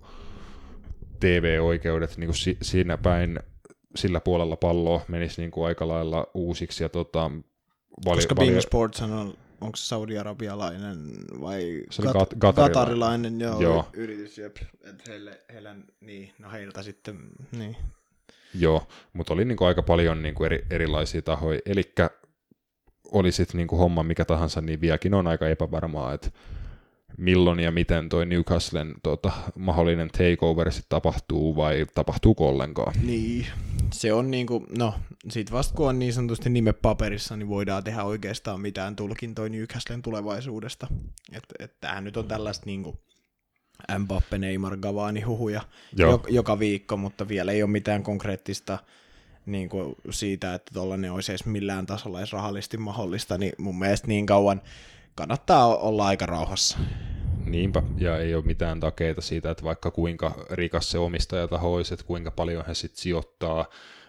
TV-oikeudet 1.20 2.16
niin 2.16 2.28
kuin 2.28 2.36
si, 2.36 2.58
siinä 2.62 2.96
päin 2.96 3.40
sillä 3.96 4.20
puolella 4.20 4.56
palloa 4.56 5.00
menisi 5.08 5.40
niin 5.40 5.50
kuin 5.50 5.66
aika 5.66 5.88
lailla 5.88 6.26
uusiksi. 6.34 6.84
Ja 6.84 6.88
tota, 6.88 7.30
vali, 8.04 8.16
Koska. 8.16 8.34
Bing 8.34 8.60
Sports 8.60 9.02
on, 9.02 9.34
onko 9.60 9.76
se 9.76 9.86
saudi-arabialainen 9.86 10.98
vai 11.40 11.82
se 11.90 12.02
kat- 12.02 12.12
katarilainen. 12.38 12.54
katarilainen 12.54 13.40
joo, 13.40 13.60
joo. 13.60 13.88
yritys, 13.92 14.38
jep, 14.38 14.56
että 14.84 15.04
heille, 15.08 15.40
heille, 15.52 15.76
niin, 16.00 16.32
no 16.38 16.50
heiltä 16.50 16.82
sitten, 16.82 17.18
niin. 17.52 17.76
Joo, 18.54 18.86
mutta 19.12 19.34
oli 19.34 19.44
niin 19.44 19.56
kuin 19.56 19.68
aika 19.68 19.82
paljon 19.82 20.22
niin 20.22 20.34
kuin 20.34 20.46
eri, 20.46 20.66
erilaisia 20.70 21.22
tahoja, 21.22 21.60
eli 21.66 21.82
oli 23.12 23.32
sitten 23.32 23.58
niin 23.58 23.78
homma 23.78 24.02
mikä 24.02 24.24
tahansa, 24.24 24.60
niin 24.60 24.80
vieläkin 24.80 25.14
on 25.14 25.26
aika 25.26 25.48
epävarmaa, 25.48 26.12
että 26.12 26.30
milloin 27.18 27.60
ja 27.60 27.70
miten 27.70 28.08
toi 28.08 28.26
Newcastlen 28.26 28.94
tota, 29.02 29.32
mahdollinen 29.58 30.08
takeover 30.08 30.72
sitten 30.72 30.88
tapahtuu 30.88 31.56
vai 31.56 31.86
tapahtuuko 31.94 32.48
ollenkaan. 32.48 32.94
Niin, 33.02 33.46
se 33.92 34.12
on 34.12 34.30
niinku, 34.30 34.66
no 34.78 34.94
sit 35.30 35.52
vasta 35.52 35.74
kun 35.74 35.88
on 35.88 35.98
niin 35.98 36.12
sanotusti 36.12 36.50
nime 36.50 36.72
paperissa, 36.72 37.36
niin 37.36 37.48
voidaan 37.48 37.84
tehdä 37.84 38.04
oikeastaan 38.04 38.60
mitään 38.60 38.96
tulkintoja 38.96 39.48
Newcastlen 39.48 40.02
tulevaisuudesta. 40.02 40.86
Että 41.32 41.54
et 41.58 41.80
tämähän 41.80 42.04
nyt 42.04 42.16
on 42.16 42.28
tällaista 42.28 42.66
niinku 42.66 43.00
Mbappe, 43.98 44.38
Neymar, 44.38 44.76
Gavani 44.76 45.20
huhuja 45.20 45.62
jo, 45.96 46.22
joka 46.28 46.58
viikko, 46.58 46.96
mutta 46.96 47.28
vielä 47.28 47.52
ei 47.52 47.62
ole 47.62 47.70
mitään 47.70 48.02
konkreettista 48.02 48.78
niin 49.46 49.68
kuin 49.68 49.94
siitä, 50.10 50.54
että 50.54 50.70
tuollainen 50.74 51.12
olisi 51.12 51.32
edes 51.32 51.46
millään 51.46 51.86
tasolla 51.86 52.18
edes 52.18 52.32
rahallisesti 52.32 52.76
mahdollista, 52.76 53.38
niin 53.38 53.52
mun 53.58 53.78
mielestä 53.78 54.06
niin 54.06 54.26
kauan 54.26 54.62
kannattaa 55.16 55.76
olla 55.76 56.06
aika 56.06 56.26
rauhassa. 56.26 56.78
Niinpä, 57.44 57.82
ja 57.98 58.18
ei 58.18 58.34
ole 58.34 58.44
mitään 58.44 58.80
takeita 58.80 59.20
siitä, 59.20 59.50
että 59.50 59.64
vaikka 59.64 59.90
kuinka 59.90 60.34
rikas 60.50 60.90
se 60.90 60.98
omistajataho 60.98 61.74
olisi, 61.74 61.94
että 61.94 62.06
kuinka 62.06 62.30
paljon 62.30 62.64
he 62.66 62.74
sitten 62.74 63.02
sijoittaa, 63.02 63.66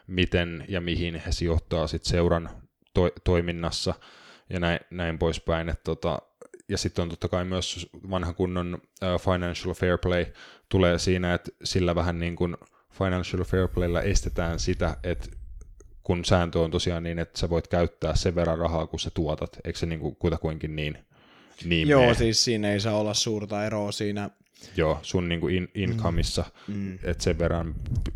miten 0.08 0.66
ja 0.68 0.82
mihin 0.82 1.16
he 1.16 1.32
sijoittaa 1.32 1.88
sitten 1.88 2.10
seuran 2.10 2.50
to- 2.94 3.12
toiminnassa 3.24 3.94
ja 4.50 4.60
näin, 4.60 4.80
näin 4.90 5.20
poispäin. 5.20 5.70
Että 5.70 5.84
tota, 5.84 6.20
ja 6.70 6.78
sitten 6.78 7.04
on 7.04 7.10
totta 7.10 7.28
kai 7.28 7.46
myös 7.46 7.90
vanha 8.10 8.34
kunnon 8.34 8.74
uh, 8.76 9.22
financial 9.22 9.74
fair 9.74 9.98
play 9.98 10.26
tulee 10.70 11.00
siinä, 11.00 11.34
että 11.34 11.52
sillä 11.64 11.96
vähän 11.96 12.20
niin 12.20 12.36
kuin 12.36 12.58
financial 12.92 13.44
fair 13.44 13.68
playlla 13.68 14.02
estetään 14.02 14.60
sitä, 14.60 14.98
että 15.04 15.28
kun 16.08 16.26
sääntö 16.26 16.60
on 16.60 16.72
tosiaan 16.72 17.04
niin, 17.04 17.20
että 17.20 17.40
sä 17.40 17.50
voit 17.50 17.68
käyttää 17.68 18.16
sen 18.16 18.36
verran 18.36 18.58
rahaa, 18.58 18.88
kun 18.88 19.00
sä 19.00 19.10
tuotat, 19.14 19.58
eikö 19.64 19.80
se 19.80 19.86
niin 19.86 20.00
kuin 20.00 20.16
kutakuinkin 20.16 20.76
niin, 20.76 20.98
niin 21.66 21.88
Joo, 21.88 22.02
mene? 22.02 22.14
siis 22.14 22.44
siinä 22.44 22.72
ei 22.72 22.80
saa 22.80 22.98
olla 23.00 23.14
suurta 23.14 23.66
eroa 23.66 23.92
siinä, 23.92 24.30
joo, 24.78 25.00
sun 25.02 25.30
niin 25.30 25.40
kuin 25.42 25.56
in, 25.56 25.70
incomeissa, 25.76 26.46
Mm. 26.68 27.00
että 27.04 27.24
sen 27.24 27.40
verran 27.40 27.76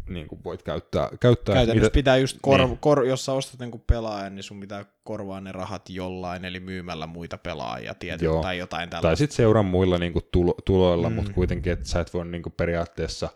niin 0.09 0.27
kuin 0.27 0.43
voit 0.43 0.63
käyttää. 0.63 1.09
käyttää 1.19 1.55
Käytännössä 1.55 1.85
mitä- 1.85 1.93
pitää 1.93 2.17
just, 2.17 2.37
kor, 2.41 2.59
niin. 2.59 2.77
kor, 2.77 3.05
jos 3.05 3.25
sä 3.25 3.33
ostat 3.33 3.59
niinku 3.59 3.77
pelaajan, 3.87 4.35
niin 4.35 4.43
sun 4.43 4.59
pitää 4.59 4.85
korvaa 5.03 5.41
ne 5.41 5.51
rahat 5.51 5.89
jollain, 5.89 6.45
eli 6.45 6.59
myymällä 6.59 7.07
muita 7.07 7.37
pelaajia 7.37 7.93
tietysti, 7.93 8.25
Joo. 8.25 8.41
tai 8.41 8.57
jotain 8.57 8.89
tai 8.89 9.01
tällaista. 9.01 9.19
sitten 9.19 9.35
seuran 9.35 9.65
muilla 9.65 9.97
niin 9.97 10.13
kuin 10.13 10.25
tulo, 10.31 10.55
tuloilla, 10.65 11.09
Mm. 11.09 11.13
mm. 11.13 11.15
mutta 11.15 11.33
kuitenkin, 11.33 11.73
että 11.73 11.85
sä 11.87 11.99
et 11.99 12.13
voi 12.13 12.25
niin 12.25 12.43
kuin 12.43 12.53
periaatteessa 12.57 13.29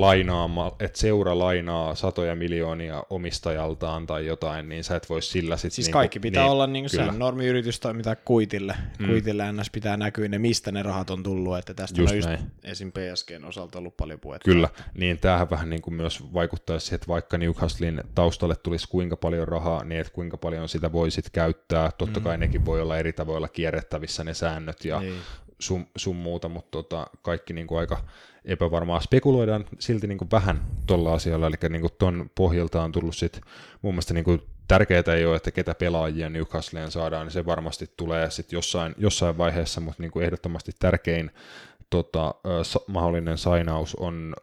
lainaama, 0.00 0.76
että 0.80 0.98
seura 0.98 1.38
lainaa 1.38 1.94
satoja 1.94 2.34
miljoonia 2.34 3.04
omistajaltaan 3.10 4.06
tai 4.06 4.26
jotain, 4.26 4.68
niin 4.68 4.84
sä 4.84 4.96
et 4.96 5.08
voi 5.10 5.22
sillä 5.22 5.56
sitten... 5.56 5.70
Siis 5.70 5.88
kaikki 5.88 6.20
pitää 6.20 6.42
niin, 6.42 6.52
olla 6.52 6.66
niin 6.66 6.86
kyllä. 6.90 7.12
se 7.12 7.18
normiyritys 7.18 7.80
toimittaa 7.80 8.16
kuitille. 8.16 8.74
Mm. 8.98 9.06
Kuitille 9.06 9.52
ns. 9.52 9.70
pitää 9.70 9.96
näkyä 9.96 10.28
ne, 10.28 10.38
mistä 10.38 10.72
ne 10.72 10.82
rahat 10.82 11.10
on 11.10 11.22
tullut, 11.22 11.58
että 11.58 11.74
tästä 11.74 12.00
Just 12.00 12.10
on 12.12 12.16
just 12.18 12.28
näin. 12.28 12.40
esim. 12.64 12.92
PSGn 12.92 13.44
osalta 13.44 13.78
ollut 13.78 13.96
paljon 13.96 14.20
puhetta. 14.20 14.44
Kyllä, 14.44 14.68
niin 14.94 15.18
tämähän 15.18 15.50
vähän 15.50 15.70
niin 15.70 15.82
kuin 15.82 15.94
myös 15.94 16.32
vaikuttaisi 16.34 16.86
siihen, 16.86 16.94
että 16.96 17.08
vaikka 17.08 17.38
Newcastlein 17.38 18.00
taustalle 18.14 18.56
tulisi 18.56 18.88
kuinka 18.88 19.16
paljon 19.16 19.48
rahaa, 19.48 19.84
niin 19.84 20.00
että 20.00 20.12
kuinka 20.12 20.36
paljon 20.36 20.68
sitä 20.68 20.92
voisit 20.92 21.30
käyttää. 21.30 21.90
Totta 21.98 22.20
kai 22.20 22.38
nekin 22.38 22.64
voi 22.64 22.80
olla 22.80 22.98
eri 22.98 23.12
tavoilla 23.12 23.48
kierrettävissä 23.48 24.24
ne 24.24 24.34
säännöt 24.34 24.84
ja 24.84 25.00
Niin. 25.00 25.14
sun, 25.58 25.86
sun 25.96 26.16
muuta, 26.16 26.48
mutta 26.48 26.70
tota, 26.70 27.06
kaikki 27.22 27.52
niin 27.52 27.66
kuin 27.66 27.78
aika 27.78 28.04
epävarmaa. 28.44 29.00
Spekuloidaan 29.00 29.64
silti 29.78 30.06
niin 30.06 30.18
kuin 30.18 30.30
vähän 30.30 30.60
tuolla 30.86 31.14
asialla, 31.14 31.46
eli 31.46 31.56
niin 31.68 31.80
kuin 31.80 31.92
ton 31.98 32.30
pohjalta 32.34 32.82
on 32.82 32.92
tullut 32.92 33.16
sit 33.16 33.40
mun 33.82 33.94
mielestä 33.94 34.14
niin 34.14 34.24
kuin 34.24 34.42
tärkeää 34.68 35.14
ei 35.16 35.26
ole, 35.26 35.36
että 35.36 35.50
ketä 35.50 35.74
pelaajia 35.74 36.28
Newcastleen 36.28 36.90
saadaan, 36.90 37.26
niin 37.26 37.32
se 37.32 37.46
varmasti 37.46 37.90
tulee 37.96 38.30
sitten 38.30 38.56
jossain, 38.56 38.94
jossain 38.98 39.38
vaiheessa, 39.38 39.80
mutta 39.80 40.02
niin 40.02 40.10
kuin 40.10 40.24
ehdottomasti 40.24 40.72
tärkein 40.78 41.30
tota, 41.90 42.34
mahdollinen 42.86 43.38
sainaus 43.38 43.94
on 43.94 44.36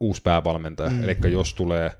uusi 0.00 0.22
päävalmentaja, 0.22 0.90
mm. 0.90 1.04
eli 1.04 1.32
jos 1.32 1.54
tulee 1.54 1.92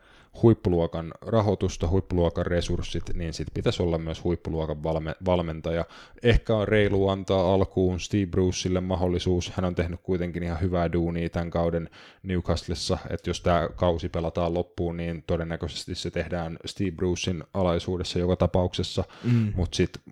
huippuluokan 0.42 1.14
rahoitusta, 1.20 1.88
huippuluokan 1.88 2.46
resurssit, 2.46 3.02
niin 3.14 3.34
sitten 3.34 3.54
pitäisi 3.54 3.82
olla 3.82 3.98
myös 3.98 4.24
huippuluokan 4.24 4.82
valme- 4.82 5.14
valmentaja. 5.26 5.84
Ehkä 6.22 6.54
on 6.56 6.68
reilu 6.68 7.08
antaa 7.08 7.54
alkuun 7.54 8.00
Steve 8.00 8.26
Brucelle 8.26 8.80
mahdollisuus, 8.80 9.52
hän 9.56 9.64
on 9.64 9.74
tehnyt 9.74 10.00
kuitenkin 10.02 10.42
ihan 10.42 10.60
hyvää 10.60 10.92
duunia 10.92 11.28
tämän 11.28 11.50
kauden 11.50 11.90
Newcastlessa, 12.22 12.98
että 13.10 13.30
jos 13.30 13.40
tämä 13.40 13.68
kausi 13.76 14.08
pelataan 14.08 14.54
loppuun, 14.54 14.96
niin 14.96 15.24
todennäköisesti 15.26 15.94
se 15.94 16.10
tehdään 16.10 16.58
Steve 16.66 16.90
Brucein 16.90 17.44
alaisuudessa 17.54 18.18
joka 18.18 18.36
tapauksessa, 18.36 19.04
Mm. 19.24 19.52
mutta 19.56 19.76
sitten 19.76 20.02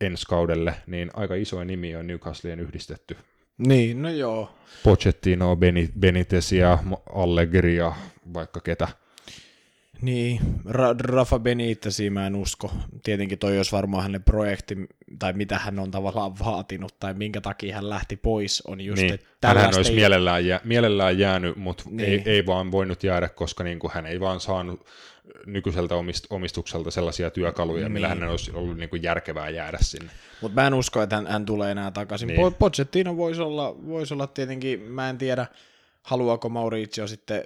ensi 0.00 0.26
kaudelle, 0.28 0.74
niin 0.86 1.10
aika 1.14 1.34
isoja 1.34 1.64
nimi 1.64 1.96
on 1.96 2.06
Newcastleen 2.06 2.60
yhdistetty. 2.60 3.16
Niin, 3.66 4.02
no 4.02 4.10
joo. 4.10 4.50
Pochettino, 4.84 5.56
Beni- 5.56 5.92
Benitezia, 6.00 6.78
Allegria, 7.14 7.92
vaikka 8.34 8.60
ketä. 8.60 8.88
Niin, 10.02 10.40
Ra- 10.68 10.96
Rafa 11.00 11.38
Benitezia 11.38 12.10
mä 12.10 12.26
en 12.26 12.36
usko. 12.36 12.72
Tietenkin 13.02 13.38
toi 13.38 13.56
olisi 13.56 13.72
varmaan 13.72 14.02
hänen 14.02 14.22
projekti, 14.22 14.76
tai 15.18 15.32
mitä 15.32 15.58
hän 15.58 15.78
on 15.78 15.90
tavallaan 15.90 16.38
vaatinut, 16.38 16.94
tai 17.00 17.14
minkä 17.14 17.40
takia 17.40 17.74
hän 17.74 17.90
lähti 17.90 18.16
pois, 18.16 18.62
on 18.66 18.80
just, 18.80 19.02
Niin, 19.02 19.14
että 19.14 19.26
hänhän 19.48 19.56
tällaista 19.56 19.78
olisi 19.78 19.92
ei- 19.92 19.96
mielellään, 19.96 20.46
jää, 20.46 20.60
mielellään 20.64 21.18
jäänyt, 21.18 21.56
mutta 21.56 21.84
Niin. 21.90 22.08
ei, 22.08 22.22
ei 22.26 22.46
vaan 22.46 22.72
voinut 22.72 23.02
jäädä, 23.04 23.28
koska 23.28 23.64
niin 23.64 23.78
kuin 23.78 23.90
hän 23.94 24.06
ei 24.06 24.20
vaan 24.20 24.40
saanut 24.40 24.86
nykyiseltä 25.46 25.94
omist, 25.94 26.26
omistukselta 26.30 26.90
sellaisia 26.90 27.30
työkaluja, 27.30 27.88
millä 27.88 28.06
Niin. 28.08 28.18
hänen 28.18 28.30
olisi 28.30 28.50
ollut 28.54 28.76
niin 28.76 28.90
kuin 28.90 29.02
järkevää 29.02 29.50
jäädä 29.50 29.78
sinne. 29.80 30.10
Mutta 30.40 30.60
mä 30.60 30.66
en 30.66 30.74
usko, 30.74 31.02
että 31.02 31.16
hän, 31.16 31.26
hän 31.26 31.46
tulee 31.46 31.70
enää 31.70 31.90
takaisin. 31.90 32.26
Niin. 32.26 32.40
Niin. 32.40 32.54
Pochettino 32.54 33.16
voisi 33.16 33.40
olla, 33.42 33.76
vois 33.86 34.12
olla 34.12 34.26
tietenkin, 34.26 34.80
mä 34.82 35.10
en 35.10 35.18
tiedä, 35.18 35.46
haluaako 36.02 36.48
Mauricio 36.48 37.06
sitten 37.06 37.44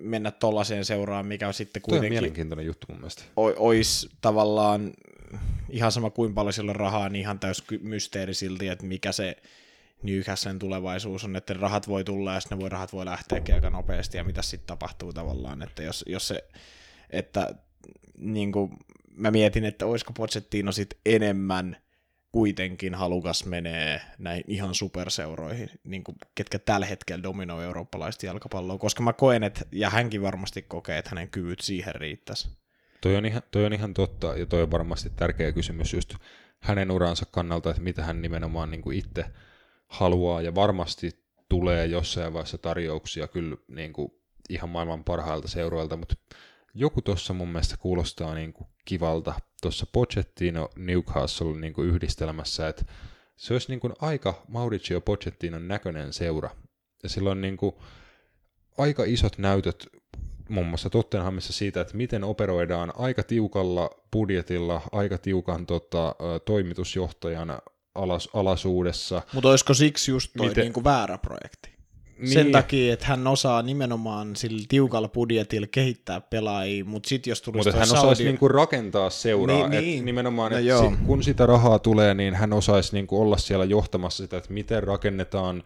mennä 0.00 0.30
tollaiseen 0.30 0.84
seuraan, 0.84 1.26
mikä 1.26 1.52
sitten 1.52 1.82
Tuo 1.82 1.86
on 1.86 1.90
kuitenkin 1.90 2.12
mielenkiintoinen 2.12 2.66
juttu 2.66 2.86
mun 2.90 2.98
mielestä. 2.98 3.22
olisi 3.36 4.08
tavallaan 4.20 4.92
ihan 5.70 5.92
sama 5.92 6.10
kuin 6.10 6.34
paljon 6.34 6.52
sillä 6.52 6.72
rahaa, 6.72 7.08
niin 7.08 7.20
ihan 7.20 7.38
täys 7.38 7.64
mysteeri 7.80 8.34
silti, 8.34 8.68
että 8.68 8.86
mikä 8.86 9.12
se 9.12 9.36
Newcastlen 10.02 10.58
tulevaisuus 10.58 11.24
on, 11.24 11.36
että 11.36 11.54
rahat 11.54 11.88
voi 11.88 12.04
tulla 12.04 12.34
ja 12.34 12.40
sitten 12.40 12.58
ne 12.58 12.62
voi, 12.62 12.68
rahat 12.68 12.92
voi 12.92 13.04
lähteäkin 13.04 13.54
aika 13.54 13.70
nopeasti 13.70 14.16
ja 14.16 14.24
mitä 14.24 14.42
sitten 14.42 14.66
tapahtuu 14.66 15.12
tavallaan, 15.12 15.62
että 15.62 15.82
jos, 15.82 16.04
jos 16.08 16.28
se, 16.28 16.44
että 17.10 17.54
niin 18.18 18.52
kuin, 18.52 18.70
mä 19.16 19.30
mietin, 19.30 19.64
että 19.64 19.86
olisiko 19.86 20.12
Pochettino 20.12 20.72
sitten 20.72 20.98
enemmän 21.06 21.76
kuitenkin 22.32 22.94
halukas 22.94 23.46
menee 23.46 24.00
näihin 24.18 24.44
ihan 24.46 24.74
superseuroihin, 24.74 25.70
niin 25.84 26.04
kuin, 26.04 26.16
ketkä 26.34 26.58
tällä 26.58 26.86
hetkellä 26.86 27.22
dominoi 27.22 27.64
eurooppalaista 27.64 28.26
jalkapalloa, 28.26 28.78
koska 28.78 29.02
mä 29.02 29.12
koen, 29.12 29.42
että, 29.42 29.64
ja 29.72 29.90
hänkin 29.90 30.22
varmasti 30.22 30.62
kokee, 30.62 30.98
että 30.98 31.10
hänen 31.10 31.30
kyvyt 31.30 31.60
siihen 31.60 31.94
riittäisi. 31.94 32.48
Toi 33.00 33.16
on, 33.16 33.26
ihan, 33.26 33.42
toi 33.50 33.64
on 33.64 33.72
ihan 33.72 33.94
totta, 33.94 34.36
ja 34.36 34.46
toi 34.46 34.62
on 34.62 34.70
varmasti 34.70 35.10
tärkeä 35.10 35.52
kysymys 35.52 35.92
just 35.92 36.14
hänen 36.60 36.90
uransa 36.90 37.26
kannalta, 37.30 37.70
että 37.70 37.82
mitä 37.82 38.04
hän 38.04 38.22
nimenomaan 38.22 38.70
niin 38.70 38.82
kuin 38.82 38.98
itse 38.98 39.24
haluaa, 39.88 40.42
ja 40.42 40.54
varmasti 40.54 41.10
tulee 41.48 41.86
jossain 41.86 42.32
vaiheessa 42.32 42.58
tarjouksia 42.58 43.28
kyllä 43.28 43.56
niin 43.68 43.92
kuin 43.92 44.12
ihan 44.48 44.70
maailman 44.70 45.04
parhailta 45.04 45.48
seuroilta, 45.48 45.96
mutta 45.96 46.14
joku 46.74 47.02
tuossa 47.02 47.32
mun 47.32 47.48
mielestä 47.48 47.76
kuulostaa 47.76 48.34
niin 48.34 48.52
kuin 48.52 48.68
kivalta 48.84 49.34
tuossa 49.62 49.86
Pochettino 49.92 50.68
Newcastle 50.76 51.60
niin 51.60 51.72
kuin 51.72 51.88
yhdistelmässä, 51.88 52.68
että 52.68 52.84
se 53.36 53.54
olisi 53.54 53.68
niin 53.68 53.80
kuin 53.80 53.92
aika 54.00 54.42
Mauricio 54.48 55.00
Pochettinon 55.00 55.68
näköinen 55.68 56.12
seura, 56.12 56.50
ja 57.02 57.08
sillä 57.08 57.30
on 57.30 57.40
niin 57.40 57.56
kuin 57.56 57.74
aika 58.78 59.04
isot 59.06 59.38
näytöt 59.38 59.88
muun 60.48 60.66
muassa 60.66 60.90
Tottenhamissa 60.90 61.52
siitä, 61.52 61.80
että 61.80 61.96
miten 61.96 62.24
operoidaan 62.24 62.92
aika 62.96 63.22
tiukalla 63.22 63.90
budjetilla, 64.12 64.80
aika 64.92 65.18
tiukan 65.18 65.66
tota, 65.66 66.14
toimitusjohtajan 66.44 67.58
alas, 67.94 68.28
alasuudessa. 68.34 69.22
Mutta 69.32 69.48
olisiko 69.48 69.74
siksi 69.74 70.10
just 70.10 70.30
toi 70.36 70.48
Miten- 70.48 70.62
niinku 70.62 70.84
väärä 70.84 71.18
projekti? 71.18 71.71
Niin. 72.22 72.32
Sen 72.32 72.52
takia, 72.52 72.92
että 72.92 73.06
hän 73.06 73.26
osaa 73.26 73.62
nimenomaan 73.62 74.36
sillä 74.36 74.64
tiukalla 74.68 75.08
budjetilla 75.08 75.66
kehittää 75.70 76.20
pelaajia, 76.20 76.84
mutta 76.84 77.08
sitten 77.08 77.30
jos 77.30 77.42
tulisi 77.42 77.68
Mutta 77.68 77.78
hän 77.78 77.88
Saudi... 77.88 78.00
osaisi 78.00 78.24
niinku 78.24 78.48
rakentaa 78.48 79.10
seuraa, 79.10 79.56
Niin, 79.56 79.70
niin, 79.70 79.84
niin. 79.84 80.04
nimenomaan, 80.04 80.52
No 80.52 80.58
että 80.58 80.68
joo. 80.68 80.90
si- 80.90 80.96
kun 81.06 81.22
sitä 81.22 81.46
rahaa 81.46 81.78
tulee, 81.78 82.14
niin 82.14 82.34
hän 82.34 82.52
osaisi 82.52 82.92
niinku 82.92 83.20
olla 83.20 83.36
siellä 83.36 83.64
johtamassa 83.64 84.22
sitä, 84.24 84.36
että 84.36 84.52
miten 84.52 84.82
rakennetaan 84.82 85.62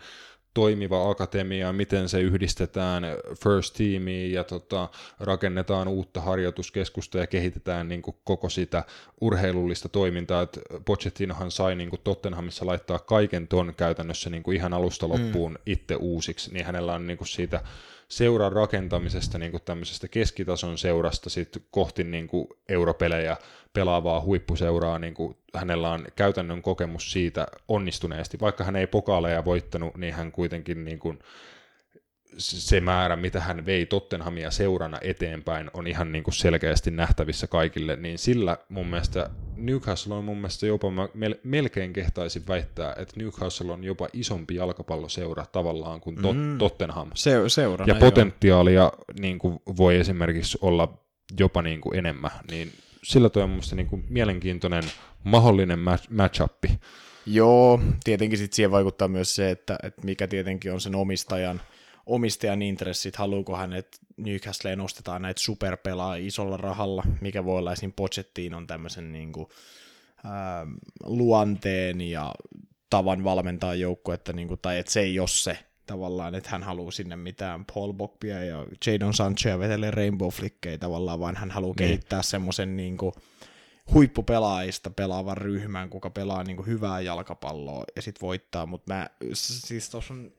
toimiva 0.57 1.11
akatemia, 1.11 1.73
miten 1.73 2.09
se 2.09 2.21
yhdistetään 2.21 3.03
first 3.43 3.75
teamiin 3.75 4.33
ja 4.33 4.45
tota, 4.45 4.89
rakennetaan 5.21 5.89
uutta 5.89 6.21
harjoituskeskusta 6.21 7.19
ja 7.19 7.27
kehitetään 7.27 7.89
niin 7.89 8.03
kuin 8.03 8.17
koko 8.25 8.49
sitä 8.49 8.85
urheilullista 9.21 9.89
toimintaa. 9.89 10.43
Et 10.43 10.59
Pochettinohan 10.85 11.51
sai 11.51 11.75
niin 11.75 11.91
kuin 11.91 12.01
Tottenhamissa 12.05 12.67
laittaa 12.67 12.99
kaiken 12.99 13.49
ton 13.49 13.75
käytännössä 13.77 14.31
niin 14.31 14.43
kuin 14.43 14.57
ihan 14.57 14.75
alusta 14.75 15.09
loppuun 15.09 15.53
mm. 15.53 15.59
itse 15.67 15.97
uusiksi, 15.97 16.53
niin 16.53 16.67
hänellä 16.67 16.95
on 16.95 17.07
niin 17.07 17.19
kuin 17.19 17.29
siitä 17.29 17.61
seuran 18.09 18.53
rakentamisesta 18.53 19.39
niin 19.39 19.51
kuin 19.51 19.63
tämmöisestä 19.65 20.09
keskitason 20.09 20.79
seurasta 20.79 21.31
sit 21.31 21.63
kohti 21.71 22.05
niin 22.05 22.27
kuin 22.27 22.49
europelejä 22.69 23.37
pelaavaa 23.77 24.20
huippuseuraa, 24.20 24.99
niin 24.99 25.14
kuin 25.14 25.37
hänellä 25.55 25.91
on 25.91 26.07
käytännön 26.16 26.62
kokemus 26.62 27.12
siitä 27.12 27.47
onnistuneesti. 27.68 28.41
Vaikka 28.41 28.64
hän 28.64 28.77
ei 28.77 28.87
pokaaleja 28.87 29.45
voittanut, 29.45 29.97
niin 29.97 30.14
hän 30.14 30.33
kuitenkin 30.33 30.85
niin 30.85 30.99
kuin 30.99 31.18
se 32.39 32.81
määrä, 32.81 33.16
mitä 33.16 33.41
hän 33.41 33.66
vei 33.66 33.87
Tottenhamia 33.87 34.51
seurana 34.51 34.99
eteenpäin, 35.03 35.70
on 35.74 35.87
ihan 35.87 36.12
niin 36.12 36.24
kuin 36.24 36.35
selkeästi 36.35 36.91
nähtävissä 36.91 37.47
kaikille, 37.47 37.97
niin 37.97 38.18
sillä 38.18 38.57
mun 38.68 38.87
mielestä 38.87 39.31
Newcastle 39.57 40.14
on 40.14 40.24
mun 40.24 40.37
mielestä 40.37 40.66
jopa, 40.66 40.91
mä 40.91 41.05
mel- 41.07 41.39
melkein 41.45 41.93
kehtaisin 41.93 42.43
väittää, 42.49 42.95
että 42.99 43.14
Newcastle 43.16 43.72
on 43.72 43.85
jopa 43.85 44.09
isompi 44.12 44.55
jalkapalloseura 44.55 45.47
tavallaan 45.53 46.01
kuin 46.01 46.16
tot- 46.18 46.35
Mm. 46.35 46.59
Tottenham. 46.59 47.11
Se, 47.14 47.49
seurana, 47.49 47.95
Ja 47.95 48.01
potentiaalia 48.01 48.93
niin 49.20 49.39
kuin 49.39 49.59
voi 49.77 49.97
esimerkiksi 49.97 50.59
olla 50.61 50.99
jopa 51.41 51.62
niin 51.62 51.81
kuin 51.81 51.99
enemmän, 51.99 52.31
niin 52.51 52.72
sillä 53.07 53.31
toi 53.31 53.43
on 53.43 53.51
mun 53.51 53.61
niin 53.75 53.87
kuin 53.87 54.05
mielenkiintoinen 54.09 54.85
mahdollinen 55.25 55.79
match- 55.79 56.11
match-up. 56.11 56.65
Joo, 57.27 57.81
tietenkin 58.05 58.39
sit 58.39 58.53
siihen 58.53 58.71
vaikuttaa 58.71 59.09
myös 59.09 59.35
se, 59.35 59.51
että, 59.51 59.79
että 59.83 60.03
mikä 60.05 60.27
tietenkin 60.27 60.73
on 60.73 60.81
sen 60.81 60.95
omistajan, 60.95 61.61
omistajan 62.07 62.63
intressit, 62.63 63.17
haluuko 63.17 63.57
hän, 63.57 63.73
että 63.73 63.99
Newcastleen 64.17 64.79
nostetaan 64.79 65.23
näitä 65.23 65.41
superpelaajia 65.41 66.27
isolla 66.27 66.57
rahalla, 66.57 67.03
mikä 67.21 67.45
voi 67.45 67.59
olla 67.59 67.73
esim. 67.73 67.93
Pochettinon 67.93 68.67
tämmöisen 68.67 69.13
niin 69.13 69.33
kuin, 69.33 69.49
ää, 70.25 70.67
luonteen 71.05 72.01
ja 72.01 72.35
tavan 72.91 73.25
valmentaa 73.25 73.75
joukkuetta, 73.75 74.33
niin 74.33 74.49
kuin, 74.49 74.61
tai 74.63 74.79
että 74.79 74.93
se 74.93 75.01
ei 75.01 75.19
ole 75.19 75.29
se 75.29 75.59
tavallaan, 75.87 76.34
että 76.34 76.51
hän 76.51 76.62
haluaa 76.62 76.91
sinne 76.91 77.16
mitään 77.16 77.64
Paul 77.74 77.93
Bogbia 77.93 78.45
ja 78.45 78.66
Jadon 78.87 79.14
Sanchoa 79.14 79.59
vetelee 79.59 79.91
Rainbow 79.91 80.28
Flickejä 80.28 80.78
tavallaan, 80.78 81.20
vaan 81.20 81.37
hän 81.37 81.51
haluaa 81.51 81.74
Niin. 81.78 81.89
kehittää 81.89 82.22
semmoisen 82.22 82.76
niin 82.76 82.97
kuin, 82.97 83.12
huippupelaajista 83.95 84.91
pelaavan 84.91 85.37
ryhmän, 85.37 85.91
kuka 85.91 86.11
pelaa 86.11 86.45
niin 86.45 86.57
kuin 86.57 86.66
hyvää 86.66 87.01
jalkapalloa 87.01 87.84
ja 87.97 88.03
sitten 88.03 88.26
voittaa, 88.26 88.66
mutta 88.66 88.95
mä, 88.95 89.11
siis 89.32 89.91
tuossa 89.91 90.14
on, 90.14 90.32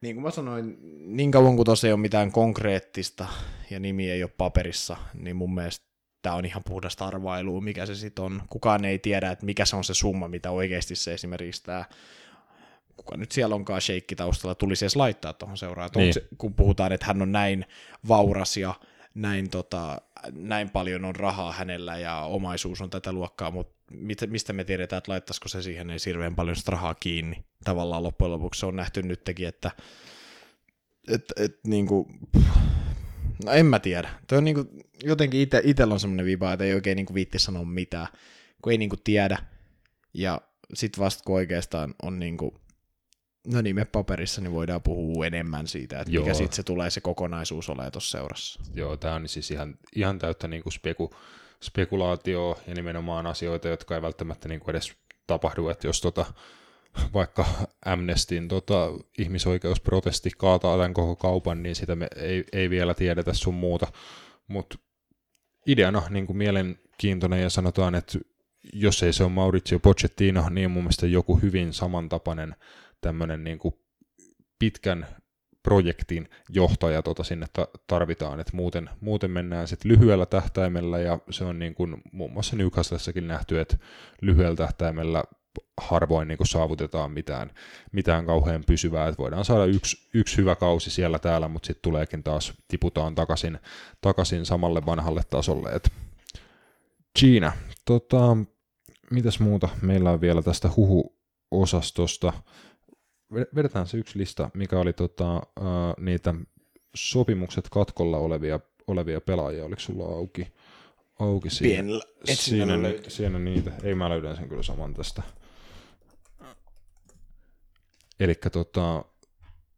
niin 0.00 0.16
kuin 0.16 0.22
mä 0.22 0.30
sanoin, 0.30 0.78
niin 1.16 1.30
kauan 1.30 1.56
kuin 1.56 1.64
tuossa 1.64 1.86
ei 1.86 1.92
ole 1.92 2.00
mitään 2.00 2.32
konkreettista 2.32 3.26
ja 3.70 3.80
nimi 3.80 4.10
ei 4.10 4.22
ole 4.22 4.30
paperissa, 4.38 4.96
niin 5.14 5.36
mun 5.36 5.54
mielestä 5.54 5.86
tämä 6.22 6.34
on 6.34 6.44
ihan 6.44 6.62
puhdasta 6.64 7.06
arvailua, 7.06 7.60
mikä 7.60 7.86
se 7.86 7.94
sitten 7.94 8.24
on. 8.24 8.42
Kukaan 8.50 8.84
ei 8.84 8.98
tiedä, 8.98 9.30
että 9.30 9.46
mikä 9.46 9.64
se 9.64 9.76
on 9.76 9.84
se 9.84 9.94
summa, 9.94 10.28
mitä 10.28 10.50
oikeasti 10.50 10.96
se 10.96 11.14
esimerkiksi 11.14 11.62
tämä 11.64 11.84
kuka 13.04 13.16
nyt 13.16 13.32
siellä 13.32 13.54
onkaan 13.54 13.80
sheikki 13.80 14.16
taustalla, 14.16 14.54
tulisi 14.54 14.84
edes 14.84 14.96
laittaa 14.96 15.32
tuohon 15.32 15.58
seuraan. 15.58 15.90
Niin. 15.96 16.14
Se, 16.14 16.28
kun 16.38 16.54
puhutaan, 16.54 16.92
että 16.92 17.06
hän 17.06 17.22
on 17.22 17.32
näin 17.32 17.66
vauras 18.08 18.56
ja 18.56 18.74
näin, 19.14 19.50
tota, 19.50 20.00
näin 20.32 20.70
paljon 20.70 21.04
on 21.04 21.16
rahaa 21.16 21.52
hänellä 21.52 21.98
ja 21.98 22.20
omaisuus 22.20 22.80
on 22.80 22.90
tätä 22.90 23.12
luokkaa, 23.12 23.50
mutta 23.50 23.82
mit, 23.90 24.18
mistä 24.26 24.52
me 24.52 24.64
tiedetään, 24.64 24.98
että 24.98 25.12
laittaisiko 25.12 25.48
se 25.48 25.62
siihen 25.62 25.90
ei 25.90 25.98
hirveän 26.06 26.34
paljon 26.34 26.56
sitä 26.56 26.70
rahaa 26.70 26.94
kiinni. 26.94 27.44
Tavallaan 27.64 28.02
loppujen 28.02 28.32
lopuksi 28.32 28.60
se 28.60 28.66
on 28.66 28.76
nähty 28.76 29.02
nytkin, 29.02 29.48
että 29.48 29.70
et, 31.08 31.24
et, 31.36 31.58
niin 31.66 31.86
kuin, 31.86 32.06
no 33.44 33.52
en 33.52 33.66
mä 33.66 33.78
tiedä. 33.78 34.10
Toi 34.26 34.38
on 34.38 34.44
niin 34.44 34.54
kuin, 34.54 34.68
jotenkin 35.04 35.40
ite, 35.40 35.60
itellä 35.64 35.94
on 35.94 36.00
semmoinen 36.00 36.26
viba, 36.26 36.52
että 36.52 36.64
ei 36.64 36.74
oikein 36.74 36.96
niin 36.96 37.06
kuin 37.06 37.14
viitti 37.14 37.38
sanoa 37.38 37.64
mitään, 37.64 38.06
kun 38.62 38.72
ei 38.72 38.78
niin 38.78 38.90
kuin 38.90 39.00
tiedä. 39.04 39.38
Ja 40.14 40.40
sitten 40.74 41.04
vasta 41.04 41.24
kun 41.24 41.34
oikeastaan 41.34 41.94
on 42.02 42.18
niin 42.18 42.36
kuin, 42.36 42.54
no 43.46 43.60
nime 43.60 43.84
paperissa, 43.84 44.40
niin 44.40 44.52
voidaan 44.52 44.82
puhua 44.82 45.26
enemmän 45.26 45.66
siitä, 45.66 46.00
että 46.00 46.12
Joo. 46.12 46.24
mikä 46.24 46.34
sitten 46.34 46.56
se 46.56 46.62
tulee 46.62 46.90
se 46.90 47.00
kokonaisuus 47.00 47.68
olemaan 47.68 47.92
tuossa 47.92 48.18
seurassa. 48.18 48.60
Joo, 48.74 48.96
tämä 48.96 49.14
on 49.14 49.28
siis 49.28 49.50
ihan, 49.50 49.78
ihan 49.96 50.18
täyttä 50.18 50.48
niin 50.48 50.62
kuin 50.62 50.72
speku, 50.72 51.14
spekulaatioa 51.62 52.58
ja 52.66 52.74
nimenomaan 52.74 53.26
asioita, 53.26 53.68
jotka 53.68 53.94
ei 53.94 54.02
välttämättä 54.02 54.48
niin 54.48 54.60
kuin 54.60 54.70
edes 54.70 54.92
tapahdu, 55.26 55.68
että 55.68 55.86
jos 55.86 56.00
tota, 56.00 56.26
vaikka 57.14 57.44
Amnestin 57.84 58.48
tota, 58.48 58.88
ihmisoikeusprotesti 59.18 60.30
kaataa 60.38 60.76
tämän 60.76 60.94
koko 60.94 61.16
kaupan, 61.16 61.62
niin 61.62 61.76
sitä 61.76 61.96
me 61.96 62.08
ei, 62.16 62.44
ei 62.52 62.70
vielä 62.70 62.94
tiedetä 62.94 63.34
sun 63.34 63.54
muuta, 63.54 63.86
mutta 64.48 64.78
ideana 65.66 66.02
niin 66.10 66.26
kuin 66.26 66.36
mielenkiintoinen 66.36 67.42
ja 67.42 67.50
sanotaan, 67.50 67.94
että 67.94 68.18
jos 68.72 69.02
ei 69.02 69.12
se 69.12 69.24
ole 69.24 69.32
Maurizio 69.32 69.78
Pochettino, 69.78 70.48
niin 70.50 70.70
mun 70.70 70.82
mielestä 70.82 71.06
joku 71.06 71.36
hyvin 71.36 71.72
samantapainen 71.72 72.54
tämmöinen 73.02 73.44
niin 73.44 73.58
kuin 73.58 73.74
pitkän 74.58 75.06
projektin 75.62 76.28
johtaja 76.48 77.02
tota 77.02 77.24
sinne 77.24 77.46
ta- 77.52 77.68
tarvitaan, 77.86 78.40
että 78.40 78.56
muuten, 78.56 78.90
muuten 79.00 79.30
mennään 79.30 79.68
sitten 79.68 79.92
lyhyellä 79.92 80.26
tähtäimellä 80.26 80.98
ja 80.98 81.18
se 81.30 81.44
on 81.44 81.58
niin 81.58 81.74
kuin 81.74 82.02
muun 82.12 82.32
muassa 82.32 82.56
Newcastlessakin 82.56 83.28
nähty, 83.28 83.60
että 83.60 83.76
lyhyellä 84.20 84.56
tähtäimellä 84.56 85.24
harvoin 85.80 86.28
niin 86.28 86.38
kuin 86.38 86.48
saavutetaan 86.48 87.10
mitään, 87.10 87.50
mitään 87.92 88.26
kauhean 88.26 88.64
pysyvää, 88.66 89.08
että 89.08 89.18
voidaan 89.22 89.44
saada 89.44 89.64
yksi, 89.64 90.08
yksi 90.14 90.36
hyvä 90.36 90.54
kausi 90.54 90.90
siellä 90.90 91.18
täällä, 91.18 91.48
mutta 91.48 91.66
sitten 91.66 91.82
tuleekin 91.82 92.22
taas, 92.22 92.52
tiputaan 92.68 93.14
takaisin, 93.14 93.58
takaisin 94.00 94.46
samalle 94.46 94.86
vanhalle 94.86 95.22
tasolle. 95.30 95.70
Et 95.70 95.92
Kiina, 97.18 97.52
tota, 97.84 98.36
mitäs 99.10 99.40
muuta 99.40 99.68
meillä 99.82 100.10
on 100.10 100.20
vielä 100.20 100.42
tästä 100.42 100.70
huhu-osastosta? 100.76 102.32
Vedetään 103.34 103.86
se 103.86 103.96
yksi 103.96 104.18
lista, 104.18 104.50
mikä 104.54 104.78
oli 104.78 104.92
tota, 104.92 105.36
uh, 105.36 105.64
niitä 105.98 106.34
sopimukset 106.94 107.68
katkolla 107.68 108.18
olevia, 108.18 108.60
olevia 108.86 109.20
pelaajia, 109.20 109.64
oliko 109.64 109.80
sulla 109.80 110.04
auki, 110.04 110.52
auki 111.18 111.50
siinä? 111.50 111.72
Pienellä 111.72 112.04
siinä, 112.24 112.92
siinä 113.08 113.38
niitä, 113.38 113.72
ei 113.82 113.94
mä 113.94 114.08
löydän 114.08 114.36
sen 114.36 114.48
kyllä 114.48 114.62
saman 114.62 114.94
tästä. 114.94 115.22
Eli 118.20 118.34
tota, 118.52 119.04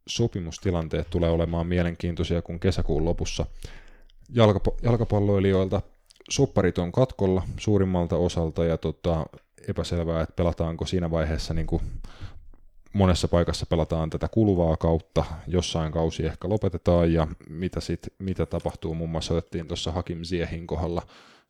sopimustilanteet 0.07 1.09
tulee 1.09 1.29
olemaan 1.29 1.67
mielenkiintoisia, 1.67 2.41
kun 2.41 2.59
kesäkuun 2.59 3.05
lopussa 3.05 3.45
jalkapa- 4.29 4.77
jalkapalloilijoilta 4.83 5.81
sopparit 6.29 6.77
on 6.77 6.91
katkolla 6.91 7.43
suurimmalta 7.57 8.17
osalta 8.17 8.65
ja 8.65 8.77
tota, 8.77 9.25
epäselvää, 9.67 10.21
että 10.21 10.35
pelataanko 10.35 10.85
siinä 10.85 11.11
vaiheessa 11.11 11.53
niin 11.53 11.67
kuin 11.67 11.81
monessa 12.95 13.27
paikassa 13.27 13.65
pelataan 13.65 14.09
tätä 14.09 14.27
kuluvaa 14.27 14.77
kautta, 14.77 15.25
jossain 15.47 15.91
kausi 15.91 16.25
ehkä 16.25 16.49
lopetetaan 16.49 17.13
ja 17.13 17.27
mitä, 17.49 17.79
sit, 17.79 17.99
mitä 18.19 18.45
tapahtuu, 18.45 18.95
muun 18.95 19.09
muassa 19.09 19.33
otettiin 19.33 19.67
tuossa 19.67 19.91
Hakim 19.91 20.21
Ziehin 20.21 20.67
kohdalla 20.67 21.01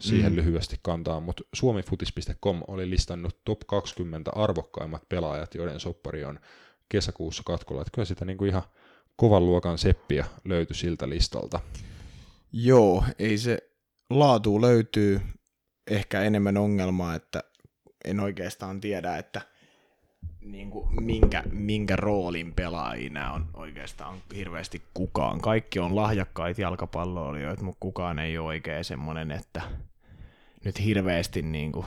siihen 0.02 0.32
mm. 0.32 0.36
lyhyesti 0.36 0.80
kantaa, 0.82 1.20
mutta 1.20 1.44
suomifutis.com 1.54 2.62
oli 2.68 2.90
listannut 2.90 3.38
top 3.46 3.60
20 3.68 4.32
arvokkaimmat 4.36 5.10
pelaajat, 5.10 5.56
joiden 5.56 5.80
soppari 5.80 6.26
on 6.26 6.40
kesäkuussa 6.90 7.44
katkolla, 7.46 7.82
että 7.82 7.92
kyllä 7.94 8.06
sitä 8.06 8.26
niinku 8.26 8.46
ihan 8.46 8.64
kovan 9.16 9.46
luokan 9.46 9.78
seppiä 9.78 10.26
löytyi 10.46 10.76
siltä 10.76 11.10
listalta. 11.10 11.60
Joo, 12.52 13.04
ei 13.20 13.38
se 13.38 13.58
laatu 14.10 14.62
löytyy 14.62 15.22
ehkä 15.92 16.22
enemmän 16.22 16.58
ongelmaa, 16.58 17.16
että 17.16 17.44
en 18.06 18.20
oikeastaan 18.20 18.82
tiedä, 18.82 19.18
että 19.18 19.42
niin 20.46 20.72
kuin 20.72 21.04
minkä, 21.04 21.44
minkä 21.52 21.96
roolin 21.96 22.54
pelaajina 22.54 23.32
on 23.32 23.46
oikeastaan 23.54 24.18
hirveästi 24.36 24.82
kukaan. 24.94 25.42
Kaikki 25.42 25.80
on 25.80 25.96
lahjakkaita 25.96 26.62
jalkapalloilijoita, 26.62 27.64
mutta 27.64 27.80
kukaan 27.80 28.20
ei 28.20 28.38
ole 28.38 28.48
oikein 28.48 28.84
semmoinen, 28.84 29.32
että 29.32 29.62
nyt 30.66 30.84
hirveästi 30.84 31.42
niin 31.42 31.72
kuin 31.72 31.86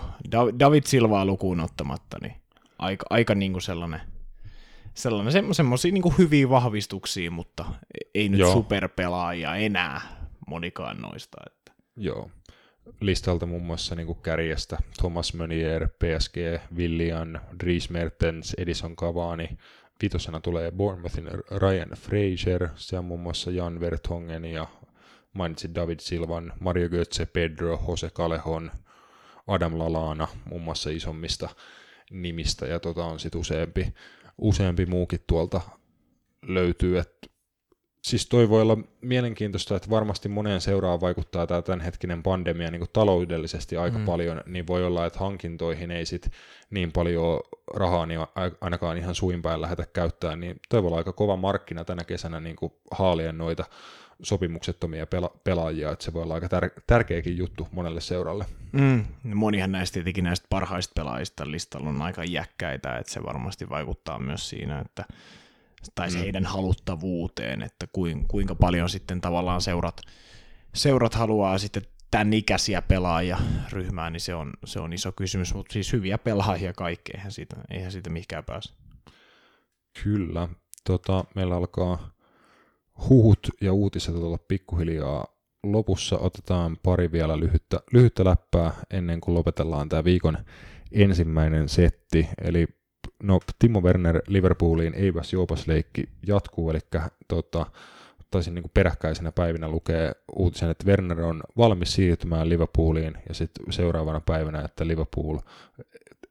David 0.58 0.82
Silvaa 0.86 1.24
lukuun 1.24 1.60
ottamatta, 1.60 2.16
niin 2.22 2.34
aika, 2.78 3.06
aika 3.10 3.34
niin 3.34 3.52
kuin 3.52 3.62
sellainen, 3.62 4.00
sellainen 4.94 5.32
semmo, 5.32 5.54
semmoisia 5.54 5.92
niin 5.92 6.02
kuin 6.02 6.18
hyviä 6.18 6.48
vahvistuksia, 6.48 7.30
mutta 7.30 7.64
ei 8.14 8.28
nyt 8.28 8.40
Joo. 8.40 8.52
superpelaajia 8.52 9.56
enää 9.56 10.00
monikaan 10.46 11.00
noista. 11.00 11.38
Että. 11.46 11.72
Joo. 11.96 12.30
Listalta 13.00 13.46
muun 13.46 13.62
muassa 13.62 13.94
niin 13.94 14.06
kuin 14.06 14.18
kärjestä 14.22 14.78
Thomas 14.98 15.34
Meunier, 15.34 15.88
PSG, 15.88 16.36
Willian, 16.76 17.40
Dries 17.60 17.90
Mertens, 17.90 18.54
Edison 18.58 18.96
Cavani. 18.96 19.58
Vitosena 20.02 20.40
tulee 20.40 20.70
Bournemouthin 20.70 21.28
Ryan 21.50 21.88
Fraser, 21.88 22.68
se 22.74 22.98
on 22.98 23.04
muun 23.04 23.20
muassa 23.20 23.50
Jan 23.50 23.80
Vertongen 23.80 24.44
ja 24.44 24.66
mainitsin 25.32 25.74
David 25.74 26.00
Silvan, 26.00 26.52
Mario 26.60 26.88
Götze, 26.88 27.26
Pedro, 27.26 27.84
Jose 27.88 28.10
Callejon, 28.10 28.70
Adam 29.46 29.78
Lalana, 29.78 30.28
muun 30.44 30.62
muassa 30.62 30.90
isommista 30.90 31.48
nimistä, 32.10 32.66
ja 32.66 32.80
tota 32.80 33.04
on 33.04 33.20
sitten 33.20 33.40
useampi, 33.40 33.94
useampi 34.38 34.86
muukin 34.86 35.20
tuolta 35.26 35.60
löytyy, 36.42 36.98
että 36.98 37.28
siis 38.02 38.26
toi 38.26 38.48
voi 38.48 38.62
olla 38.62 38.78
mielenkiintoista, 39.00 39.76
että 39.76 39.90
varmasti 39.90 40.28
moneen 40.28 40.60
seuraan 40.60 41.00
vaikuttaa 41.00 41.46
tämä 41.46 41.62
tämänhetkinen 41.62 42.22
pandemia 42.22 42.70
niin 42.70 42.80
kuin 42.80 42.90
taloudellisesti 42.92 43.76
aika 43.76 43.98
mm. 43.98 44.04
paljon, 44.04 44.42
niin 44.46 44.66
voi 44.66 44.84
olla, 44.84 45.06
että 45.06 45.18
hankintoihin 45.18 45.90
ei 45.90 46.06
sit 46.06 46.30
niin 46.70 46.92
paljon 46.92 47.40
rahaa 47.74 48.06
niin 48.06 48.20
ainakaan 48.60 48.98
ihan 48.98 49.14
suinpäin 49.14 49.60
lähdetä 49.60 49.86
käyttämään, 49.92 50.40
niin 50.40 50.60
toi 50.68 50.82
voi 50.82 50.88
olla 50.88 50.98
aika 50.98 51.12
kova 51.12 51.36
markkina 51.36 51.84
tänä 51.84 52.04
kesänä 52.04 52.40
niin 52.40 52.56
kuin 52.56 52.72
haalien 52.90 53.38
noita 53.38 53.64
sopimuksettomia 54.22 55.04
pela- 55.04 55.38
pelaajia, 55.44 55.92
että 55.92 56.04
se 56.04 56.12
voi 56.12 56.22
olla 56.22 56.34
aika 56.34 56.46
tär- 56.46 56.82
tärkeäkin 56.86 57.36
juttu 57.36 57.68
monelle 57.72 58.00
seuralle. 58.00 58.46
Mm. 58.72 59.04
Monihan 59.22 59.72
näistä 59.72 59.94
tietenkin 59.94 60.24
näistä 60.24 60.46
parhaista 60.50 60.92
pelaajista 60.94 61.50
listalla 61.50 61.88
on 61.88 62.02
aika 62.02 62.24
jäkkäitä, 62.24 62.98
että 62.98 63.12
se 63.12 63.22
varmasti 63.22 63.68
vaikuttaa 63.68 64.18
myös 64.18 64.48
siinä, 64.48 64.78
että 64.78 65.04
tai 65.94 66.10
se 66.10 66.20
heidän 66.20 66.44
haluttavuuteen, 66.44 67.62
että 67.62 67.86
kuinka 68.28 68.54
paljon 68.54 68.90
sitten 68.90 69.20
tavallaan 69.20 69.60
seurat, 69.60 70.00
seurat 70.74 71.14
haluaa 71.14 71.58
sitten 71.58 71.82
tämän 72.10 72.32
ikäisiä 72.32 72.82
pelaajia 72.82 73.38
ryhmään, 73.72 74.12
niin 74.12 74.20
se 74.20 74.34
on, 74.34 74.52
se 74.64 74.80
on 74.80 74.92
iso 74.92 75.12
kysymys, 75.12 75.54
mutta 75.54 75.72
siis 75.72 75.92
hyviä 75.92 76.18
pelaajia 76.18 76.72
kaikki, 76.72 77.12
eihän 77.14 77.32
siitä, 77.32 77.56
eihän 77.70 77.92
siitä 77.92 78.10
mihinkään 78.10 78.44
pääse. 78.44 78.74
Kyllä. 80.02 80.48
Tota, 80.84 81.24
meillä 81.34 81.56
alkaa 81.56 82.10
huhut 83.08 83.50
ja 83.60 83.72
uutiset 83.72 84.14
olla 84.14 84.38
pikkuhiljaa 84.38 85.26
lopussa. 85.62 86.18
Otetaan 86.18 86.76
pari 86.82 87.12
vielä 87.12 87.40
lyhyttä, 87.40 87.80
lyhyttä 87.92 88.24
läppää 88.24 88.72
ennen 88.90 89.20
kuin 89.20 89.34
lopetellaan 89.34 89.88
tämä 89.88 90.04
viikon 90.04 90.38
ensimmäinen 90.92 91.68
setti, 91.68 92.28
eli 92.42 92.66
no 93.22 93.40
Timo 93.58 93.80
Werner 93.80 94.22
Liverpooliin 94.26 94.94
eipäs 94.94 95.32
juopas 95.32 95.66
leikki 95.66 96.08
jatkuu, 96.26 96.70
eli 96.70 96.78
tota, 97.28 97.66
taisin 98.30 98.54
niin 98.54 98.70
peräkkäisenä 98.74 99.32
päivinä 99.32 99.68
lukee 99.68 100.12
uutisen, 100.36 100.70
että 100.70 100.86
Werner 100.86 101.20
on 101.20 101.42
valmis 101.56 101.92
siirtymään 101.92 102.48
Liverpooliin, 102.48 103.18
ja 103.28 103.34
sitten 103.34 103.72
seuraavana 103.72 104.20
päivänä, 104.20 104.62
että 104.64 104.86
Liverpool 104.86 105.38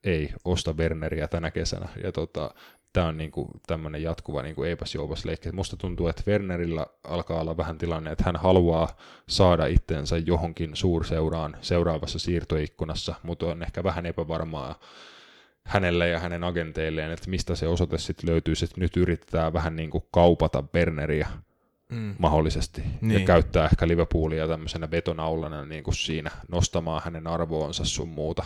ei 0.03 0.29
osta 0.45 0.73
Werneriä 0.73 1.27
tänä 1.27 1.51
kesänä, 1.51 1.89
ja 2.03 2.11
tota, 2.11 2.51
tämä 2.93 3.07
on 3.07 3.17
niinku 3.17 3.47
tämmöinen 3.67 4.03
jatkuva 4.03 4.41
niinku 4.41 4.63
eipäs 4.63 4.95
joupas 4.95 5.25
leikki. 5.25 5.51
Musta 5.51 5.77
tuntuu, 5.77 6.07
että 6.07 6.23
Wernerillä 6.27 6.87
alkaa 7.03 7.41
olla 7.41 7.57
vähän 7.57 7.77
tilanne, 7.77 8.11
että 8.11 8.23
hän 8.23 8.35
haluaa 8.35 8.97
saada 9.29 9.65
itsensä 9.65 10.17
johonkin 10.17 10.75
suurseuraan 10.75 11.57
seuraavassa 11.61 12.19
siirtoikkunassa, 12.19 13.15
mutta 13.23 13.45
on 13.45 13.63
ehkä 13.63 13.83
vähän 13.83 14.05
epävarmaa 14.05 14.79
hänelle 15.67 16.09
ja 16.09 16.19
hänen 16.19 16.43
agenteilleen, 16.43 17.11
että 17.11 17.29
mistä 17.29 17.55
se 17.55 17.67
osoite 17.67 17.97
sitten 17.97 18.29
löytyy, 18.29 18.53
että 18.63 18.79
nyt 18.79 18.97
yritetään 18.97 19.53
vähän 19.53 19.75
niin 19.75 19.89
kuin 19.89 20.03
kaupata 20.11 20.63
Berneriä 20.63 21.27
mm. 21.89 22.15
mahdollisesti 22.19 22.83
niin. 23.01 23.19
ja 23.19 23.25
käyttää 23.25 23.65
ehkä 23.65 23.87
Liverpoolia 23.87 24.47
tämmöisenä 24.47 24.91
vetonaulana 24.91 25.65
niin 25.65 25.83
kuin 25.83 25.95
siinä 25.95 26.31
nostamaan 26.51 27.01
hänen 27.05 27.27
arvoonsa 27.27 27.85
sun 27.85 28.09
muuta. 28.09 28.43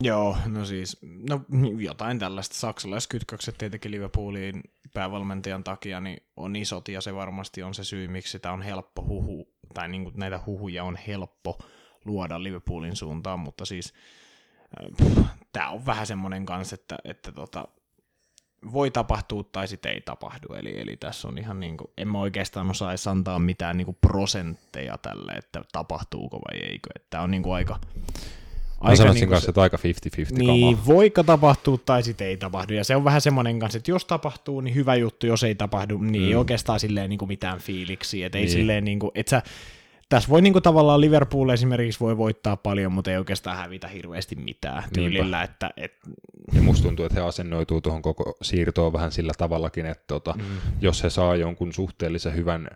Joo, 0.00 0.36
no 0.46 0.64
siis, 0.64 0.98
no 1.02 1.40
jotain 1.78 2.18
tällaista. 2.18 2.54
Saksalaiskytkökset 2.54 3.58
tietenkin 3.58 3.90
Liverpoolin 3.90 4.62
päävalmentajan 4.94 5.64
takia 5.64 6.00
niin 6.00 6.22
on 6.36 6.56
isot 6.56 6.88
ja 6.88 7.00
se 7.00 7.14
varmasti 7.14 7.62
on 7.62 7.74
se 7.74 7.84
syy, 7.84 8.08
miksi 8.08 8.32
sitä 8.32 8.52
on 8.52 8.62
helppo 8.62 9.02
huhu, 9.02 9.48
tai 9.74 9.88
niin 9.88 10.04
kuin 10.04 10.14
näitä 10.16 10.40
huhuja 10.46 10.84
on 10.84 10.98
helppo 11.06 11.58
luoda 12.04 12.42
Liverpoolin 12.42 12.96
suuntaan, 12.96 13.40
mutta 13.40 13.64
siis 13.64 13.94
tämä 15.52 15.70
on 15.70 15.86
vähän 15.86 16.06
semmoinen 16.06 16.46
kanssa, 16.46 16.74
että, 16.74 16.96
että 17.04 17.32
tota, 17.32 17.68
voi 18.72 18.90
tapahtua 18.90 19.44
tai 19.52 19.68
sitten 19.68 19.92
ei 19.92 20.00
tapahdu. 20.00 20.54
Eli, 20.54 20.80
eli 20.80 20.96
tässä 20.96 21.28
on 21.28 21.38
ihan 21.38 21.60
niin 21.60 21.76
kuin, 21.76 21.90
en 21.98 22.08
mä 22.08 22.18
oikeastaan 22.18 22.70
osaisi 22.70 23.08
antaa 23.08 23.38
mitään 23.38 23.76
niin 23.76 23.84
kuin 23.84 23.96
prosentteja 24.00 24.98
tälle, 24.98 25.32
että 25.32 25.62
tapahtuuko 25.72 26.38
vai 26.38 26.58
eikö. 26.58 26.90
Tämä 27.10 27.22
on 27.22 27.30
niin 27.30 27.42
kuin 27.42 27.54
aika... 27.54 27.78
Mä 28.84 28.96
sanoisin 28.96 29.20
niin 29.20 29.28
kanssa, 29.28 29.44
se, 29.44 29.50
että 29.50 29.62
aika 29.62 29.76
50-50 29.76 29.80
Niin, 30.38 30.76
kama. 30.76 30.86
voiko 30.86 31.22
tapahtua 31.22 31.78
tai 31.86 32.02
sitten 32.02 32.26
ei 32.26 32.36
tapahdu. 32.36 32.72
Ja 32.72 32.84
se 32.84 32.96
on 32.96 33.04
vähän 33.04 33.20
semmoinen 33.20 33.58
kanssa, 33.58 33.78
että 33.78 33.90
jos 33.90 34.04
tapahtuu, 34.04 34.60
niin 34.60 34.74
hyvä 34.74 34.94
juttu, 34.94 35.26
jos 35.26 35.44
ei 35.44 35.54
tapahdu, 35.54 35.98
niin 35.98 36.22
mm. 36.22 36.28
ei 36.28 36.34
oikeastaan 36.34 36.80
silleen 36.80 37.10
niin 37.10 37.18
kuin 37.18 37.28
mitään 37.28 37.58
fiiliksiä. 37.58 38.26
Että 38.26 38.38
niin. 38.38 38.48
ei 38.48 38.52
silleen 38.52 38.84
niin 38.84 38.98
kuin, 38.98 39.10
että 39.14 39.30
sä 39.30 39.42
tässä 40.12 40.28
voi 40.28 40.42
niinku 40.42 40.60
tavallaan 40.60 41.00
Liverpool 41.00 41.48
esimerkiksi 41.48 42.00
voi 42.00 42.16
voittaa 42.16 42.56
paljon, 42.56 42.92
mutta 42.92 43.10
ei 43.10 43.16
oikeastaan 43.16 43.56
hävitä 43.56 43.88
hirveästi 43.88 44.36
mitään 44.36 44.82
tyylillä. 44.94 45.42
Että, 45.42 45.70
et... 45.76 45.92
Ja 46.52 46.62
musta 46.62 46.82
tuntuu, 46.82 47.04
että 47.04 47.20
he 47.20 47.26
asennoituu 47.26 47.80
tuohon 47.80 48.02
koko 48.02 48.36
siirtoon 48.42 48.92
vähän 48.92 49.12
sillä 49.12 49.32
tavallakin, 49.38 49.86
että 49.86 50.04
tota, 50.06 50.34
mm. 50.38 50.44
jos 50.80 51.02
he 51.02 51.10
saa 51.10 51.36
jonkun 51.36 51.72
suhteellisen 51.72 52.34
hyvän, 52.34 52.68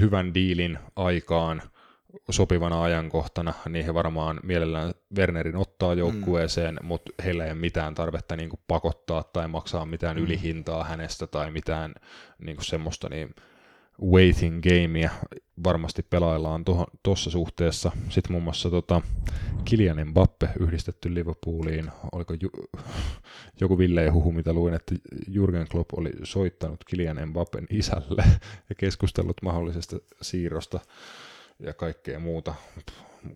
hyvän 0.00 0.34
diilin 0.34 0.78
aikaan 0.96 1.62
sopivana 2.30 2.82
ajankohtana, 2.82 3.54
niin 3.68 3.84
he 3.84 3.94
varmaan 3.94 4.40
mielellään 4.42 4.94
Wernerin 5.16 5.56
ottaa 5.56 5.94
mm. 5.94 5.98
joukkueeseen, 5.98 6.74
mm. 6.74 6.86
mutta 6.86 7.12
heillä 7.24 7.44
ei 7.44 7.50
ole 7.50 7.60
mitään 7.60 7.94
tarvetta 7.94 8.36
niin 8.36 8.50
kuin 8.50 8.60
pakottaa 8.68 9.22
tai 9.22 9.48
maksaa 9.48 9.86
mitään 9.86 10.16
mm. 10.16 10.22
ylihintaa 10.22 10.84
hänestä 10.84 11.26
tai 11.26 11.50
mitään 11.50 11.94
niin 12.38 12.56
kuin 12.56 12.66
semmoista, 12.66 13.08
niin 13.08 13.34
waiting 14.02 14.60
gamea 14.62 15.10
varmasti 15.64 16.02
pelaillaan 16.02 16.64
tuossa 17.02 17.30
suhteessa. 17.30 17.92
Sitten 18.08 18.32
muun 18.32 18.42
muassa 18.44 18.70
tota, 18.70 19.02
Kilian 19.64 20.08
Mbappe 20.08 20.48
yhdistetty 20.60 21.14
Liverpooliin. 21.14 21.90
Oliko 22.12 22.34
ju, 22.40 22.50
joku 23.60 23.78
Ville 23.78 24.08
huhu, 24.08 24.32
mitä 24.32 24.52
luin, 24.52 24.74
että 24.74 24.94
Jurgen 25.28 25.68
Klopp 25.68 25.90
oli 25.96 26.10
soittanut 26.24 26.84
Kilian 26.84 27.28
Mbappen 27.28 27.66
isälle 27.70 28.24
ja 28.68 28.74
keskustellut 28.74 29.36
mahdollisesta 29.42 29.96
siirrosta 30.22 30.80
ja 31.58 31.74
kaikkea 31.74 32.18
muuta 32.18 32.54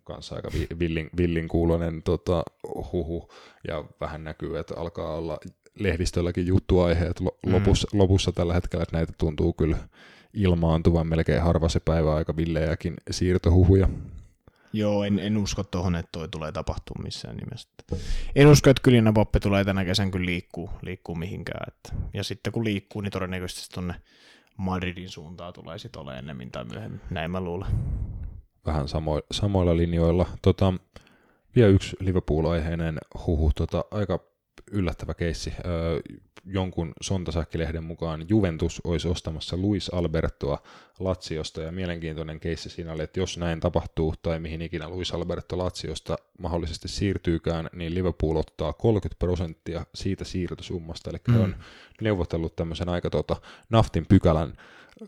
kanssa 0.05 0.35
aika 0.35 0.51
villin, 0.79 1.11
villin 1.17 1.49
kuulonen 1.49 2.03
tota, 2.03 2.43
huhu, 2.93 3.29
ja 3.69 3.85
vähän 4.01 4.25
näkyy, 4.25 4.59
että 4.59 4.75
alkaa 4.77 5.17
olla 5.17 5.39
lehdistölläkin 5.79 6.47
juttuaiheet 6.47 7.21
lopussa, 7.47 7.89
mm. 7.93 7.99
lopussa 7.99 8.33
tällä 8.33 8.55
hetkellä, 8.55 8.83
että 8.83 8.97
näitä 8.97 9.13
tuntuu 9.19 9.53
kyllä 9.53 9.77
ilmaantuvan 10.35 11.07
melkein 11.07 11.43
harva 11.43 11.69
se 11.69 11.81
päivä 11.81 12.15
aika 12.15 12.37
villejäkin 12.37 12.95
siirtohuhuja. 13.11 13.89
Joo, 14.73 15.05
en, 15.05 15.19
en 15.19 15.37
usko 15.37 15.65
tuohon, 15.65 15.95
että 15.95 16.09
toi 16.13 16.29
tulee 16.29 16.53
tapahtumaan 16.53 17.05
missään 17.05 17.37
nimessä. 17.37 17.69
En 18.37 18.47
usko, 18.47 18.71
että 18.71 18.83
Kylinä 18.83 19.13
Poppe 19.13 19.41
tulee 19.41 19.65
tänä 19.65 19.85
kesän 19.85 20.11
kyllä 20.11 20.27
liikkuu, 20.27 20.71
liikkuu 20.83 21.15
mihinkään. 21.15 21.65
Että. 21.69 22.09
Ja 22.15 22.25
sitten 22.25 22.53
kun 22.53 22.65
liikkuu, 22.65 23.03
niin 23.03 23.13
todennäköisesti 23.13 23.75
tuonne 23.75 23.95
Madridin 24.57 25.09
suuntaan 25.09 25.53
tulee 25.53 25.79
sitten 25.79 26.01
olemaan 26.03 26.19
ennemmin 26.19 26.51
tai 26.51 26.65
myöhemmin. 26.65 27.01
Näin 27.11 27.31
mä 27.31 27.41
luulen. 27.41 27.71
Vähän 28.67 28.89
samo- 28.89 29.27
samoilla 29.31 29.77
linjoilla. 29.77 30.27
Tota, 30.43 30.75
vielä 31.57 31.69
yksi 31.69 31.97
Liverpool-aiheinen 32.01 32.99
huhu. 33.27 33.51
Tota, 33.55 33.85
aika 33.91 34.21
yllättävä 34.71 35.15
keissi. 35.15 35.53
Öö, 35.65 36.01
jonkun 36.45 36.93
sontasäkkilehden 37.01 37.85
mukaan 37.85 38.27
Juventus 38.29 38.81
olisi 38.85 39.09
ostamassa 39.09 39.57
Luis 39.57 39.89
Albertoa 39.89 40.59
Laziosta, 40.99 41.63
ja 41.63 41.73
mielenkiintoinen 41.73 42.41
keissi 42.41 42.71
siinä 42.71 42.93
oli, 42.93 43.03
että 43.03 43.21
jos 43.21 43.39
näin 43.39 43.61
tapahtuu, 43.61 44.15
tai 44.23 44.41
mihin 44.41 44.63
ikinä 44.63 44.89
Luis 44.89 45.15
Alberto 45.15 45.59
Laziosta 45.59 46.17
mahdollisesti 46.39 46.89
siirtyykään, 46.89 47.71
niin 47.73 47.95
Liverpool 47.95 48.37
ottaa 48.37 48.73
30 48.73 49.19
prosenttia 49.19 49.87
siitä 49.95 50.25
siirtosummasta, 50.25 51.11
eli 51.11 51.19
mm. 51.29 51.41
on 51.41 51.57
neuvotellut 52.01 52.57
tämmöisen 52.57 52.89
aika 52.89 53.11
tota, 53.11 53.37
naftin 53.71 54.07
pykälän, 54.09 54.53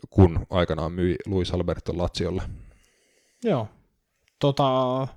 kun 0.09 0.45
aikanaan 0.49 0.91
myi 0.91 1.15
Luis 1.25 1.51
Alberto 1.51 1.97
Laziolle. 1.97 2.43
Joo. 3.43 3.67
Tota, 4.39 5.07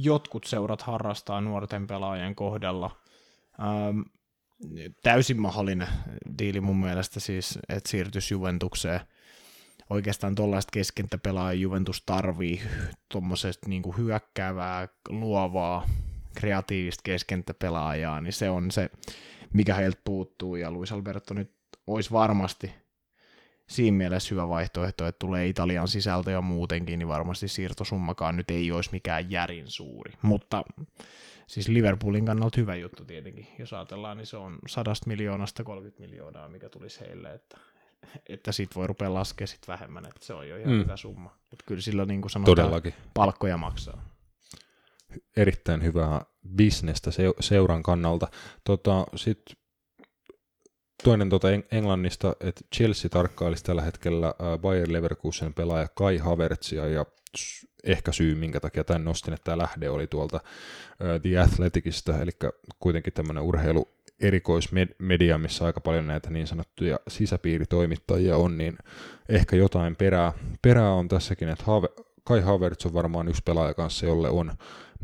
jotkut 0.00 0.44
seurat 0.44 0.82
harrastaa 0.82 1.40
nuorten 1.40 1.86
pelaajien 1.86 2.34
kohdalla– 2.34 2.90
Ähm, 3.60 4.00
täysin 5.02 5.40
mahdollinen 5.40 5.88
diili 6.38 6.60
mun 6.60 6.76
mielestä 6.76 7.20
siis, 7.20 7.58
että 7.68 7.90
siirtyisi 7.90 8.34
Juventukseen. 8.34 9.00
Oikeastaan 9.90 10.34
tuollaista 10.34 10.70
keskentäpelaajaa 10.72 11.52
Juventus 11.52 12.02
tarvii 12.06 12.62
tuommoisesta 13.08 13.68
niin 13.68 13.82
hyökkäävää, 13.96 14.88
luovaa, 15.08 15.86
kreatiivista 16.34 17.02
keskentäpelaajaa, 17.04 18.20
niin 18.20 18.32
se 18.32 18.50
on 18.50 18.70
se, 18.70 18.90
mikä 19.52 19.74
heiltä 19.74 20.00
puuttuu, 20.04 20.56
ja 20.56 20.70
Luis 20.70 20.92
Alberto 20.92 21.34
nyt 21.34 21.52
olisi 21.86 22.10
varmasti 22.10 22.74
siinä 23.68 23.96
mielessä 23.96 24.34
hyvä 24.34 24.48
vaihtoehto, 24.48 25.06
että 25.06 25.18
tulee 25.18 25.46
Italian 25.46 25.88
sisältö 25.88 26.30
ja 26.30 26.40
muutenkin, 26.40 26.98
niin 26.98 27.08
varmasti 27.08 27.48
siirtosummakaan 27.48 28.36
nyt 28.36 28.50
ei 28.50 28.72
olisi 28.72 28.90
mikään 28.92 29.30
järin 29.30 29.70
suuri, 29.70 30.12
mutta 30.22 30.62
siis 31.46 31.68
Liverpoolin 31.68 32.26
kannalta 32.26 32.60
hyvä 32.60 32.74
juttu 32.74 33.04
tietenkin, 33.04 33.46
jos 33.58 33.72
ajatellaan, 33.72 34.16
niin 34.16 34.26
se 34.26 34.36
on 34.36 34.58
sadasta 34.68 35.08
miljoonasta 35.08 35.64
30 35.64 36.00
miljoonaa, 36.00 36.48
mikä 36.48 36.68
tulisi 36.68 37.00
heille, 37.00 37.34
että, 37.34 37.58
että 38.28 38.52
sit 38.52 38.76
voi 38.76 38.86
rupea 38.86 39.14
laskemaan 39.14 39.48
sit 39.48 39.68
vähemmän, 39.68 40.06
että 40.06 40.26
se 40.26 40.34
on 40.34 40.48
jo 40.48 40.56
ihan 40.56 40.72
mm. 40.72 40.80
hyvä 40.80 40.96
summa. 40.96 41.36
Että 41.52 41.64
kyllä 41.66 41.80
sillä 41.80 42.04
niin 42.04 42.20
kuin 42.20 42.30
sanotaan, 42.30 42.56
Todellakin. 42.56 42.94
palkkoja 43.14 43.56
maksaa. 43.56 44.12
Erittäin 45.36 45.82
hyvää 45.82 46.24
bisnestä 46.56 47.10
seuran 47.40 47.82
kannalta. 47.82 48.28
Tota, 48.64 49.06
Sitten 49.16 49.56
toinen 51.04 51.28
tuota 51.28 51.48
Englannista, 51.72 52.36
että 52.40 52.60
Chelsea 52.76 53.08
tarkkailisi 53.08 53.64
tällä 53.64 53.82
hetkellä 53.82 54.34
Bayer 54.58 54.92
Leverkusen 54.92 55.54
pelaaja 55.54 55.88
Kai 55.88 56.16
Havertzia 56.16 56.88
ja 56.88 57.06
ehkä 57.84 58.12
syy, 58.12 58.34
minkä 58.34 58.60
takia 58.60 58.84
tämän 58.84 59.04
nostin, 59.04 59.34
että 59.34 59.44
tämä 59.44 59.58
lähde 59.58 59.90
oli 59.90 60.06
tuolta 60.06 60.40
The 61.22 61.38
Athleticista, 61.38 62.18
eli 62.22 62.30
kuitenkin 62.80 63.12
tämmöinen 63.12 63.42
urheilu 63.42 63.88
erikoismedia, 64.20 65.38
missä 65.38 65.64
aika 65.64 65.80
paljon 65.80 66.06
näitä 66.06 66.30
niin 66.30 66.46
sanottuja 66.46 66.98
sisäpiiritoimittajia 67.08 68.36
on, 68.36 68.58
niin 68.58 68.78
ehkä 69.28 69.56
jotain 69.56 69.96
perää, 69.96 70.32
perää 70.62 70.92
on 70.92 71.08
tässäkin, 71.08 71.48
että 71.48 71.64
Have, 71.64 71.88
Kai 72.24 72.40
Havertz 72.40 72.86
on 72.86 72.94
varmaan 72.94 73.28
yksi 73.28 73.42
pelaaja 73.44 73.74
kanssa, 73.74 74.06
jolle 74.06 74.28
on 74.28 74.52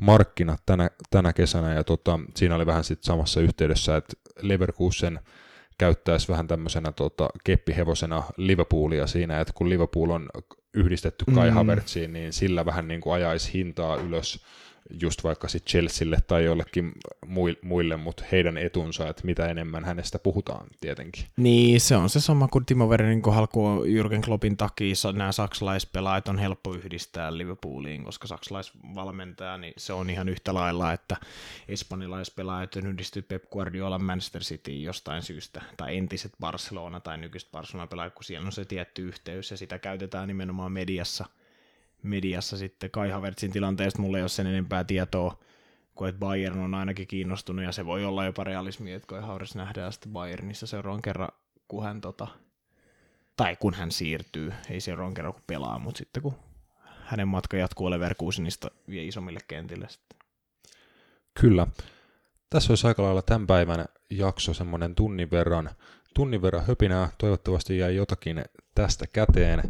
markkinat 0.00 0.62
tänä, 0.66 0.90
tänä 1.10 1.32
kesänä, 1.32 1.74
ja 1.74 1.84
tota, 1.84 2.18
siinä 2.36 2.54
oli 2.54 2.66
vähän 2.66 2.84
sitten 2.84 3.06
samassa 3.06 3.40
yhteydessä, 3.40 3.96
että 3.96 4.12
Leverkusen 4.42 5.20
käyttäisi 5.78 6.28
vähän 6.28 6.48
tämmöisenä 6.48 6.92
tota, 6.92 7.28
keppihevosena 7.44 8.22
Liverpoolia 8.36 9.06
siinä, 9.06 9.40
että 9.40 9.52
kun 9.52 9.68
Liverpool 9.68 10.10
on 10.10 10.28
yhdistetty 10.74 11.24
Kai 11.34 11.50
mm. 11.50 11.54
Havertziin, 11.54 12.12
niin 12.12 12.32
sillä 12.32 12.66
vähän 12.66 12.88
niin 12.88 13.00
kuin 13.00 13.14
ajaisi 13.14 13.52
hintaa 13.52 13.96
ylös 13.96 14.44
just 15.00 15.24
vaikka 15.24 15.48
sitten 15.48 15.70
Chelsealle 15.70 16.18
tai 16.26 16.44
jollekin 16.44 16.92
muille, 17.62 17.96
mutta 17.96 18.24
heidän 18.32 18.58
etunsa, 18.58 19.08
että 19.08 19.22
mitä 19.24 19.48
enemmän 19.48 19.84
hänestä 19.84 20.18
puhutaan 20.18 20.66
tietenkin. 20.80 21.24
Niin, 21.36 21.80
se 21.80 21.96
on 21.96 22.10
se 22.10 22.20
sama 22.20 22.48
kuin 22.48 22.66
Timo 22.66 22.86
Wernerin 22.86 23.22
kohdalla, 23.22 23.46
kun 23.46 23.84
Jürgen 23.86 24.24
Kloppin 24.24 24.56
takia 24.56 24.94
nämä 25.12 25.32
saksalaispelaajat 25.32 26.28
on 26.28 26.38
helppo 26.38 26.74
yhdistää 26.74 27.36
Liverpooliin, 27.36 28.04
koska 28.04 28.26
saksalaisvalmentaja, 28.26 29.58
niin 29.58 29.74
se 29.76 29.92
on 29.92 30.10
ihan 30.10 30.28
yhtä 30.28 30.54
lailla, 30.54 30.92
että 30.92 31.16
espanjalaispelaajat 31.68 32.76
on 32.76 32.86
yhdistetty 32.86 33.28
Pep 33.28 33.50
Guardiola 33.50 33.98
Manchester 33.98 34.42
City 34.42 34.72
jostain 34.72 35.22
syystä, 35.22 35.62
tai 35.76 35.96
entiset 35.96 36.32
Barcelona 36.40 37.00
tai 37.00 37.18
nykyiset 37.18 37.52
Barcelona-pelaajat, 37.52 38.14
kun 38.14 38.24
siellä 38.24 38.46
on 38.46 38.52
se 38.52 38.64
tietty 38.64 39.02
yhteys, 39.02 39.50
ja 39.50 39.56
sitä 39.56 39.78
käytetään 39.78 40.28
nimenomaan 40.28 40.72
mediassa– 40.72 41.26
mediassa 42.02 42.56
sitten 42.56 42.90
Kai 42.90 43.10
Havertzin 43.10 43.52
tilanteesta 43.52 44.02
mulla 44.02 44.18
ei 44.18 44.22
ole 44.22 44.28
sen 44.28 44.46
enempää 44.46 44.84
tietoa 44.84 45.38
joukkue, 45.98 46.08
että 46.08 46.18
Bayern 46.18 46.58
on 46.58 46.74
ainakin 46.74 47.06
kiinnostunut, 47.06 47.64
ja 47.64 47.72
se 47.72 47.86
voi 47.86 48.04
olla 48.04 48.24
jopa 48.24 48.44
realismi, 48.44 48.92
että 48.92 49.08
kun 49.08 49.22
Hauris 49.22 49.54
nähdään 49.54 49.92
sitten 49.92 50.12
Bayernissa 50.12 50.66
seuraavan 50.66 51.02
kerran, 51.02 51.28
kun 51.68 51.84
hän, 51.84 52.00
tota, 52.00 52.26
tai 53.36 53.56
kun 53.56 53.74
hän 53.74 53.90
siirtyy, 53.90 54.52
ei 54.70 54.80
seuraavan 54.80 55.14
kerran 55.14 55.32
kun 55.32 55.42
pelaa, 55.46 55.78
mutta 55.78 55.98
sitten 55.98 56.22
kun 56.22 56.34
hänen 57.04 57.28
matka 57.28 57.56
jatkuu 57.56 57.90
Leverkusenista 57.90 58.70
vie 58.88 59.04
isommille 59.04 59.40
kentille 59.48 59.88
sitten. 59.88 60.18
Kyllä. 61.40 61.66
Tässä 62.50 62.72
olisi 62.72 62.86
aika 62.86 63.02
lailla 63.02 63.22
tämän 63.22 63.46
päivän 63.46 63.84
jakso 64.10 64.54
semmoinen 64.54 64.94
tunnin 64.94 65.30
verran, 65.30 65.70
tunnin 66.14 66.42
verran 66.42 66.66
höpinää. 66.66 67.08
Toivottavasti 67.18 67.78
jäi 67.78 67.96
jotakin 67.96 68.44
tästä 68.74 69.06
käteen 69.06 69.62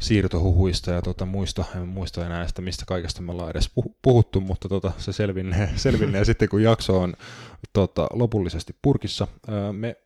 siirtohuhuista 0.00 0.90
ja 0.90 1.02
tota, 1.02 1.26
muista, 1.26 1.64
en 1.76 1.88
muista 1.88 2.26
enää 2.26 2.48
sitä, 2.48 2.62
mistä 2.62 2.84
kaikesta 2.86 3.22
me 3.22 3.32
ollaan 3.32 3.50
edes 3.50 3.70
puhuttu, 4.02 4.40
mutta 4.40 4.68
tota, 4.68 4.92
se 4.98 5.12
selvinnee, 5.12 5.70
selvinnee 5.76 6.24
sitten, 6.24 6.48
kun 6.48 6.62
jakso 6.62 7.00
on 7.00 7.14
tota, 7.72 8.06
lopullisesti 8.12 8.76
purkissa. 8.82 9.26
Me 9.72 9.96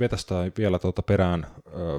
vetästään 0.00 0.52
vielä 0.58 0.78
tuota 0.78 1.02
perään 1.02 1.46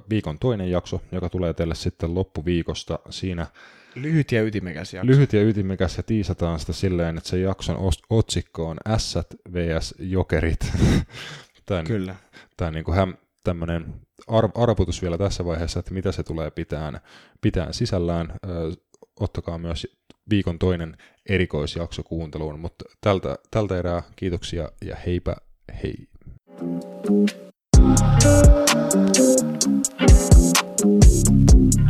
viikon 0.09 0.39
toinen 0.39 0.71
jakso, 0.71 1.01
joka 1.11 1.29
tulee 1.29 1.53
teille 1.53 1.75
sitten 1.75 2.15
loppuviikosta. 2.15 2.99
Siinä 3.09 3.47
Lyhyt 3.95 4.31
ja 4.31 4.43
ytimekäs 4.43 4.93
jakso. 4.93 5.07
Lyhyt 5.07 5.33
ja 5.33 5.41
ytimekäs 5.43 5.97
ja 5.97 6.03
tiisataan 6.03 6.59
sitä 6.59 6.73
silleen, 6.73 7.17
että 7.17 7.29
se 7.29 7.39
jakson 7.39 7.77
otsikko 8.09 8.67
on 8.69 8.77
S 8.97 9.15
vs. 9.53 9.95
Jokerit. 9.99 10.59
Tämä, 11.65 11.83
Kyllä. 11.83 12.15
Tämä 12.57 12.71
niin 12.71 12.83
kuin 12.83 12.95
häm, 12.95 13.13
tämmöinen 13.43 13.93
arv, 14.27 14.51
arvotus 14.55 15.01
vielä 15.01 15.17
tässä 15.17 15.45
vaiheessa, 15.45 15.79
että 15.79 15.93
mitä 15.93 16.11
se 16.11 16.23
tulee 16.23 16.51
pitään, 16.51 16.99
pitään 17.41 17.73
sisällään. 17.73 18.33
Ö, 18.45 18.71
ottakaa 19.19 19.57
myös 19.57 19.87
viikon 20.29 20.59
toinen 20.59 20.97
erikoisjakso 21.29 22.03
kuunteluun, 22.03 22.59
mutta 22.59 22.85
tältä, 23.01 23.35
tältä 23.51 23.77
erää 23.77 24.03
kiitoksia 24.15 24.69
ja 24.85 24.95
heipä 24.95 25.35
hei. 25.83 26.09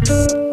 Thank 0.09 0.31
you. 0.31 0.48